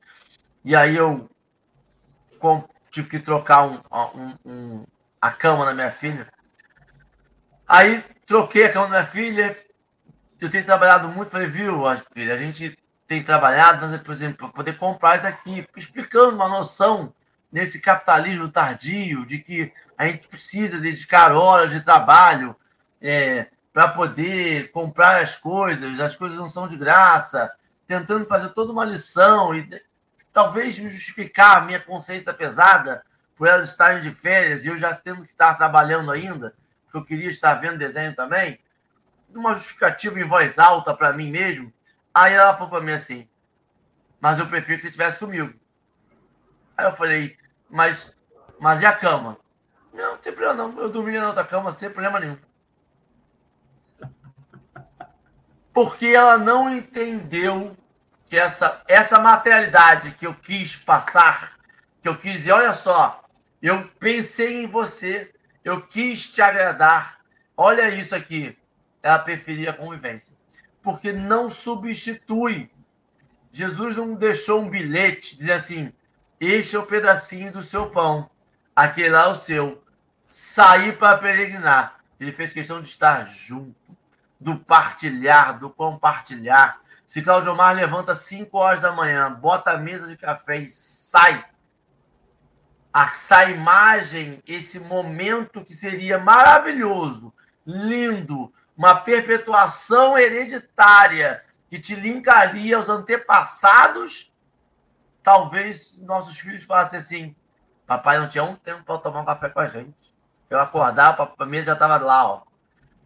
e 0.66 0.76
aí 0.76 0.96
eu 0.96 1.30
com, 2.40 2.68
tive 2.90 3.10
que 3.10 3.20
trocar 3.20 3.68
um, 3.68 3.80
um, 4.16 4.36
um, 4.44 4.86
a 5.22 5.30
cama 5.30 5.66
da 5.66 5.74
minha 5.76 5.92
filha. 5.92 6.28
Aí 7.68 8.04
troquei 8.26 8.66
a 8.66 8.74
cama 8.74 8.88
da 8.88 9.02
minha 9.02 9.06
filha. 9.06 9.69
Eu 10.40 10.50
tenho 10.50 10.66
trabalhado 10.66 11.10
muito, 11.10 11.32
falei, 11.32 11.48
viu, 11.48 11.84
filha, 12.14 12.34
a 12.34 12.38
gente 12.38 12.78
tem 13.08 13.24
trabalhado, 13.24 13.86
mas, 13.86 14.00
por 14.02 14.12
exemplo, 14.12 14.38
para 14.38 14.50
poder 14.50 14.78
comprar 14.78 15.18
isso 15.18 15.28
aqui, 15.28 15.68
explicando 15.76 16.36
uma 16.36 16.48
noção 16.48 17.14
nesse 17.52 17.82
capitalismo 17.82 18.48
tardio 18.50 19.26
de 19.26 19.40
que 19.40 19.74
a 19.98 20.08
gente 20.08 20.28
precisa 20.28 20.80
dedicar 20.80 21.32
horas 21.32 21.72
de 21.72 21.82
trabalho 21.82 22.56
é, 23.02 23.48
para 23.74 23.88
poder 23.88 24.72
comprar 24.72 25.22
as 25.22 25.36
coisas, 25.36 26.00
as 26.00 26.16
coisas 26.16 26.38
não 26.38 26.48
são 26.48 26.68
de 26.68 26.78
graça, 26.78 27.52
tentando 27.88 28.26
fazer 28.26 28.50
toda 28.50 28.72
uma 28.72 28.86
lição 28.86 29.54
e 29.56 29.68
talvez 30.32 30.80
me 30.80 30.90
justificar 30.90 31.58
a 31.58 31.62
minha 31.66 31.80
consciência 31.80 32.34
pesada 32.34 33.04
por 33.36 33.48
elas 33.48 33.70
estarem 33.70 34.02
de 34.02 34.12
férias 34.12 34.64
e 34.64 34.68
eu 34.68 34.78
já 34.78 34.94
tendo 34.94 35.24
que 35.24 35.32
estar 35.32 35.56
trabalhando 35.56 36.12
ainda, 36.12 36.54
porque 36.84 36.98
eu 36.98 37.04
queria 37.06 37.30
estar 37.30 37.56
vendo 37.56 37.78
desenho 37.78 38.16
também, 38.16 38.60
uma 39.34 39.54
justificativa 39.54 40.20
em 40.20 40.28
voz 40.28 40.60
alta 40.60 40.94
para 40.94 41.14
mim 41.14 41.32
mesmo. 41.32 41.72
Aí 42.14 42.34
ela 42.34 42.54
falou 42.54 42.70
para 42.70 42.82
mim 42.82 42.94
assim: 42.94 43.28
Mas 44.20 44.40
eu 44.40 44.48
prefiro 44.48 44.78
que 44.78 44.82
você 44.82 44.88
estivesse 44.88 45.20
comigo. 45.20 45.54
Aí 46.78 46.86
eu 46.86 46.94
falei: 46.94 47.38
Mas, 47.70 48.18
mas 48.60 48.82
e 48.82 48.86
a 48.86 48.94
cama? 48.94 49.38
Não, 49.94 50.12
não 50.12 50.18
tem 50.18 50.34
problema 50.34 50.54
não. 50.54 50.80
Eu 50.80 50.90
dormiria 50.90 51.22
na 51.22 51.28
outra 51.28 51.46
cama 51.46 51.72
sem 51.72 51.90
problema 51.90 52.20
nenhum. 52.20 52.38
porque 55.80 56.08
ela 56.08 56.38
não 56.38 56.70
entendeu 56.76 57.74
que 58.28 58.36
essa, 58.38 58.82
essa 58.86 59.18
materialidade 59.18 60.12
que 60.12 60.28
eu 60.28 60.36
quis 60.36 60.76
passar, 60.76 61.54
que 62.02 62.10
eu 62.10 62.18
quis 62.18 62.34
dizer, 62.34 62.52
olha 62.52 62.74
só, 62.74 63.24
eu 63.62 63.88
pensei 63.98 64.62
em 64.62 64.68
você, 64.68 65.32
eu 65.64 65.82
quis 65.82 66.32
te 66.34 66.42
agradar, 66.42 67.20
olha 67.56 67.90
isso 67.96 68.14
aqui. 68.14 68.58
Ela 69.02 69.20
preferia 69.20 69.72
a 69.72 69.74
convivência, 69.74 70.36
porque 70.82 71.12
não 71.12 71.50
substitui. 71.50 72.70
Jesus 73.52 73.96
não 73.96 74.14
deixou 74.14 74.62
um 74.62 74.70
bilhete 74.70 75.38
dizendo 75.38 75.56
assim: 75.56 75.94
este 76.40 76.76
é 76.76 76.80
o 76.80 76.86
pedacinho 76.86 77.52
do 77.52 77.64
seu 77.64 77.90
pão, 77.90 78.30
aquele 78.76 79.10
lá 79.10 79.26
é 79.26 79.30
o 79.30 79.36
seu. 79.36 79.84
Sair 80.28 80.98
para 80.98 81.18
peregrinar. 81.18 82.00
Ele 82.20 82.32
fez 82.32 82.54
questão 82.54 82.82
de 82.82 82.88
estar 82.88 83.26
junto 83.26 83.98
do 84.40 84.58
partilhar, 84.58 85.60
do 85.60 85.70
compartilhar. 85.70 86.80
Se 87.06 87.22
Claudio 87.22 87.56
Mar 87.56 87.76
levanta 87.76 88.14
5 88.14 88.56
horas 88.58 88.82
da 88.82 88.92
manhã, 88.92 89.32
bota 89.34 89.72
a 89.72 89.78
mesa 89.78 90.08
de 90.08 90.16
café 90.16 90.58
e 90.58 90.70
sai, 90.70 91.44
essa 92.94 93.46
imagem, 93.46 94.42
esse 94.48 94.80
momento 94.80 95.64
que 95.64 95.74
seria 95.74 96.20
maravilhoso, 96.20 97.34
lindo, 97.66 98.54
uma 98.80 98.96
perpetuação 98.96 100.18
hereditária 100.18 101.44
que 101.70 101.78
te 101.78 101.96
linkaria 101.96 102.78
aos 102.78 102.88
antepassados, 102.88 104.34
talvez 105.22 105.98
nossos 106.02 106.40
filhos 106.40 106.64
falassem 106.64 106.98
assim: 106.98 107.36
papai 107.86 108.18
não 108.18 108.30
tinha 108.30 108.46
um 108.46 108.56
tempo 108.56 108.86
para 108.86 108.98
tomar 108.98 109.20
um 109.20 109.26
café 109.26 109.50
com 109.50 109.60
a 109.60 109.68
gente. 109.68 110.16
Eu 110.50 110.62
acordava, 110.62 111.34
a 111.38 111.46
mesa 111.46 111.66
já 111.66 111.74
estava 111.74 111.98
lá, 111.98 112.26
ó. 112.26 112.44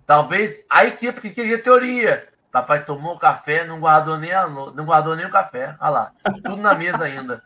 Talvez 0.06 0.64
a 0.70 0.86
equipe 0.86 1.20
que 1.20 1.32
queria 1.32 1.62
teoria. 1.62 2.32
Papai 2.52 2.86
tomou 2.86 3.18
café, 3.18 3.66
não 3.66 3.80
guardou 3.80 4.16
nem, 4.16 4.32
a, 4.32 4.48
não 4.48 4.86
guardou 4.86 5.16
nem 5.16 5.26
o 5.26 5.32
café. 5.32 5.76
Olha 5.80 5.90
lá, 5.90 6.12
tudo 6.44 6.58
na 6.58 6.76
mesa 6.76 7.06
ainda. 7.06 7.44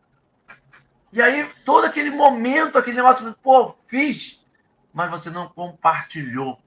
E 1.13 1.21
aí, 1.21 1.49
todo 1.63 1.85
aquele 1.85 2.11
momento, 2.11 2.77
aquele 2.77 2.97
negócio, 2.97 3.33
pô, 3.41 3.73
fiz, 3.85 4.45
mas 4.91 5.09
você 5.09 5.29
não 5.29 5.47
compartilhou. 5.47 6.59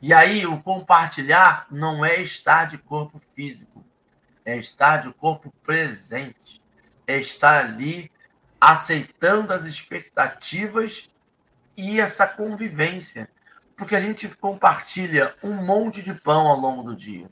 E 0.00 0.14
aí, 0.14 0.46
o 0.46 0.62
compartilhar 0.62 1.66
não 1.70 2.04
é 2.04 2.20
estar 2.20 2.66
de 2.66 2.78
corpo 2.78 3.20
físico, 3.34 3.84
é 4.44 4.56
estar 4.56 4.98
de 4.98 5.12
corpo 5.12 5.52
presente, 5.62 6.62
é 7.06 7.18
estar 7.18 7.64
ali 7.64 8.10
aceitando 8.60 9.52
as 9.52 9.64
expectativas 9.64 11.08
e 11.76 12.00
essa 12.00 12.26
convivência 12.26 13.28
porque 13.78 13.94
a 13.94 14.00
gente 14.00 14.28
compartilha 14.28 15.32
um 15.42 15.54
monte 15.54 16.02
de 16.02 16.12
pão 16.12 16.48
ao 16.48 16.58
longo 16.58 16.82
do 16.82 16.96
dia. 16.96 17.30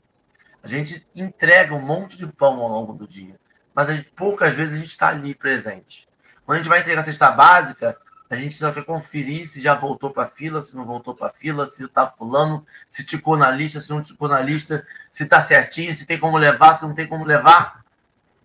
A 0.63 0.67
gente 0.67 1.05
entrega 1.13 1.75
um 1.75 1.81
monte 1.81 2.17
de 2.17 2.25
pão 2.25 2.61
ao 2.61 2.69
longo 2.69 2.93
do 2.93 3.05
dia. 3.05 3.35
Mas 3.75 3.89
gente, 3.89 4.09
poucas 4.15 4.55
vezes 4.55 4.75
a 4.75 4.77
gente 4.77 4.89
está 4.89 5.09
ali 5.09 5.35
presente. 5.35 6.07
Quando 6.45 6.55
a 6.55 6.57
gente 6.59 6.69
vai 6.69 6.79
entregar 6.79 7.01
a 7.01 7.03
cesta 7.03 7.29
básica, 7.31 7.99
a 8.29 8.35
gente 8.35 8.55
só 8.55 8.71
quer 8.71 8.83
conferir 8.83 9.47
se 9.47 9.61
já 9.61 9.73
voltou 9.73 10.11
para 10.11 10.23
a 10.23 10.27
fila, 10.27 10.61
se 10.61 10.75
não 10.75 10.85
voltou 10.85 11.15
para 11.15 11.27
a 11.27 11.33
fila, 11.33 11.65
se 11.65 11.85
está 11.85 12.07
fulano, 12.07 12.65
se 12.89 13.05
ticou 13.05 13.37
na 13.37 13.49
lista, 13.49 13.79
se 13.79 13.89
não 13.89 14.01
ticou 14.01 14.27
na 14.27 14.41
lista, 14.41 14.85
se 15.09 15.23
está 15.23 15.39
certinho, 15.39 15.93
se 15.93 16.05
tem 16.05 16.19
como 16.19 16.37
levar, 16.37 16.73
se 16.73 16.85
não 16.85 16.93
tem 16.93 17.07
como 17.07 17.23
levar. 17.23 17.85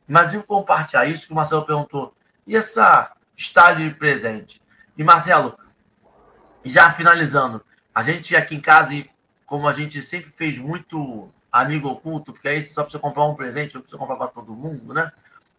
Mas 0.07 0.33
e 0.33 0.37
o 0.37 0.43
compartilhar? 0.45 1.07
Isso 1.07 1.27
que 1.27 1.33
o 1.33 1.37
Marcelo 1.37 1.65
perguntou. 1.65 2.15
E 2.47 2.55
essa 2.57 3.13
estar 3.37 3.67
ali 3.67 3.93
presente? 3.93 4.63
E 4.97 5.03
Marcelo, 5.03 5.59
já 6.65 6.93
finalizando, 6.93 7.65
a 7.95 8.03
gente 8.03 8.37
aqui 8.37 8.55
em 8.55 8.61
casa, 8.61 9.05
como 9.45 9.67
a 9.67 9.73
gente 9.73 10.01
sempre 10.01 10.31
fez 10.31 10.59
muito 10.59 11.29
amigo 11.51 11.89
oculto, 11.89 12.33
porque 12.33 12.49
aí 12.49 12.63
só 12.63 12.83
precisa 12.83 13.01
comprar 13.01 13.25
um 13.25 13.35
presente, 13.35 13.75
não 13.75 13.83
precisa 13.83 13.99
comprar 13.99 14.17
para 14.17 14.29
todo 14.29 14.55
mundo, 14.55 14.95
né? 14.95 15.11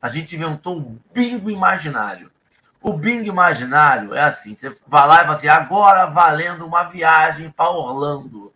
A 0.02 0.10
gente 0.10 0.36
inventou 0.36 0.80
o 0.80 1.00
bingo 1.14 1.50
imaginário. 1.50 2.32
O 2.84 2.92
bingo 2.92 3.26
imaginário 3.26 4.14
é 4.14 4.22
assim: 4.22 4.54
você 4.54 4.70
vai 4.86 5.08
lá 5.08 5.16
e 5.16 5.20
fala 5.22 5.32
assim, 5.32 5.48
agora 5.48 6.06
valendo 6.06 6.68
uma 6.68 6.84
viagem 6.84 7.50
para 7.50 7.70
Orlando. 7.70 8.54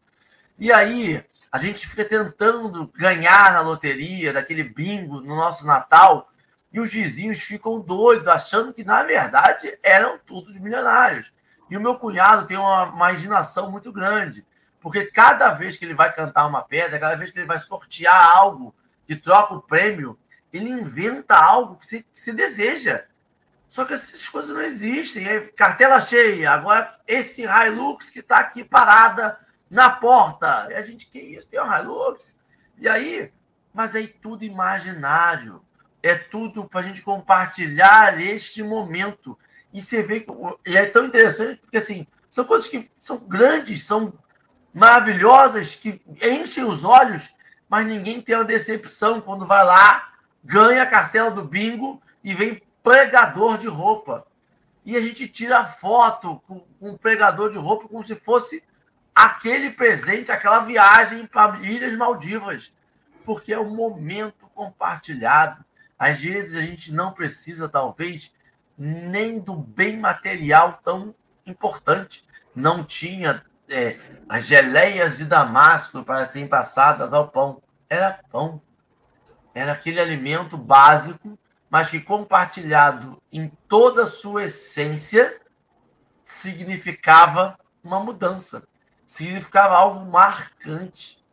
E 0.59 0.69
aí 0.69 1.23
a 1.49 1.57
gente 1.57 1.87
fica 1.87 2.03
tentando 2.03 2.91
ganhar 2.93 3.53
na 3.53 3.61
loteria 3.61 4.33
daquele 4.33 4.65
bingo 4.65 5.21
no 5.21 5.33
nosso 5.33 5.65
Natal 5.65 6.29
e 6.73 6.81
os 6.81 6.91
vizinhos 6.91 7.39
ficam 7.39 7.79
doidos, 7.79 8.27
achando 8.27 8.73
que 8.73 8.83
na 8.83 9.01
verdade 9.03 9.79
eram 9.81 10.19
todos 10.19 10.57
milionários. 10.57 11.33
E 11.69 11.77
o 11.77 11.81
meu 11.81 11.95
cunhado 11.95 12.45
tem 12.45 12.57
uma 12.57 12.91
imaginação 12.93 13.71
muito 13.71 13.93
grande, 13.93 14.45
porque 14.81 15.05
cada 15.05 15.53
vez 15.53 15.77
que 15.77 15.85
ele 15.85 15.93
vai 15.93 16.13
cantar 16.13 16.47
uma 16.47 16.61
pedra, 16.61 16.99
cada 16.99 17.15
vez 17.15 17.31
que 17.31 17.39
ele 17.39 17.47
vai 17.47 17.59
sortear 17.59 18.37
algo 18.37 18.75
que 19.05 19.15
troca 19.15 19.53
o 19.53 19.61
prêmio, 19.61 20.19
ele 20.51 20.69
inventa 20.69 21.37
algo 21.37 21.77
que 21.77 21.85
se, 21.85 22.03
que 22.03 22.19
se 22.19 22.33
deseja. 22.33 23.05
Só 23.67 23.83
que 23.83 23.93
essas 23.93 24.27
coisas 24.29 24.51
não 24.51 24.61
existem. 24.61 25.27
Aí, 25.27 25.41
cartela 25.49 25.99
cheia. 25.99 26.51
Agora, 26.51 26.97
esse 27.07 27.43
Hilux 27.43 28.09
que 28.09 28.19
está 28.19 28.39
aqui 28.39 28.63
parada 28.63 29.37
na 29.69 29.89
porta. 29.89 30.67
E 30.69 30.73
a 30.73 30.81
gente, 30.81 31.07
que 31.07 31.19
isso? 31.19 31.49
Tem 31.49 31.61
um 31.61 31.73
Hilux? 31.73 32.39
E 32.77 32.87
aí, 32.87 33.31
mas 33.73 33.95
aí 33.95 34.07
tudo 34.07 34.43
imaginário. 34.43 35.61
É 36.01 36.15
tudo 36.15 36.65
para 36.65 36.79
a 36.79 36.83
gente 36.83 37.01
compartilhar 37.01 38.21
este 38.21 38.63
momento. 38.63 39.37
E 39.73 39.81
você 39.81 40.01
vê 40.01 40.21
que. 40.21 40.31
E 40.65 40.77
é 40.77 40.85
tão 40.85 41.05
interessante, 41.05 41.59
porque 41.61 41.77
assim, 41.77 42.07
são 42.29 42.45
coisas 42.45 42.67
que 42.67 42.89
são 42.99 43.17
grandes, 43.27 43.83
são 43.83 44.13
maravilhosas, 44.73 45.75
que 45.75 46.01
enchem 46.21 46.63
os 46.63 46.83
olhos, 46.83 47.33
mas 47.67 47.85
ninguém 47.85 48.21
tem 48.21 48.35
uma 48.35 48.45
decepção 48.45 49.19
quando 49.19 49.45
vai 49.45 49.65
lá, 49.65 50.13
ganha 50.43 50.83
a 50.83 50.85
cartela 50.85 51.31
do 51.31 51.43
bingo 51.43 52.01
e 52.23 52.33
vem 52.33 52.61
pregador 52.87 53.57
de 53.57 53.67
roupa. 53.67 54.25
E 54.85 54.95
a 54.95 55.01
gente 55.01 55.27
tira 55.27 55.65
foto 55.65 56.41
com, 56.47 56.59
com 56.79 56.91
um 56.91 56.97
pregador 56.97 57.51
de 57.51 57.57
roupa 57.57 57.87
como 57.87 58.03
se 58.03 58.15
fosse 58.15 58.63
aquele 59.13 59.71
presente, 59.71 60.31
aquela 60.31 60.59
viagem 60.59 61.25
para 61.25 61.59
Ilhas 61.59 61.93
Maldivas, 61.93 62.71
porque 63.25 63.51
é 63.51 63.59
um 63.59 63.75
momento 63.75 64.47
compartilhado. 64.55 65.65
Às 65.99 66.21
vezes 66.21 66.55
a 66.55 66.61
gente 66.61 66.93
não 66.93 67.11
precisa, 67.11 67.67
talvez, 67.67 68.33
nem 68.77 69.39
do 69.39 69.55
bem 69.55 69.97
material 69.97 70.79
tão 70.83 71.13
importante. 71.45 72.23
Não 72.55 72.83
tinha 72.83 73.43
é, 73.67 73.99
as 74.29 74.45
geleias 74.45 75.17
de 75.17 75.25
Damasco 75.25 76.03
para 76.03 76.25
serem 76.25 76.47
passadas 76.47 77.13
ao 77.13 77.27
pão. 77.27 77.61
Era 77.89 78.19
pão. 78.31 78.61
Era 79.53 79.73
aquele 79.73 79.99
alimento 79.99 80.55
básico, 80.55 81.37
mas 81.69 81.89
que 81.89 81.99
compartilhado 81.99 83.21
em 83.31 83.51
toda 83.67 84.03
a 84.03 84.07
sua 84.07 84.45
essência 84.45 85.39
significava 86.23 87.57
uma 87.83 87.99
mudança, 87.99 88.67
significava 89.05 89.75
algo 89.75 90.09
marcante. 90.09 91.23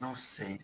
Não 0.00 0.14
sei. 0.14 0.58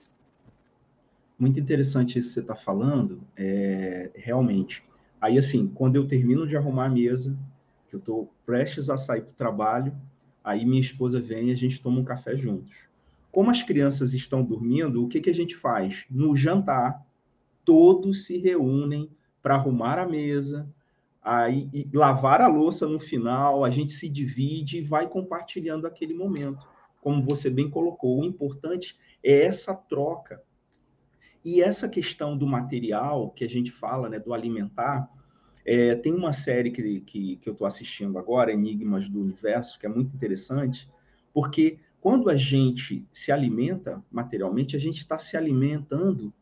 Muito 1.39 1.59
interessante 1.59 2.19
isso 2.19 2.29
que 2.29 2.35
você 2.35 2.41
está 2.41 2.55
falando, 2.55 3.21
é, 3.37 4.11
realmente. 4.15 4.85
Aí, 5.21 5.39
assim, 5.39 5.67
quando 5.69 5.97
eu 5.97 6.07
termino 6.07 6.47
de 6.47 6.57
arrumar 6.57 6.87
a 6.87 6.91
mesa, 6.91 7.37
que 7.89 7.97
eu 7.97 7.99
estou 7.99 8.33
prestes 8.47 8.89
a 8.89 8.97
sair 8.97 9.23
para 9.23 9.31
o 9.31 9.35
trabalho, 9.35 9.97
aí 10.45 10.65
minha 10.65 10.81
esposa 10.81 11.21
vem 11.21 11.49
e 11.49 11.53
a 11.53 11.57
gente 11.57 11.81
toma 11.81 11.99
um 11.99 12.05
café 12.05 12.37
juntos. 12.37 12.89
Como 13.33 13.51
as 13.51 13.63
crianças 13.63 14.15
estão 14.15 14.45
dormindo, 14.45 15.05
o 15.05 15.09
que, 15.09 15.21
que 15.21 15.31
a 15.31 15.35
gente 15.35 15.57
faz? 15.57 16.05
No 16.09 16.37
jantar, 16.37 17.05
todos 17.65 18.27
se 18.27 18.39
reúnem 18.39 19.11
para 19.43 19.55
arrumar 19.55 19.99
a 19.99 20.07
mesa, 20.07 20.69
aí 21.23 21.89
lavar 21.93 22.41
a 22.41 22.47
louça 22.47 22.87
no 22.87 22.99
final, 22.99 23.65
a 23.65 23.71
gente 23.71 23.93
se 23.93 24.09
divide 24.09 24.79
e 24.79 24.83
vai 24.83 25.09
compartilhando 25.09 25.87
aquele 25.87 26.15
momento. 26.15 26.67
Como 27.01 27.23
você 27.23 27.51
bem 27.51 27.69
colocou, 27.69 28.21
o 28.21 28.25
importante 28.25 28.99
é 29.23 29.45
essa 29.45 29.75
troca. 29.75 30.43
E 31.45 31.63
essa 31.63 31.89
questão 31.89 32.37
do 32.37 32.47
material 32.47 33.31
que 33.31 33.45
a 33.45 33.49
gente 33.49 33.71
fala, 33.71 34.09
né, 34.09 34.19
do 34.19 34.33
alimentar, 34.33 35.11
é, 35.65 35.95
tem 35.95 36.13
uma 36.15 36.33
série 36.33 36.71
que, 36.71 37.01
que, 37.01 37.37
que 37.37 37.49
eu 37.49 37.53
estou 37.53 37.67
assistindo 37.67 38.19
agora, 38.19 38.53
Enigmas 38.53 39.09
do 39.09 39.21
Universo, 39.21 39.79
que 39.79 39.87
é 39.87 39.89
muito 39.89 40.15
interessante, 40.15 40.89
porque 41.33 41.79
quando 42.01 42.29
a 42.29 42.37
gente 42.37 43.07
se 43.13 43.33
alimenta 43.33 44.03
materialmente, 44.13 44.77
a 44.77 44.79
gente 44.79 44.99
está 44.99 45.19
se 45.19 45.37
alimentando 45.37 46.33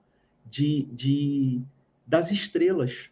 de, 0.53 0.83
de, 0.93 1.63
das 2.07 2.31
estrelas, 2.31 3.11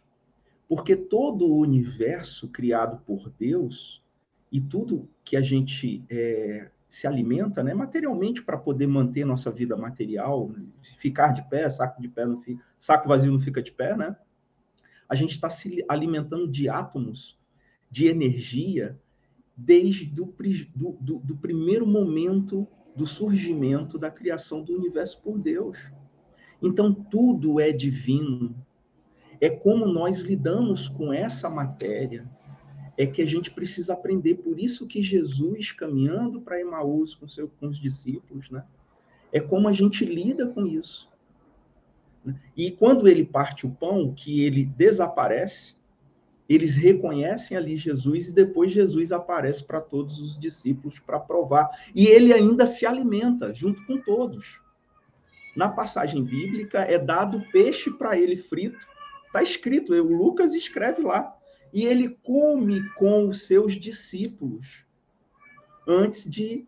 porque 0.69 0.95
todo 0.95 1.47
o 1.47 1.59
universo 1.59 2.47
criado 2.47 3.01
por 3.03 3.31
Deus 3.31 4.05
e 4.51 4.61
tudo 4.61 5.09
que 5.23 5.35
a 5.35 5.41
gente 5.41 6.05
é, 6.07 6.69
se 6.87 7.07
alimenta 7.07 7.63
né, 7.63 7.73
materialmente 7.73 8.43
para 8.43 8.59
poder 8.59 8.85
manter 8.85 9.25
nossa 9.25 9.49
vida 9.49 9.75
material, 9.75 10.53
ficar 10.99 11.33
de 11.33 11.41
pé, 11.49 11.67
saco 11.67 11.99
de 11.99 12.07
pé 12.07 12.27
não 12.27 12.39
fica, 12.39 12.63
saco 12.77 13.09
vazio 13.09 13.31
não 13.31 13.39
fica 13.39 13.59
de 13.59 13.71
pé, 13.71 13.97
né? 13.97 14.15
A 15.09 15.15
gente 15.15 15.31
está 15.31 15.49
se 15.49 15.83
alimentando 15.89 16.47
de 16.47 16.69
átomos, 16.69 17.39
de 17.89 18.05
energia, 18.05 18.99
desde 19.57 20.05
do, 20.05 20.31
do, 21.01 21.19
do, 21.19 21.35
primeiro 21.37 21.87
momento 21.87 22.67
do 22.95 23.05
surgimento 23.05 23.97
da 23.97 24.11
criação 24.11 24.63
do 24.63 24.77
universo 24.77 25.21
por 25.21 25.39
Deus. 25.39 25.91
Então, 26.61 26.93
tudo 26.93 27.59
é 27.59 27.71
divino, 27.71 28.55
é 29.39 29.49
como 29.49 29.85
nós 29.85 30.21
lidamos 30.21 30.87
com 30.87 31.11
essa 31.11 31.49
matéria, 31.49 32.29
é 32.97 33.05
que 33.07 33.21
a 33.21 33.25
gente 33.25 33.49
precisa 33.49 33.93
aprender. 33.93 34.35
Por 34.35 34.59
isso 34.59 34.85
que 34.85 35.01
Jesus, 35.01 35.71
caminhando 35.71 36.41
para 36.41 36.59
Emaús 36.59 37.15
com, 37.15 37.27
seu, 37.27 37.47
com 37.59 37.67
os 37.67 37.79
discípulos, 37.79 38.49
né? 38.51 38.63
é 39.31 39.39
como 39.39 39.67
a 39.67 39.73
gente 39.73 40.05
lida 40.05 40.47
com 40.47 40.65
isso. 40.67 41.09
E 42.55 42.69
quando 42.71 43.07
ele 43.07 43.25
parte 43.25 43.65
o 43.65 43.71
pão, 43.71 44.13
que 44.13 44.43
ele 44.43 44.65
desaparece, 44.65 45.75
eles 46.47 46.75
reconhecem 46.75 47.55
ali 47.55 47.77
Jesus 47.77 48.27
e 48.27 48.33
depois 48.33 48.71
Jesus 48.71 49.11
aparece 49.11 49.63
para 49.63 49.79
todos 49.79 50.19
os 50.19 50.37
discípulos 50.37 50.99
para 50.99 51.19
provar. 51.19 51.67
E 51.95 52.05
ele 52.07 52.33
ainda 52.33 52.65
se 52.65 52.85
alimenta 52.85 53.53
junto 53.53 53.83
com 53.85 53.97
todos. 53.97 54.61
Na 55.55 55.69
passagem 55.69 56.23
bíblica 56.23 56.79
é 56.79 56.97
dado 56.97 57.43
peixe 57.51 57.91
para 57.91 58.17
ele 58.17 58.35
frito 58.35 58.91
Está 59.31 59.41
escrito, 59.41 59.93
o 59.93 60.13
Lucas 60.13 60.53
escreve 60.53 61.01
lá. 61.01 61.33
E 61.73 61.85
ele 61.85 62.09
come 62.21 62.83
com 62.95 63.29
os 63.29 63.43
seus 63.47 63.79
discípulos 63.79 64.85
antes 65.87 66.29
de 66.29 66.67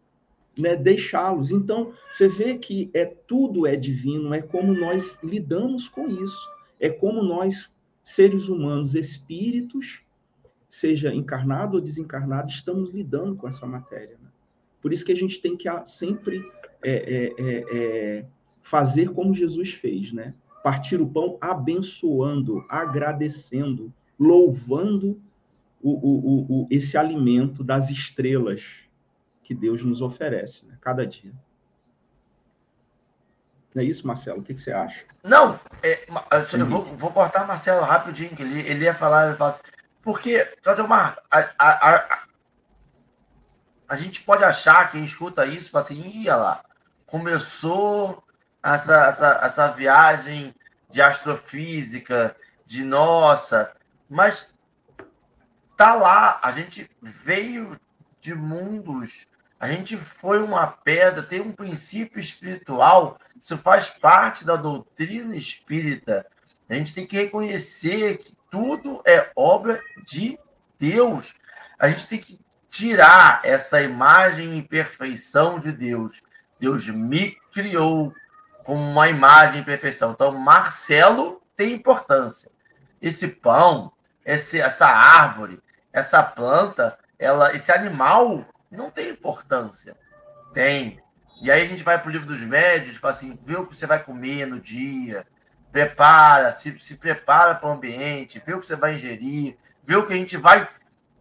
né, 0.58 0.78
deixá-los. 0.78 1.52
Então, 1.52 1.94
você 2.10 2.30
vê 2.30 2.58
que 2.58 2.90
é 2.94 3.04
tudo 3.06 3.68
é 3.68 3.76
divino, 3.76 4.34
é 4.34 4.42
como 4.42 4.74
nós 4.74 5.20
lidamos 5.22 5.90
com 5.90 6.08
isso. 6.08 6.50
É 6.80 6.90
como 6.90 7.22
nós, 7.22 7.70
seres 8.02 8.48
humanos, 8.48 8.96
espíritos, 8.96 10.02
seja 10.70 11.14
encarnado 11.14 11.76
ou 11.76 11.82
desencarnado, 11.82 12.50
estamos 12.50 12.92
lidando 12.92 13.36
com 13.36 13.46
essa 13.46 13.66
matéria. 13.66 14.18
Né? 14.22 14.30
Por 14.82 14.94
isso 14.94 15.06
que 15.06 15.12
a 15.12 15.18
gente 15.18 15.42
tem 15.42 15.58
que 15.58 15.68
sempre 15.86 16.50
é, 16.82 16.92
é, 16.92 17.34
é, 17.38 17.78
é 17.78 18.26
fazer 18.64 19.12
como 19.12 19.34
Jesus 19.34 19.74
fez, 19.74 20.12
né? 20.12 20.34
partir 20.64 21.02
o 21.02 21.08
pão 21.08 21.38
abençoando, 21.42 22.66
agradecendo, 22.70 23.94
louvando 24.18 25.22
o, 25.82 25.92
o, 25.92 26.62
o, 26.62 26.68
esse 26.72 26.98
alimento 26.98 27.62
das 27.64 27.90
estrelas 27.90 28.64
que 29.44 29.54
Deus 29.54 29.84
nos 29.84 30.02
oferece, 30.02 30.66
né? 30.66 30.78
cada 30.80 31.06
dia. 31.06 31.34
Não 33.76 33.84
é 33.84 33.86
isso, 33.86 34.08
Marcelo? 34.08 34.40
O 34.40 34.44
que, 34.44 34.54
que 34.54 34.62
você 34.62 34.72
acha? 34.72 35.04
Não, 35.22 35.60
é, 35.82 36.06
eu 36.54 36.66
vou, 36.66 36.86
vou, 36.96 37.12
cortar 37.12 37.46
Marcelo 37.46 37.84
rapidinho, 37.84 38.36
que 38.36 38.44
ele, 38.44 38.62
ele 38.62 38.86
ia 38.86 38.94
falar, 38.94 39.28
ele 39.28 39.44
assim, 39.44 39.62
porque, 40.02 40.48
uma, 40.86 41.18
a, 41.30 41.40
a, 41.58 41.96
a, 41.96 42.24
a, 43.90 43.96
gente 43.96 44.22
pode 44.22 44.44
achar, 44.44 44.92
quem 44.92 45.04
escuta 45.04 45.46
isso, 45.46 45.72
fala 45.72 45.84
assim, 45.84 46.08
ia 46.08 46.36
lá, 46.36 46.64
começou 47.06 48.24
essa, 48.64 49.08
essa, 49.08 49.40
essa 49.44 49.68
viagem 49.68 50.56
de 50.90 51.02
astrofísica, 51.02 52.36
de 52.66 52.84
nossa, 52.84 53.72
mas 54.10 54.54
tá 55.76 55.96
lá, 55.96 56.40
a 56.42 56.52
gente 56.52 56.90
veio 57.02 57.80
de 58.22 58.34
mundos, 58.34 59.28
a 59.60 59.68
gente 59.68 59.98
foi 59.98 60.42
uma 60.42 60.68
pedra, 60.68 61.24
tem 61.24 61.42
um 61.42 61.52
princípio 61.52 62.20
espiritual, 62.20 63.18
isso 63.40 63.58
faz 63.58 63.90
parte 63.90 64.46
da 64.46 64.56
doutrina 64.56 65.36
espírita. 65.36 66.26
A 66.70 66.76
gente 66.76 66.94
tem 66.94 67.06
que 67.06 67.18
reconhecer 67.18 68.18
que 68.18 68.34
tudo 68.50 69.02
é 69.06 69.32
obra 69.36 69.82
de 70.06 70.38
Deus. 70.78 71.34
A 71.78 71.90
gente 71.90 72.08
tem 72.08 72.20
que 72.20 72.40
tirar 72.70 73.42
essa 73.44 73.82
imagem 73.82 74.58
e 74.58 74.68
perfeição 74.68 75.60
de 75.60 75.72
Deus. 75.72 76.22
Deus 76.60 76.88
me 76.88 77.38
criou, 77.52 78.14
como 78.64 78.82
uma 78.82 79.10
imagem 79.10 79.62
em 79.62 79.66
perfeição. 79.66 80.12
Então, 80.12 80.32
Marcelo 80.32 81.42
tem 81.56 81.74
importância. 81.74 82.52
Esse 83.02 83.28
pão, 83.28 83.92
esse, 84.26 84.60
essa 84.60 84.88
árvore, 84.88 85.62
essa 85.92 86.24
planta, 86.24 86.98
ela, 87.20 87.54
esse 87.54 87.72
animal 87.72 88.46
não 88.72 88.90
tem 88.90 89.10
importância. 89.10 89.96
Tem. 90.54 91.00
E 91.42 91.52
aí 91.52 91.62
a 91.62 91.68
gente 91.68 91.84
vai 91.84 92.00
para 92.00 92.08
o 92.08 92.12
livro 92.12 92.28
dos 92.28 92.42
médios, 92.42 92.98
fala 92.98 93.14
assim, 93.14 93.38
vê 93.42 93.56
o 93.56 93.66
que 93.66 93.76
você 93.76 93.86
vai 93.86 94.02
comer 94.02 94.46
no 94.46 94.60
dia, 94.60 95.26
prepara, 95.72 96.52
se, 96.52 96.80
se 96.80 96.98
prepara 96.98 97.56
para 97.56 97.70
o 97.70 97.74
ambiente, 97.74 98.42
vê 98.46 98.54
o 98.54 98.60
que 98.60 98.68
você 98.68 98.76
vai 98.76 98.96
ingerir, 98.96 99.58
vê 99.84 99.96
o 99.96 100.06
que 100.06 100.14
a 100.14 100.16
gente 100.16 100.38
vai 100.38 100.70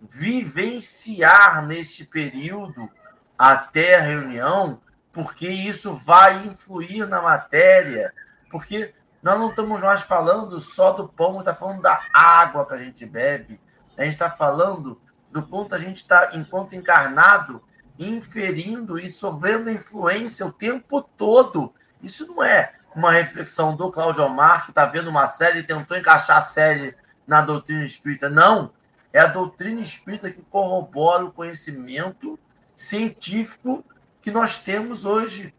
vivenciar 0.01 1.65
neste 1.67 2.05
período 2.05 2.91
até 3.39 3.97
a 3.97 4.03
reunião, 4.03 4.81
porque 5.13 5.49
isso 5.49 5.95
vai 5.95 6.47
influir 6.47 7.07
na 7.07 7.21
matéria, 7.21 8.13
porque 8.51 8.95
nós 9.23 9.39
não 9.39 9.51
estamos 9.51 9.81
mais 9.83 10.03
falando 10.03 10.59
só 10.59 10.93
do 10.93 11.09
pão, 11.09 11.41
está 11.41 11.55
falando 11.55 11.83
da 11.83 12.01
água 12.13 12.67
que 12.67 12.75
a 12.75 12.79
gente 12.79 13.05
bebe, 13.07 13.61
a 13.97 14.05
gente 14.05 14.15
está 14.15 14.31
falando 14.31 15.01
do 15.33 15.43
ponto 15.43 15.75
a 15.75 15.79
gente 15.79 15.97
está, 15.97 16.31
enquanto 16.35 16.75
encarnado, 16.75 17.63
inferindo 17.99 18.99
e 18.99 19.09
sofrendo 19.09 19.71
influência 19.71 20.45
o 20.45 20.53
tempo 20.53 21.01
todo. 21.01 21.73
Isso 22.03 22.27
não 22.27 22.45
é 22.45 22.73
uma 22.95 23.11
reflexão 23.11 23.75
do 23.75 23.91
Claudio 23.91 24.25
Omar, 24.25 24.65
que 24.65 24.71
está 24.71 24.85
vendo 24.85 25.09
uma 25.09 25.27
série 25.27 25.61
e 25.61 25.67
tentou 25.67 25.97
encaixar 25.97 26.37
a 26.37 26.43
série 26.43 26.95
na 27.27 27.41
doutrina 27.41 27.85
espírita. 27.85 28.29
Não. 28.29 28.73
É 29.13 29.21
a 29.21 29.27
doutrina 29.27 29.81
espírita 29.81 30.31
que 30.31 30.43
corrobora 30.43 31.25
o 31.25 31.33
conhecimento 31.33 32.39
científico 32.75 33.85
que 34.23 34.31
nós 34.31 34.59
temos 34.59 35.05
hoje 35.05 35.55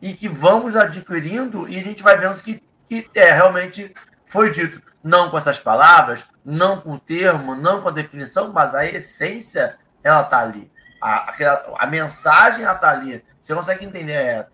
e 0.00 0.12
que 0.12 0.28
vamos 0.28 0.76
adquirindo 0.76 1.68
e 1.68 1.78
a 1.78 1.82
gente 1.82 2.02
vai 2.02 2.18
vendo 2.18 2.42
que, 2.42 2.62
que 2.88 3.08
é, 3.14 3.32
realmente 3.32 3.94
foi 4.26 4.50
dito. 4.50 4.82
Não 5.02 5.30
com 5.30 5.38
essas 5.38 5.58
palavras, 5.58 6.30
não 6.44 6.80
com 6.80 6.92
o 6.92 6.98
termo, 6.98 7.54
não 7.54 7.80
com 7.80 7.88
a 7.88 7.92
definição, 7.92 8.52
mas 8.52 8.74
a 8.74 8.84
essência, 8.84 9.78
ela 10.02 10.22
está 10.22 10.40
ali. 10.40 10.70
a, 11.00 11.30
aquela, 11.30 11.74
a 11.78 11.86
mensagem 11.86 12.64
está 12.64 12.90
ali. 12.90 13.24
Você 13.40 13.54
consegue 13.54 13.84
entender? 13.84 14.12
É, 14.12 14.48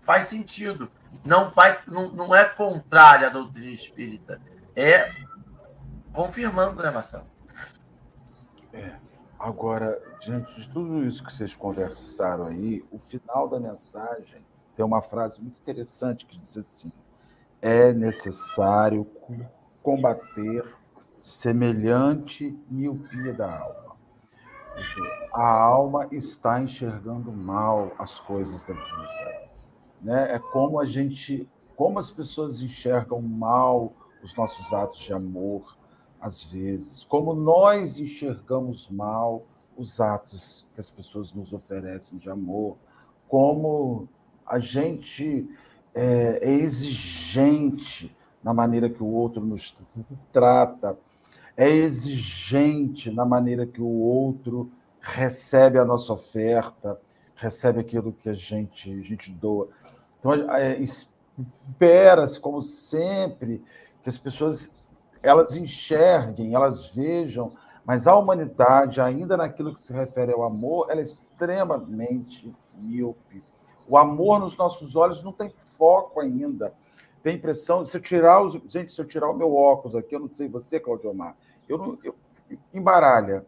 faz 0.00 0.24
sentido. 0.24 0.90
Não, 1.24 1.48
vai, 1.48 1.78
não, 1.86 2.08
não 2.08 2.34
é 2.34 2.44
contrária 2.44 3.28
à 3.28 3.30
doutrina 3.30 3.70
espírita. 3.70 4.40
É 4.74 5.12
confirmando, 6.12 6.82
né, 6.82 6.90
Marcelo? 6.90 7.26
É. 8.72 8.92
Agora, 9.42 10.00
diante 10.20 10.54
de 10.54 10.70
tudo 10.70 11.02
isso 11.04 11.24
que 11.24 11.34
vocês 11.34 11.56
conversaram 11.56 12.46
aí, 12.46 12.80
o 12.92 12.98
final 13.00 13.48
da 13.48 13.58
mensagem 13.58 14.46
tem 14.76 14.86
uma 14.86 15.02
frase 15.02 15.42
muito 15.42 15.60
interessante 15.60 16.24
que 16.26 16.38
diz 16.38 16.56
assim: 16.56 16.92
é 17.60 17.92
necessário 17.92 19.04
combater 19.82 20.64
semelhante 21.20 22.56
miopia 22.70 23.32
da 23.32 23.58
alma. 23.58 23.96
A 25.34 25.50
alma 25.60 26.06
está 26.12 26.60
enxergando 26.60 27.32
mal 27.32 27.90
as 27.98 28.20
coisas 28.20 28.62
da 28.62 28.74
vida. 28.74 29.50
Né? 30.00 30.36
É 30.36 30.38
como 30.38 30.78
a 30.78 30.86
gente, 30.86 31.50
como 31.74 31.98
as 31.98 32.12
pessoas 32.12 32.62
enxergam 32.62 33.20
mal 33.20 33.92
os 34.22 34.36
nossos 34.36 34.72
atos 34.72 35.00
de 35.00 35.12
amor, 35.12 35.76
às 36.22 36.44
vezes, 36.44 37.02
como 37.02 37.34
nós 37.34 37.98
enxergamos 37.98 38.88
mal 38.88 39.42
os 39.76 40.00
atos 40.00 40.64
que 40.72 40.80
as 40.80 40.88
pessoas 40.88 41.32
nos 41.32 41.52
oferecem 41.52 42.16
de 42.16 42.30
amor, 42.30 42.76
como 43.28 44.08
a 44.46 44.60
gente 44.60 45.50
é, 45.92 46.38
é 46.40 46.52
exigente 46.52 48.14
na 48.40 48.54
maneira 48.54 48.88
que 48.88 49.02
o 49.02 49.06
outro 49.06 49.44
nos 49.44 49.76
trata, 50.32 50.96
é 51.56 51.68
exigente 51.68 53.10
na 53.10 53.24
maneira 53.24 53.66
que 53.66 53.82
o 53.82 54.00
outro 54.00 54.70
recebe 55.00 55.76
a 55.76 55.84
nossa 55.84 56.12
oferta, 56.12 57.00
recebe 57.34 57.80
aquilo 57.80 58.12
que 58.12 58.28
a 58.28 58.34
gente, 58.34 58.92
a 58.92 59.02
gente 59.02 59.32
doa. 59.32 59.68
Então, 60.20 60.32
é, 60.54 60.78
espera-se, 60.78 62.38
como 62.38 62.62
sempre, 62.62 63.60
que 64.04 64.08
as 64.08 64.18
pessoas 64.18 64.70
elas 65.22 65.56
enxerguem, 65.56 66.54
elas 66.54 66.88
vejam, 66.88 67.56
mas 67.84 68.06
a 68.06 68.16
humanidade, 68.16 69.00
ainda 69.00 69.36
naquilo 69.36 69.74
que 69.74 69.82
se 69.82 69.92
refere 69.92 70.32
ao 70.32 70.42
amor, 70.42 70.86
ela 70.90 71.00
é 71.00 71.04
extremamente 71.04 72.54
míope. 72.74 73.42
O 73.88 73.96
amor 73.96 74.40
nos 74.40 74.56
nossos 74.56 74.96
olhos 74.96 75.22
não 75.22 75.32
tem 75.32 75.52
foco 75.76 76.20
ainda. 76.20 76.72
Tem 77.22 77.36
impressão, 77.36 77.84
se 77.84 77.96
eu 77.96 78.00
tirar 78.00 78.42
os. 78.42 78.54
Gente, 78.72 78.92
se 78.92 79.00
eu 79.00 79.04
tirar 79.04 79.30
o 79.30 79.36
meu 79.36 79.54
óculos 79.54 79.94
aqui, 79.94 80.14
eu 80.14 80.20
não 80.20 80.28
sei 80.32 80.48
você, 80.48 80.80
Claudio 80.80 81.10
Omar, 81.10 81.36
eu 81.68 81.78
não. 81.78 81.98
Eu, 82.02 82.16
embaralha. 82.74 83.46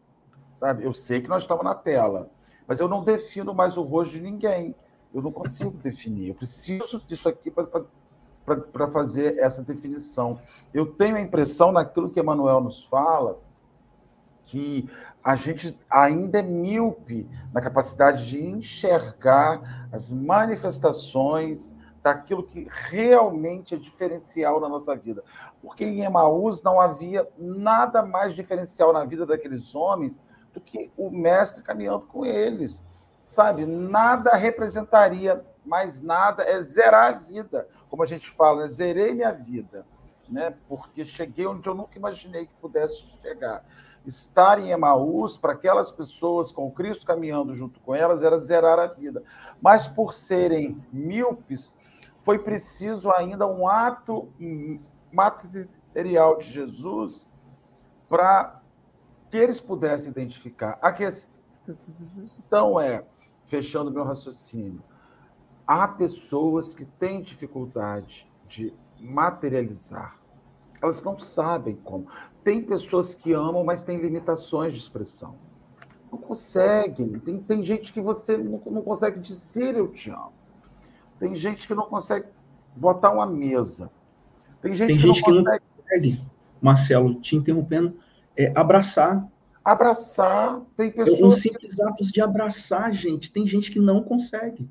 Sabe? 0.60 0.84
Eu 0.84 0.94
sei 0.94 1.20
que 1.20 1.28
nós 1.28 1.42
estamos 1.42 1.64
na 1.64 1.74
tela, 1.74 2.30
mas 2.66 2.80
eu 2.80 2.88
não 2.88 3.04
defino 3.04 3.52
mais 3.52 3.76
o 3.76 3.82
rosto 3.82 4.12
de 4.12 4.20
ninguém. 4.20 4.74
Eu 5.12 5.22
não 5.22 5.32
consigo 5.32 5.72
definir. 5.82 6.28
Eu 6.28 6.34
preciso 6.34 7.02
disso 7.06 7.28
aqui 7.28 7.50
para 7.50 7.84
para 8.44 8.88
fazer 8.88 9.38
essa 9.38 9.62
definição. 9.62 10.38
Eu 10.72 10.86
tenho 10.86 11.16
a 11.16 11.20
impressão, 11.20 11.72
naquilo 11.72 12.10
que 12.10 12.20
Emmanuel 12.20 12.60
nos 12.60 12.84
fala, 12.84 13.38
que 14.44 14.88
a 15.22 15.34
gente 15.36 15.78
ainda 15.90 16.40
é 16.40 16.42
míope 16.42 17.28
na 17.52 17.60
capacidade 17.60 18.26
de 18.28 18.44
enxergar 18.44 19.88
as 19.90 20.12
manifestações 20.12 21.74
daquilo 22.02 22.42
que 22.42 22.68
realmente 22.70 23.74
é 23.74 23.78
diferencial 23.78 24.60
na 24.60 24.68
nossa 24.68 24.94
vida. 24.94 25.24
Porque 25.62 25.86
em 25.86 26.04
Emaús 26.04 26.62
não 26.62 26.78
havia 26.78 27.26
nada 27.38 28.04
mais 28.04 28.34
diferencial 28.34 28.92
na 28.92 29.06
vida 29.06 29.24
daqueles 29.24 29.74
homens 29.74 30.20
do 30.52 30.60
que 30.60 30.92
o 30.98 31.10
mestre 31.10 31.62
caminhando 31.62 32.02
com 32.02 32.26
eles. 32.26 32.82
Sabe? 33.24 33.64
Nada 33.64 34.36
representaria 34.36 35.42
mais 35.64 36.00
nada, 36.00 36.42
é 36.42 36.60
zerar 36.62 37.14
a 37.14 37.18
vida. 37.18 37.68
Como 37.88 38.02
a 38.02 38.06
gente 38.06 38.30
fala, 38.30 38.62
né? 38.62 38.68
zerei 38.68 39.14
minha 39.14 39.32
vida, 39.32 39.86
né? 40.28 40.54
porque 40.68 41.04
cheguei 41.04 41.46
onde 41.46 41.68
eu 41.68 41.74
nunca 41.74 41.98
imaginei 41.98 42.46
que 42.46 42.54
pudesse 42.60 43.04
chegar. 43.22 43.64
Estar 44.06 44.58
em 44.58 44.70
Emaús, 44.70 45.36
para 45.38 45.52
aquelas 45.52 45.90
pessoas 45.90 46.52
com 46.52 46.70
Cristo 46.70 47.06
caminhando 47.06 47.54
junto 47.54 47.80
com 47.80 47.94
elas, 47.94 48.22
era 48.22 48.38
zerar 48.38 48.78
a 48.78 48.86
vida. 48.86 49.22
Mas 49.62 49.88
por 49.88 50.12
serem 50.12 50.84
míopes, 50.92 51.72
foi 52.22 52.38
preciso 52.38 53.10
ainda 53.10 53.46
um 53.46 53.68
ato 53.68 54.28
material 55.12 56.38
de 56.38 56.50
Jesus 56.50 57.28
para 58.08 58.60
que 59.30 59.36
eles 59.36 59.60
pudessem 59.60 60.10
identificar. 60.10 60.78
A 60.80 60.92
questão 60.92 62.80
é, 62.80 63.04
fechando 63.44 63.90
meu 63.90 64.04
raciocínio, 64.04 64.82
há 65.66 65.88
pessoas 65.88 66.74
que 66.74 66.84
têm 66.84 67.22
dificuldade 67.22 68.30
de 68.48 68.72
materializar. 69.00 70.18
Elas 70.82 71.02
não 71.02 71.18
sabem 71.18 71.76
como. 71.76 72.06
Tem 72.42 72.62
pessoas 72.62 73.14
que 73.14 73.32
amam, 73.32 73.64
mas 73.64 73.82
têm 73.82 73.98
limitações 73.98 74.72
de 74.72 74.78
expressão. 74.78 75.36
Não 76.12 76.18
conseguem. 76.18 77.18
Tem, 77.18 77.38
tem 77.38 77.64
gente 77.64 77.92
que 77.92 78.00
você 78.00 78.36
não, 78.36 78.60
não 78.66 78.82
consegue 78.82 79.18
dizer 79.18 79.76
eu 79.76 79.88
te 79.88 80.10
amo. 80.10 80.32
Tem 81.18 81.34
gente 81.34 81.66
que 81.66 81.74
não 81.74 81.86
consegue 81.86 82.26
botar 82.76 83.10
uma 83.10 83.26
mesa. 83.26 83.90
Tem 84.60 84.74
gente, 84.74 84.88
tem 84.88 84.96
que, 84.96 85.02
gente 85.02 85.22
não 85.22 85.42
que, 85.42 85.42
não 85.42 85.58
consegue, 85.82 86.24
Marcelo, 86.60 87.14
te 87.20 87.36
interrompendo, 87.36 87.96
é, 88.36 88.52
abraçar. 88.54 89.26
Abraçar. 89.64 90.60
Tem 90.76 90.90
pessoas. 90.90 91.20
Um 91.22 91.30
simples 91.30 91.74
que... 91.74 91.82
atos 91.82 92.08
de 92.10 92.20
abraçar, 92.20 92.92
gente. 92.92 93.30
Tem 93.30 93.46
gente 93.46 93.70
que 93.70 93.78
não 93.78 94.02
consegue. 94.02 94.68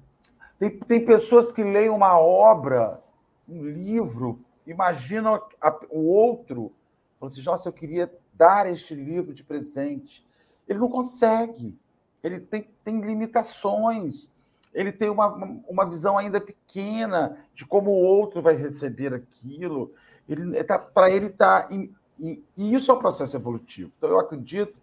Tem, 0.64 0.70
tem 0.70 1.06
pessoas 1.06 1.52
que 1.52 1.62
leem 1.62 1.90
uma 1.90 2.18
obra, 2.18 3.02
um 3.50 3.66
livro, 3.66 4.40
imaginam 4.66 5.42
a, 5.60 5.78
o 5.90 6.08
outro, 6.08 6.72
falam 7.20 7.34
assim, 7.34 7.42
nossa, 7.44 7.68
eu 7.68 7.74
queria 7.74 8.10
dar 8.34 8.72
este 8.72 8.96
livro 8.96 9.34
de 9.34 9.44
presente. 9.44 10.26
Ele 10.66 10.80
não 10.80 10.88
consegue, 10.88 11.78
ele 12.24 12.40
tem, 12.40 12.70
tem 12.82 13.02
limitações, 13.02 14.32
ele 14.74 14.94
tem 14.94 15.10
uma, 15.10 15.34
uma 15.68 15.86
visão 15.86 16.18
ainda 16.18 16.40
pequena 16.40 17.38
de 17.54 17.66
como 17.66 17.92
o 17.92 18.02
outro 18.02 18.42
vai 18.42 18.56
receber 18.56 19.14
aquilo. 19.14 19.94
Ele 20.30 20.64
tá, 20.64 20.80
Para 20.80 21.10
ele 21.10 21.26
está. 21.26 21.68
E, 21.70 22.42
e 22.56 22.74
isso 22.74 22.90
é 22.90 22.94
um 22.94 23.00
processo 23.00 23.36
evolutivo. 23.36 23.92
Então, 23.98 24.10
eu 24.10 24.20
acredito 24.20 24.74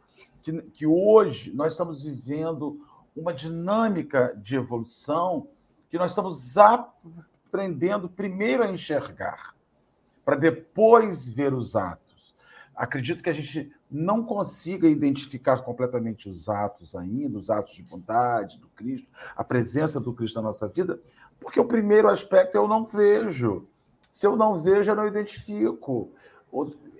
que, 0.43 0.61
que 0.61 0.87
hoje 0.87 1.55
nós 1.55 1.73
estamos 1.73 2.03
vivendo 2.03 2.79
uma 3.17 3.33
dinâmica 3.33 4.35
de 4.37 4.57
evolução 4.57 5.49
que 5.91 5.99
nós 5.99 6.13
estamos 6.13 6.57
aprendendo 6.57 8.09
primeiro 8.09 8.63
a 8.63 8.71
enxergar, 8.71 9.55
para 10.25 10.37
depois 10.37 11.27
ver 11.27 11.53
os 11.53 11.75
atos. 11.75 12.33
Acredito 12.77 13.23
que 13.23 13.29
a 13.29 13.33
gente 13.35 13.73
não 13.91 14.25
consiga 14.25 14.89
identificar 14.89 15.59
completamente 15.59 16.29
os 16.29 16.49
atos 16.49 16.95
ainda, 16.95 17.39
os 17.39 17.51
atos 17.51 17.75
de 17.75 17.83
bondade 17.83 18.59
do 18.59 18.69
Cristo, 18.69 19.09
a 19.37 19.43
presença 19.43 20.01
do 20.01 20.13
Cristo 20.13 20.37
na 20.37 20.43
nossa 20.43 20.69
vida, 20.69 21.01
porque 21.41 21.59
o 21.59 21.67
primeiro 21.67 22.09
aspecto 22.09 22.55
eu 22.55 22.69
não 22.69 22.87
vejo. 22.87 23.67
Se 24.13 24.27
eu 24.27 24.37
não 24.37 24.55
vejo, 24.55 24.93
eu 24.93 24.97
não 24.97 25.09
identifico. 25.09 26.13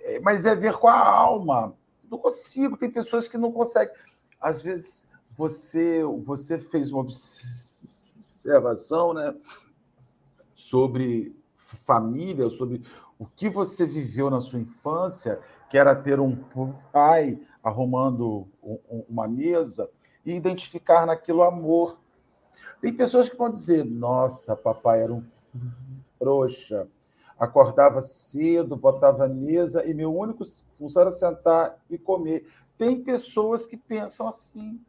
É, 0.01 0.19
mas 0.19 0.45
é 0.45 0.53
ver 0.53 0.73
com 0.73 0.87
a 0.87 0.99
alma. 0.99 1.73
Não 2.09 2.17
consigo. 2.17 2.77
Tem 2.77 2.91
pessoas 2.91 3.27
que 3.27 3.37
não 3.37 3.51
conseguem. 3.51 3.93
Às 4.39 4.61
vezes, 4.61 5.07
você, 5.35 6.03
você 6.25 6.57
fez 6.57 6.91
uma 6.91 7.01
observação 7.01 7.70
né, 9.13 9.35
sobre 10.53 11.35
família, 11.55 12.49
sobre 12.49 12.81
o 13.17 13.25
que 13.25 13.49
você 13.49 13.85
viveu 13.85 14.29
na 14.29 14.41
sua 14.41 14.59
infância, 14.59 15.39
que 15.69 15.77
era 15.77 15.95
ter 15.95 16.19
um 16.19 16.35
pai 16.91 17.39
arrumando 17.63 18.47
uma 19.07 19.27
mesa 19.27 19.89
e 20.25 20.33
identificar 20.33 21.05
naquilo 21.05 21.43
amor. 21.43 21.99
Tem 22.81 22.93
pessoas 22.93 23.29
que 23.29 23.37
vão 23.37 23.49
dizer: 23.49 23.85
nossa, 23.85 24.55
papai 24.55 25.03
era 25.03 25.13
um 25.13 25.23
trouxa, 26.19 26.87
acordava 27.39 28.01
cedo, 28.01 28.75
botava 28.75 29.25
a 29.25 29.29
mesa 29.29 29.85
e 29.85 29.93
meu 29.93 30.15
único 30.15 30.43
função 30.77 31.01
era 31.03 31.11
sentar 31.11 31.77
e 31.89 31.97
comer. 31.97 32.45
Tem 32.77 33.03
pessoas 33.03 33.65
que 33.65 33.77
pensam 33.77 34.27
assim. 34.27 34.79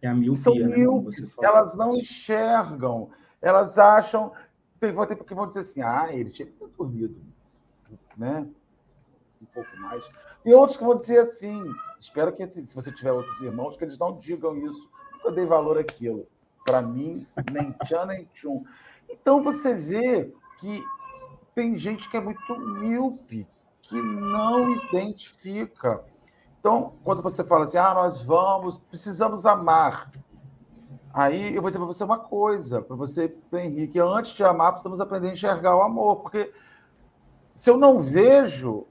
É 0.00 0.08
a 0.08 0.14
miopia, 0.14 0.40
São 0.40 0.54
míopes, 0.54 1.36
né, 1.36 1.48
elas 1.48 1.74
não 1.74 1.96
enxergam, 1.96 3.10
elas 3.42 3.78
acham. 3.78 4.32
Tem, 4.78 4.92
vão 4.92 5.06
ter 5.06 5.16
porque 5.16 5.34
vão 5.34 5.46
dizer 5.48 5.60
assim: 5.60 5.82
ah, 5.82 6.08
ele 6.10 6.30
tinha 6.30 6.46
que 6.46 6.52
ter 6.52 6.68
dormido, 6.68 7.20
né? 8.16 8.46
Um 9.42 9.46
pouco 9.46 9.76
mais. 9.78 10.08
Tem 10.44 10.54
outros 10.54 10.78
que 10.78 10.84
vão 10.84 10.96
dizer 10.96 11.18
assim: 11.18 11.64
espero 11.98 12.32
que, 12.32 12.46
se 12.46 12.74
você 12.74 12.92
tiver 12.92 13.12
outros 13.12 13.40
irmãos, 13.40 13.76
que 13.76 13.84
eles 13.84 13.98
não 13.98 14.16
digam 14.16 14.56
isso. 14.56 14.88
Nunca 15.12 15.32
dei 15.32 15.44
valor 15.44 15.78
àquilo. 15.78 16.26
Para 16.64 16.80
mim, 16.80 17.26
nem 17.52 17.72
tchan, 17.84 18.06
nem 18.06 18.24
tchum. 18.32 18.64
Então 19.08 19.42
você 19.42 19.74
vê 19.74 20.32
que 20.58 20.82
tem 21.54 21.76
gente 21.76 22.08
que 22.08 22.16
é 22.16 22.20
muito 22.20 22.56
míope, 22.56 23.46
que 23.82 24.00
não 24.00 24.70
identifica 24.70 26.04
Então, 26.60 26.92
quando 27.04 27.22
você 27.22 27.44
fala 27.44 27.64
assim, 27.64 27.78
ah, 27.78 27.94
nós 27.94 28.22
vamos, 28.22 28.78
precisamos 28.78 29.46
amar. 29.46 30.10
Aí 31.12 31.54
eu 31.54 31.62
vou 31.62 31.70
dizer 31.70 31.78
para 31.78 31.86
você 31.86 32.04
uma 32.04 32.18
coisa, 32.18 32.82
para 32.82 32.94
você, 32.94 33.34
Henrique, 33.52 33.98
antes 33.98 34.32
de 34.32 34.44
amar, 34.44 34.72
precisamos 34.72 35.00
aprender 35.00 35.30
a 35.30 35.32
enxergar 35.32 35.76
o 35.76 35.82
amor, 35.82 36.16
porque 36.16 36.52
se 37.54 37.70
eu 37.70 37.76
não 37.76 37.98
vejo, 37.98 38.86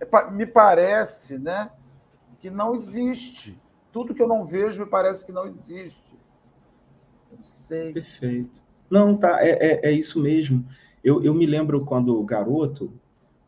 é 0.00 0.30
me 0.30 0.46
parece, 0.46 1.38
né, 1.38 1.70
que 2.40 2.50
não 2.50 2.74
existe. 2.74 3.58
Tudo 3.92 4.14
que 4.14 4.22
eu 4.22 4.28
não 4.28 4.44
vejo 4.44 4.80
me 4.80 4.86
parece 4.86 5.24
que 5.24 5.32
não 5.32 5.46
existe. 5.46 6.18
Não 7.30 7.42
sei. 7.42 7.92
Perfeito. 7.92 8.60
Não, 8.90 9.16
tá, 9.16 9.42
é, 9.42 9.50
é, 9.50 9.88
é 9.88 9.92
isso 9.92 10.20
mesmo. 10.20 10.66
Eu, 11.02 11.22
eu 11.22 11.32
me 11.32 11.46
lembro 11.46 11.84
quando 11.84 12.22
garoto, 12.24 12.92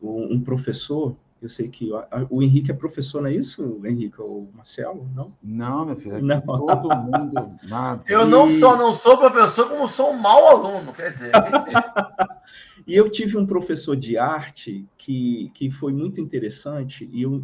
um 0.01 0.41
professor, 0.41 1.15
eu 1.41 1.49
sei 1.49 1.67
que 1.67 1.91
o, 1.91 2.03
o 2.29 2.43
Henrique 2.43 2.69
é 2.69 2.73
professor, 2.73 3.21
não 3.21 3.29
é 3.29 3.33
isso, 3.33 3.81
Henrique? 3.83 4.21
Ou 4.21 4.47
Marcelo? 4.53 5.09
Não? 5.15 5.33
Não, 5.41 5.85
meu 5.85 5.95
filho. 5.95 6.21
Não. 6.21 6.39
Todo 6.41 6.95
mundo. 6.95 7.57
Nada. 7.63 8.03
Eu 8.07 8.27
não 8.27 8.47
só 8.47 8.77
não 8.77 8.93
sou 8.93 9.17
professor, 9.17 9.67
como 9.67 9.87
sou 9.87 10.11
um 10.11 10.17
mau 10.17 10.47
aluno, 10.47 10.93
quer 10.93 11.09
dizer. 11.09 11.31
e 12.85 12.95
eu 12.95 13.09
tive 13.09 13.37
um 13.37 13.45
professor 13.45 13.95
de 13.95 14.19
arte 14.19 14.85
que, 14.95 15.49
que 15.55 15.71
foi 15.71 15.91
muito 15.91 16.21
interessante, 16.21 17.09
e 17.11 17.23
eu, 17.23 17.43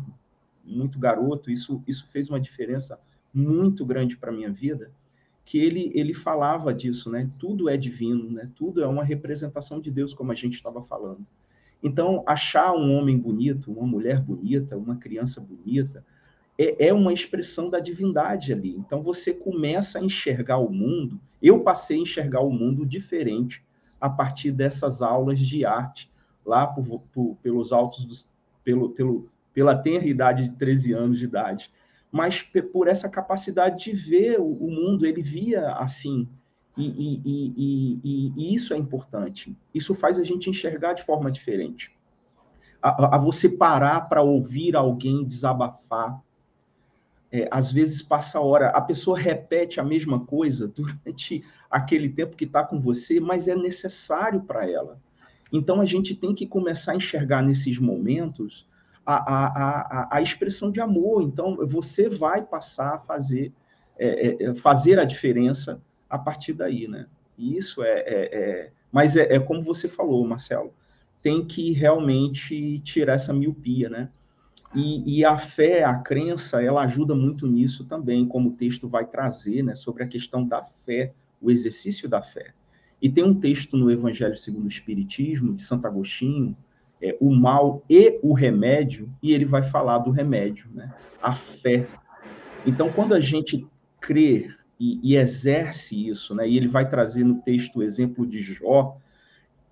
muito 0.64 1.00
garoto, 1.00 1.50
isso, 1.50 1.82
isso 1.88 2.06
fez 2.08 2.30
uma 2.30 2.39
diferença 2.39 3.00
muito 3.34 3.84
grande 3.84 4.16
para 4.16 4.30
a 4.30 4.34
minha 4.34 4.52
vida, 4.52 4.91
que 5.43 5.58
ele, 5.58 5.91
ele 5.95 6.14
falava 6.14 6.72
disso, 6.72 7.10
né? 7.10 7.28
Tudo 7.39 7.68
é 7.68 7.76
divino, 7.76 8.30
né? 8.30 8.48
Tudo 8.56 8.84
é 8.84 8.88
uma 8.88 9.04
representação 9.04 9.80
de 9.80 9.89
Deus, 9.89 10.14
como 10.14 10.32
a 10.32 10.36
gente 10.36 10.54
estava 10.54 10.84
falando. 10.84 11.26
Então, 11.82 12.23
achar 12.25 12.73
um 12.73 12.95
homem 12.95 13.17
bonito, 13.17 13.71
uma 13.71 13.86
mulher 13.86 14.19
bonita, 14.21 14.78
uma 14.78 14.95
criança 14.95 15.39
bonita, 15.39 16.03
é, 16.57 16.88
é 16.88 16.93
uma 16.93 17.13
expressão 17.13 17.69
da 17.69 17.80
divindade 17.80 18.51
ali. 18.51 18.75
Então, 18.75 19.03
você 19.03 19.34
começa 19.34 19.99
a 19.99 20.03
enxergar 20.03 20.57
o 20.57 20.71
mundo. 20.71 21.19
Eu 21.41 21.59
passei 21.61 21.97
a 21.97 22.01
enxergar 22.01 22.41
o 22.41 22.51
mundo 22.51 22.86
diferente 22.86 23.63
a 24.01 24.09
partir 24.09 24.51
dessas 24.51 25.01
aulas 25.01 25.39
de 25.39 25.65
arte, 25.65 26.11
lá 26.45 26.65
por, 26.65 27.01
por, 27.13 27.36
pelos 27.41 27.71
altos, 27.71 28.05
dos, 28.05 28.30
pelo, 28.63 28.89
pelo, 28.89 29.30
pela 29.53 29.75
tenra 29.75 30.05
idade 30.05 30.49
de 30.49 30.55
13 30.55 30.93
anos 30.93 31.19
de 31.19 31.25
idade. 31.25 31.71
Mas 32.11 32.41
por 32.41 32.88
essa 32.88 33.09
capacidade 33.09 33.84
de 33.84 33.91
ver 33.91 34.39
o 34.39 34.69
mundo, 34.69 35.05
ele 35.05 35.21
via 35.21 35.71
assim, 35.73 36.28
e, 36.78 37.21
e, 37.25 38.01
e, 38.03 38.34
e, 38.36 38.55
isso 38.55 38.73
é 38.73 38.78
importante. 38.78 39.57
Isso 39.73 39.95
faz 39.95 40.19
a 40.19 40.23
gente 40.23 40.49
enxergar 40.49 40.93
de 40.93 41.03
forma 41.03 41.32
diferente. 41.32 41.91
A, 42.82 43.15
a 43.15 43.17
você 43.17 43.49
parar 43.49 44.01
para 44.01 44.21
ouvir 44.21 44.75
alguém 44.75 45.25
desabafar. 45.25 46.21
É, 47.30 47.47
às 47.51 47.71
vezes 47.71 48.01
passa 48.01 48.38
a 48.38 48.41
hora, 48.41 48.69
a 48.69 48.82
pessoa 48.82 49.19
repete 49.19 49.82
a 49.82 49.84
mesma 49.84 50.25
coisa 50.25 50.67
durante 50.73 51.43
aquele 51.69 52.07
tempo 52.07 52.38
que 52.38 52.45
está 52.45 52.63
com 52.63 52.80
você, 52.80 53.19
mas 53.19 53.47
é 53.47 53.55
necessário 53.55 54.41
para 54.41 54.69
ela. 54.69 55.01
Então 55.51 55.82
a 55.82 55.86
gente 55.86 56.15
tem 56.15 56.34
que 56.34 56.45
começar 56.45 56.91
a 56.93 56.95
enxergar 56.95 57.41
nesses 57.41 57.80
momentos 57.80 58.67
a, 59.05 59.15
a, 59.15 59.47
a, 59.47 60.17
a 60.17 60.21
expressão 60.21 60.71
de 60.71 60.80
amor. 60.80 61.23
Então 61.23 61.57
você 61.67 62.07
vai 62.07 62.41
passar 62.43 62.95
a 62.95 62.99
fazer, 62.99 63.51
é, 63.97 64.45
é, 64.45 64.55
fazer 64.55 64.99
a 64.99 65.05
diferença 65.05 65.82
a 66.10 66.18
partir 66.18 66.53
daí, 66.53 66.88
né? 66.88 67.08
E 67.38 67.55
isso 67.58 67.84
é, 67.84 67.99
é, 67.99 68.39
é 68.39 68.72
mas 68.91 69.16
é, 69.16 69.36
é, 69.36 69.39
como 69.39 69.62
você 69.62 69.88
falou, 69.88 70.26
Marcelo, 70.26 70.74
tem 71.22 71.45
que 71.45 71.72
realmente 71.72 72.80
tirar 72.80 73.14
essa 73.14 73.34
miopia, 73.34 73.89
né? 73.89 74.10
E, 74.76 75.20
e, 75.20 75.26
a 75.26 75.38
fé, 75.38 75.84
a 75.84 75.95
crença, 75.95 76.62
ela 76.62 76.84
ajuda 76.84 77.16
muito 77.16 77.47
nisso 77.47 77.86
também, 77.86 78.28
como 78.28 78.49
o 78.49 78.53
texto 78.53 78.88
vai 78.88 79.05
trazer, 79.05 79.64
né, 79.64 79.76
sobre 79.76 80.03
a 80.03 80.08
questão 80.08 80.45
da 80.45 80.62
fé, 80.86 81.14
o 81.41 81.49
exercício 81.49 82.10
da 82.10 82.22
fé. 82.22 82.53
E 83.01 83.10
tem 83.10 83.24
um 83.24 83.34
texto 83.34 83.78
no 83.78 83.89
Evangelho 83.89 84.36
segundo 84.36 84.66
o 84.66 84.68
Espiritismo, 84.68 85.53
de 85.53 85.62
Santo 85.62 85.88
Agostinho, 85.88 86.55
é, 87.01 87.16
o 87.20 87.34
mal 87.34 87.84
e 87.89 88.20
o 88.22 88.34
remédio, 88.34 89.10
e 89.22 89.32
ele 89.32 89.45
vai 89.45 89.64
falar 89.64 89.99
do 89.99 90.12
remédio, 90.12 90.68
né? 90.74 90.93
A 91.22 91.34
fé. 91.34 91.88
Então, 92.66 92.91
quando 92.91 93.14
a 93.14 93.20
gente 93.20 93.66
crê 94.01 94.49
e, 94.80 94.99
e, 95.03 95.15
exerce 95.15 96.07
isso, 96.07 96.36
né? 96.36 96.47
E 96.47 96.55
ele 96.55 96.67
vai 96.67 96.88
trazer 96.88 97.23
no 97.23 97.41
texto 97.41 97.78
o 97.78 97.84
exemplo 97.84 98.25
de 98.25 98.41
Jó, 98.41 98.97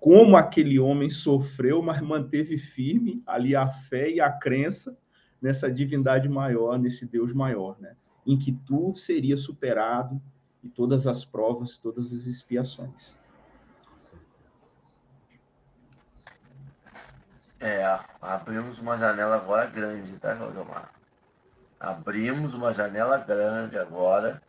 como 0.00 0.36
aquele 0.36 0.78
homem 0.78 1.08
sofreu, 1.08 1.80
mas 1.82 2.00
manteve 2.00 2.58
firme 2.58 3.22
ali 3.26 3.54
a 3.54 3.68
fé 3.68 4.10
e 4.10 4.20
a 4.20 4.30
crença 4.30 4.96
nessa 5.40 5.70
divindade 5.70 6.28
maior, 6.28 6.78
nesse 6.78 7.06
Deus 7.06 7.32
maior, 7.32 7.78
né? 7.80 7.94
Em 8.26 8.36
que 8.36 8.52
tudo 8.52 8.96
seria 8.98 9.36
superado 9.36 10.20
e 10.62 10.68
todas 10.68 11.06
as 11.06 11.24
provas, 11.24 11.76
todas 11.76 12.12
as 12.12 12.26
expiações. 12.26 13.18
É, 17.58 17.98
abrimos 18.20 18.80
uma 18.80 18.96
janela 18.96 19.36
agora 19.36 19.66
grande, 19.66 20.12
tá, 20.18 20.36
Claudiomar? 20.36 20.90
Abrimos 21.80 22.54
uma 22.54 22.72
janela 22.72 23.18
grande 23.18 23.78
agora 23.78 24.42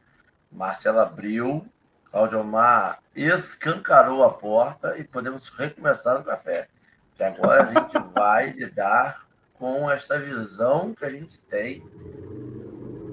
Marcelo 0.51 0.99
abriu, 0.99 1.65
Claudiomar 2.05 2.99
escancarou 3.15 4.23
a 4.23 4.31
porta 4.31 4.97
e 4.97 5.03
podemos 5.03 5.49
recomeçar 5.49 6.19
o 6.19 6.23
café. 6.23 6.67
Que 7.15 7.23
agora 7.23 7.63
a 7.63 7.65
gente 7.67 7.97
vai 8.13 8.51
lidar 8.51 9.25
com 9.55 9.89
esta 9.89 10.19
visão 10.19 10.93
que 10.93 11.03
a 11.03 11.09
gente 11.09 11.39
tem. 11.39 11.83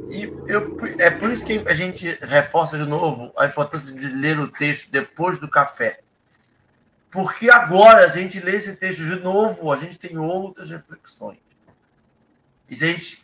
E 0.09 0.25
eu, 0.47 0.77
é 0.99 1.11
por 1.11 1.31
isso 1.31 1.47
que 1.47 1.65
a 1.67 1.75
gente 1.75 2.19
reforça 2.21 2.77
de 2.77 2.85
novo 2.85 3.33
a 3.37 3.47
importância 3.47 3.93
de 3.99 4.07
ler 4.07 4.39
o 4.39 4.49
texto 4.49 4.91
depois 4.91 5.41
do 5.41 5.49
café. 5.49 6.01
Porque 7.11 7.49
agora 7.49 8.05
a 8.05 8.09
gente 8.09 8.41
lê 8.41 8.57
esse 8.57 8.77
texto 8.77 9.05
de 9.05 9.17
novo, 9.17 9.73
a 9.73 9.77
gente 9.77 9.99
tem 9.99 10.19
outras 10.19 10.71
reflexões. 10.71 11.39
E 12.69 12.77
se 12.77 12.85
a 12.85 12.89
gente 12.89 13.24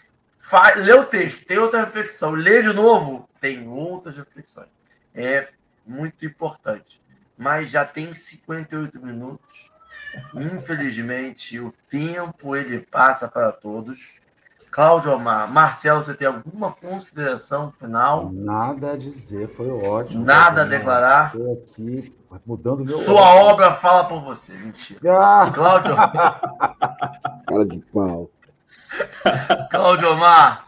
faz, 0.50 0.84
lê 0.84 0.92
o 0.92 1.04
texto, 1.04 1.46
tem 1.46 1.58
outra 1.58 1.84
reflexão, 1.84 2.32
lê 2.32 2.60
de 2.60 2.72
novo, 2.72 3.28
tem 3.40 3.68
outras 3.68 4.16
reflexões. 4.16 4.68
É 5.14 5.48
muito 5.86 6.26
importante. 6.26 7.00
Mas 7.38 7.70
já 7.70 7.84
tem 7.84 8.12
58 8.12 9.00
minutos. 9.00 9.72
Infelizmente, 10.34 11.60
o 11.60 11.72
tempo 11.88 12.56
ele 12.56 12.80
passa 12.80 13.28
para 13.28 13.52
todos. 13.52 14.20
Cláudio 14.70 15.12
Omar, 15.12 15.50
Marcelo, 15.50 16.04
você 16.04 16.14
tem 16.14 16.26
alguma 16.26 16.72
consideração 16.72 17.72
final? 17.72 18.30
Nada 18.32 18.92
a 18.92 18.96
dizer, 18.96 19.48
foi 19.54 19.68
ótimo. 19.68 20.24
Nada 20.24 20.62
a 20.62 20.64
declarar. 20.64 21.34
Estou 21.34 21.52
aqui 21.52 22.14
mudando 22.44 22.84
meu. 22.84 22.98
Sua 22.98 23.34
obra 23.36 23.72
fala 23.72 24.04
por 24.04 24.20
você, 24.22 24.52
mentira. 24.54 25.00
Ah! 25.16 25.50
Cláudio. 25.52 25.96
Cara 25.96 27.66
de 27.66 27.78
pau. 27.92 28.30
Cláudio 29.70 30.12
Omar, 30.12 30.66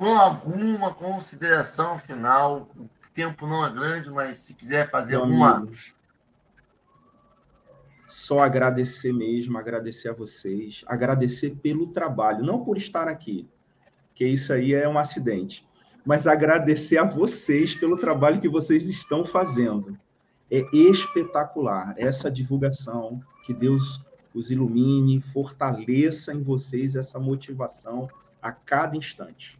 alguma 0.00 0.94
consideração 0.94 1.98
final? 1.98 2.68
O 2.76 2.88
tempo 3.12 3.46
não 3.46 3.66
é 3.66 3.70
grande, 3.70 4.10
mas 4.10 4.38
se 4.38 4.54
quiser 4.54 4.88
fazer 4.88 5.12
Meu 5.12 5.22
alguma. 5.22 5.56
Amigo, 5.56 5.72
só 8.06 8.40
agradecer 8.40 9.12
mesmo, 9.12 9.58
agradecer 9.58 10.08
a 10.08 10.14
vocês, 10.14 10.82
agradecer 10.86 11.56
pelo 11.56 11.88
trabalho, 11.88 12.42
não 12.42 12.64
por 12.64 12.78
estar 12.78 13.06
aqui, 13.06 13.46
que 14.14 14.24
isso 14.26 14.52
aí 14.52 14.72
é 14.72 14.88
um 14.88 14.98
acidente, 14.98 15.68
mas 16.06 16.26
agradecer 16.26 16.96
a 16.96 17.04
vocês 17.04 17.74
pelo 17.74 17.98
trabalho 17.98 18.40
que 18.40 18.48
vocês 18.48 18.88
estão 18.88 19.26
fazendo. 19.26 19.98
É 20.50 20.64
espetacular 20.72 21.94
essa 21.98 22.30
divulgação, 22.30 23.20
que 23.44 23.52
Deus 23.52 24.02
os 24.38 24.50
ilumine, 24.50 25.20
fortaleça 25.20 26.32
em 26.32 26.42
vocês 26.42 26.94
essa 26.94 27.18
motivação 27.18 28.08
a 28.40 28.52
cada 28.52 28.96
instante. 28.96 29.58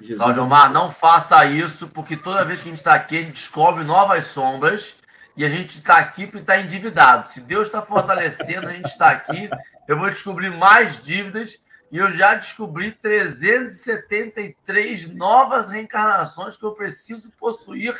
Jesus. 0.00 0.18
Cláudio 0.18 0.42
Omar, 0.42 0.72
não 0.72 0.90
faça 0.90 1.44
isso, 1.44 1.86
porque 1.88 2.16
toda 2.16 2.44
vez 2.44 2.60
que 2.60 2.68
a 2.68 2.70
gente 2.70 2.78
está 2.78 2.94
aqui, 2.94 3.18
a 3.18 3.22
gente 3.22 3.32
descobre 3.32 3.84
novas 3.84 4.26
sombras 4.26 4.96
e 5.36 5.44
a 5.44 5.48
gente 5.48 5.74
está 5.74 5.98
aqui 5.98 6.26
para 6.26 6.40
estar 6.40 6.60
endividado. 6.60 7.30
Se 7.30 7.40
Deus 7.40 7.66
está 7.66 7.80
fortalecendo, 7.82 8.66
a 8.66 8.72
gente 8.72 8.86
está 8.86 9.10
aqui, 9.10 9.48
eu 9.86 9.96
vou 9.98 10.10
descobrir 10.10 10.50
mais 10.56 11.04
dívidas 11.04 11.62
e 11.92 11.98
eu 11.98 12.10
já 12.12 12.34
descobri 12.34 12.92
373 12.92 15.14
novas 15.14 15.68
reencarnações 15.70 16.56
que 16.56 16.64
eu 16.64 16.72
preciso 16.72 17.30
possuir, 17.38 17.94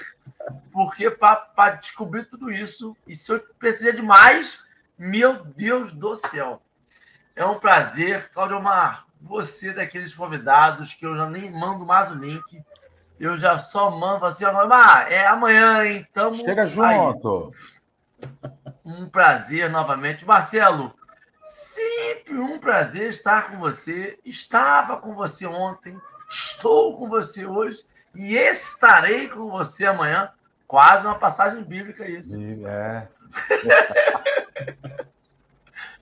porque 0.73 1.11
para 1.11 1.71
descobrir 1.81 2.25
tudo 2.25 2.51
isso, 2.51 2.97
e 3.07 3.15
se 3.15 3.31
eu 3.31 3.41
precisar 3.59 3.91
de 3.93 4.03
mais, 4.03 4.65
meu 4.99 5.45
Deus 5.45 5.93
do 5.93 6.17
céu. 6.17 6.61
É 7.35 7.45
um 7.45 7.59
prazer, 7.59 8.31
Claudio 8.31 8.59
Omar, 8.59 9.07
você 9.21 9.73
daqueles 9.73 10.15
convidados 10.15 10.95
que 10.95 11.05
eu 11.05 11.17
já 11.17 11.29
nem 11.29 11.51
mando 11.51 11.85
mais 11.85 12.11
o 12.11 12.15
link. 12.15 12.63
Eu 13.19 13.37
já 13.37 13.59
só 13.59 13.91
mando 13.91 14.27
assim, 14.27 14.45
Omar, 14.45 15.11
é 15.11 15.27
amanhã, 15.27 15.85
hein? 15.85 16.07
Tamo 16.13 16.35
Chega 16.35 16.67
junto. 16.67 17.53
Aí. 18.23 18.29
Um 18.85 19.09
prazer 19.09 19.71
novamente. 19.71 20.27
Marcelo, 20.27 20.95
Sempre 21.45 22.39
um 22.39 22.59
prazer 22.59 23.11
estar 23.11 23.51
com 23.51 23.59
você. 23.59 24.19
Estava 24.25 24.97
com 24.97 25.15
você 25.15 25.47
ontem, 25.47 26.01
estou 26.29 26.97
com 26.97 27.07
você 27.07 27.45
hoje 27.45 27.85
e 28.15 28.35
estarei 28.35 29.29
com 29.29 29.51
você 29.51 29.85
amanhã. 29.85 30.31
Quase 30.67 31.07
uma 31.07 31.19
passagem 31.19 31.63
bíblica 31.63 32.09
isso. 32.09 32.35
É. 32.67 33.07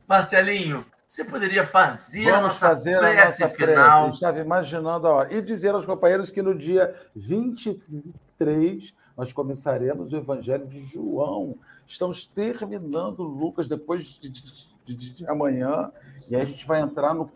Marcelinho, 0.07 0.85
você 1.12 1.24
poderia 1.24 1.66
fazer 1.66 2.24
Vamos 2.24 2.39
a 2.39 2.43
nossa 2.43 2.68
fazer 2.68 2.95
a 2.97 3.01
prece 3.01 3.43
nossa 3.43 3.55
final? 3.55 4.07
Eu 4.07 4.12
estava 4.12 4.41
imaginando 4.41 5.07
a 5.07 5.11
hora. 5.11 5.35
E 5.35 5.43
dizer 5.43 5.74
aos 5.74 5.85
companheiros 5.85 6.30
que 6.30 6.41
no 6.41 6.55
dia 6.55 6.95
23 7.14 8.95
nós 9.14 9.30
começaremos 9.30 10.11
o 10.11 10.16
Evangelho 10.16 10.66
de 10.66 10.87
João. 10.87 11.59
Estamos 11.87 12.24
terminando 12.24 13.22
Lucas 13.22 13.68
depois 13.68 14.05
de, 14.05 14.28
de, 14.30 14.43
de, 14.87 15.14
de 15.14 15.28
amanhã. 15.28 15.93
E 16.30 16.35
aí 16.35 16.41
a 16.41 16.47
gente 16.47 16.66
vai 16.66 16.80
entrar 16.80 17.14
no 17.14 17.30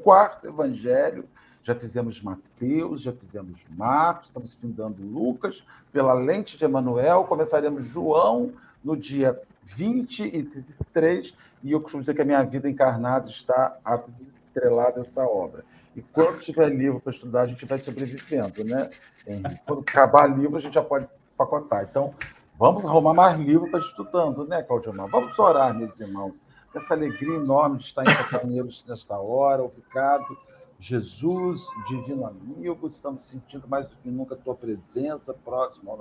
quarto 0.00 0.46
Evangelho. 0.46 1.28
Já 1.62 1.74
fizemos 1.74 2.20
Mateus, 2.22 3.02
já 3.02 3.12
fizemos 3.12 3.60
Marcos, 3.68 4.28
estamos 4.28 4.54
findando 4.54 5.02
Lucas. 5.02 5.62
Pela 5.92 6.14
lente 6.14 6.56
de 6.56 6.64
Emanuel, 6.64 7.24
começaremos 7.24 7.84
João 7.84 8.52
no 8.84 8.96
dia 8.96 9.40
23, 9.64 11.34
e 11.62 11.72
eu 11.72 11.80
costumo 11.80 12.02
dizer 12.02 12.14
que 12.14 12.22
a 12.22 12.24
minha 12.24 12.42
vida 12.42 12.68
encarnada 12.68 13.28
está 13.28 13.76
atrelada 13.84 14.98
a 14.98 15.00
essa 15.00 15.24
obra. 15.24 15.64
E 15.96 16.02
quando 16.02 16.40
tiver 16.40 16.68
livro 16.68 17.00
para 17.00 17.12
estudar, 17.12 17.42
a 17.42 17.46
gente 17.46 17.64
vai 17.64 17.78
sobrevivendo, 17.78 18.64
né? 18.64 18.90
Henrique? 19.26 19.62
Quando 19.64 19.80
acabar 19.80 20.26
livro, 20.26 20.56
a 20.56 20.60
gente 20.60 20.74
já 20.74 20.82
pode 20.82 21.08
pacotar. 21.36 21.86
Então, 21.88 22.12
vamos 22.58 22.84
arrumar 22.84 23.14
mais 23.14 23.38
livro 23.38 23.70
para 23.70 23.80
estudando, 23.80 24.46
né, 24.46 24.62
Claudio 24.62 24.92
Mar? 24.92 25.08
Vamos 25.08 25.38
orar, 25.38 25.72
meus 25.74 25.98
irmãos. 25.98 26.44
Essa 26.74 26.94
alegria 26.94 27.36
enorme 27.36 27.78
de 27.78 27.84
estar 27.84 28.02
em 28.02 28.14
companheiros 28.24 28.84
nesta 28.88 29.16
hora. 29.16 29.62
Obrigado, 29.62 30.36
Jesus, 30.80 31.68
divino 31.86 32.26
amigo. 32.26 32.88
Estamos 32.88 33.24
sentindo 33.24 33.68
mais 33.68 33.86
do 33.86 33.94
que 33.96 34.10
nunca 34.10 34.34
a 34.34 34.38
tua 34.38 34.56
presença 34.56 35.32
próximo 35.32 35.96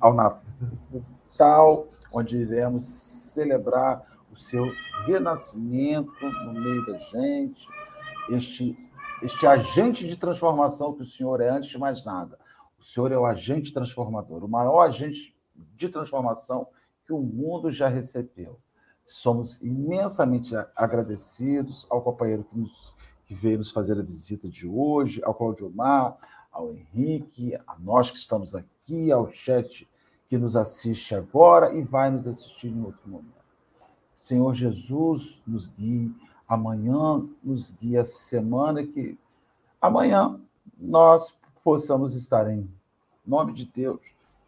ao 0.00 0.12
Natal 0.12 1.88
onde 2.12 2.36
iremos 2.36 2.84
celebrar 2.84 4.06
o 4.32 4.36
seu 4.36 4.64
renascimento 5.06 6.12
no 6.44 6.52
meio 6.52 6.86
da 6.86 6.98
gente, 6.98 7.66
este, 8.30 8.90
este 9.22 9.46
agente 9.46 10.06
de 10.06 10.16
transformação 10.16 10.94
que 10.94 11.02
o 11.02 11.06
Senhor 11.06 11.40
é 11.40 11.48
antes 11.48 11.70
de 11.70 11.78
mais 11.78 12.04
nada. 12.04 12.38
O 12.78 12.84
Senhor 12.84 13.12
é 13.12 13.18
o 13.18 13.26
agente 13.26 13.72
transformador, 13.72 14.44
o 14.44 14.48
maior 14.48 14.82
agente 14.82 15.34
de 15.76 15.88
transformação 15.88 16.68
que 17.06 17.12
o 17.12 17.20
mundo 17.20 17.70
já 17.70 17.88
recebeu. 17.88 18.58
Somos 19.04 19.60
imensamente 19.60 20.54
agradecidos 20.76 21.86
ao 21.90 22.00
companheiro 22.00 22.44
que, 22.44 22.56
nos, 22.56 22.94
que 23.26 23.34
veio 23.34 23.58
nos 23.58 23.70
fazer 23.70 23.98
a 23.98 24.02
visita 24.02 24.48
de 24.48 24.66
hoje, 24.66 25.20
ao 25.24 25.34
Claudio 25.34 25.70
Mar, 25.70 26.16
ao 26.52 26.72
Henrique, 26.72 27.54
a 27.66 27.76
nós 27.78 28.10
que 28.10 28.18
estamos 28.18 28.54
aqui, 28.54 29.10
ao 29.10 29.30
chat 29.30 29.88
que 30.30 30.38
nos 30.38 30.54
assiste 30.54 31.12
agora 31.12 31.74
e 31.74 31.82
vai 31.82 32.08
nos 32.08 32.24
assistir 32.28 32.68
em 32.68 32.80
outro 32.84 33.10
momento. 33.10 33.44
Senhor 34.20 34.54
Jesus, 34.54 35.42
nos 35.44 35.66
guie 35.66 36.14
amanhã, 36.46 37.28
nos 37.42 37.72
guie 37.72 37.98
a 37.98 38.04
semana 38.04 38.86
que 38.86 39.18
amanhã 39.82 40.40
nós 40.78 41.36
possamos 41.64 42.14
estar 42.14 42.48
em 42.48 42.72
nome 43.26 43.52
de 43.52 43.66
Deus 43.66 44.00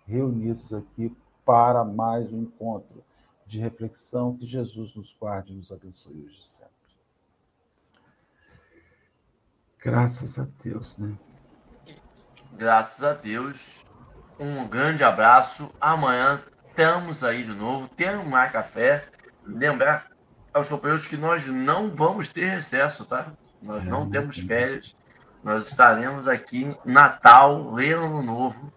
reunidos 0.06 0.72
aqui 0.72 1.12
para 1.44 1.84
mais 1.84 2.32
um 2.32 2.42
encontro 2.42 3.02
de 3.44 3.58
reflexão 3.58 4.36
que 4.36 4.46
Jesus 4.46 4.94
nos 4.94 5.12
guarde 5.18 5.52
e 5.52 5.56
nos 5.56 5.72
abençoe 5.72 6.24
hoje 6.24 6.44
sempre. 6.44 6.70
Graças 9.80 10.38
a 10.38 10.46
Deus, 10.62 10.96
né? 10.96 11.18
Graças 12.52 13.02
a 13.02 13.14
Deus. 13.14 13.84
Um 14.42 14.66
grande 14.66 15.04
abraço. 15.04 15.70
Amanhã 15.80 16.42
estamos 16.68 17.22
aí 17.22 17.44
de 17.44 17.52
novo. 17.52 17.86
Temos 17.86 18.26
mais 18.26 18.50
café. 18.50 19.04
Lembrar 19.46 20.08
aos 20.52 20.68
companheiros 20.68 21.06
que 21.06 21.16
nós 21.16 21.46
não 21.46 21.94
vamos 21.94 22.26
ter 22.26 22.46
recesso, 22.46 23.04
tá? 23.04 23.32
Nós 23.62 23.84
não 23.84 24.00
temos 24.00 24.38
férias. 24.38 24.96
Nós 25.44 25.68
estaremos 25.68 26.26
aqui 26.26 26.76
Natal 26.84 27.78
Ano 27.78 28.20
Novo 28.20 28.72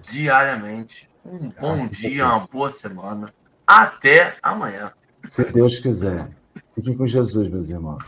diariamente. 0.00 1.10
Um 1.22 1.46
bom 1.60 1.76
dia, 1.76 2.24
uma 2.24 2.46
boa 2.46 2.70
semana. 2.70 3.34
Até 3.66 4.38
amanhã. 4.42 4.92
Se 5.26 5.44
Deus 5.44 5.78
quiser. 5.78 6.30
Fiquem 6.74 6.96
com 6.96 7.06
Jesus, 7.06 7.50
meus 7.50 7.68
irmãos. 7.68 8.02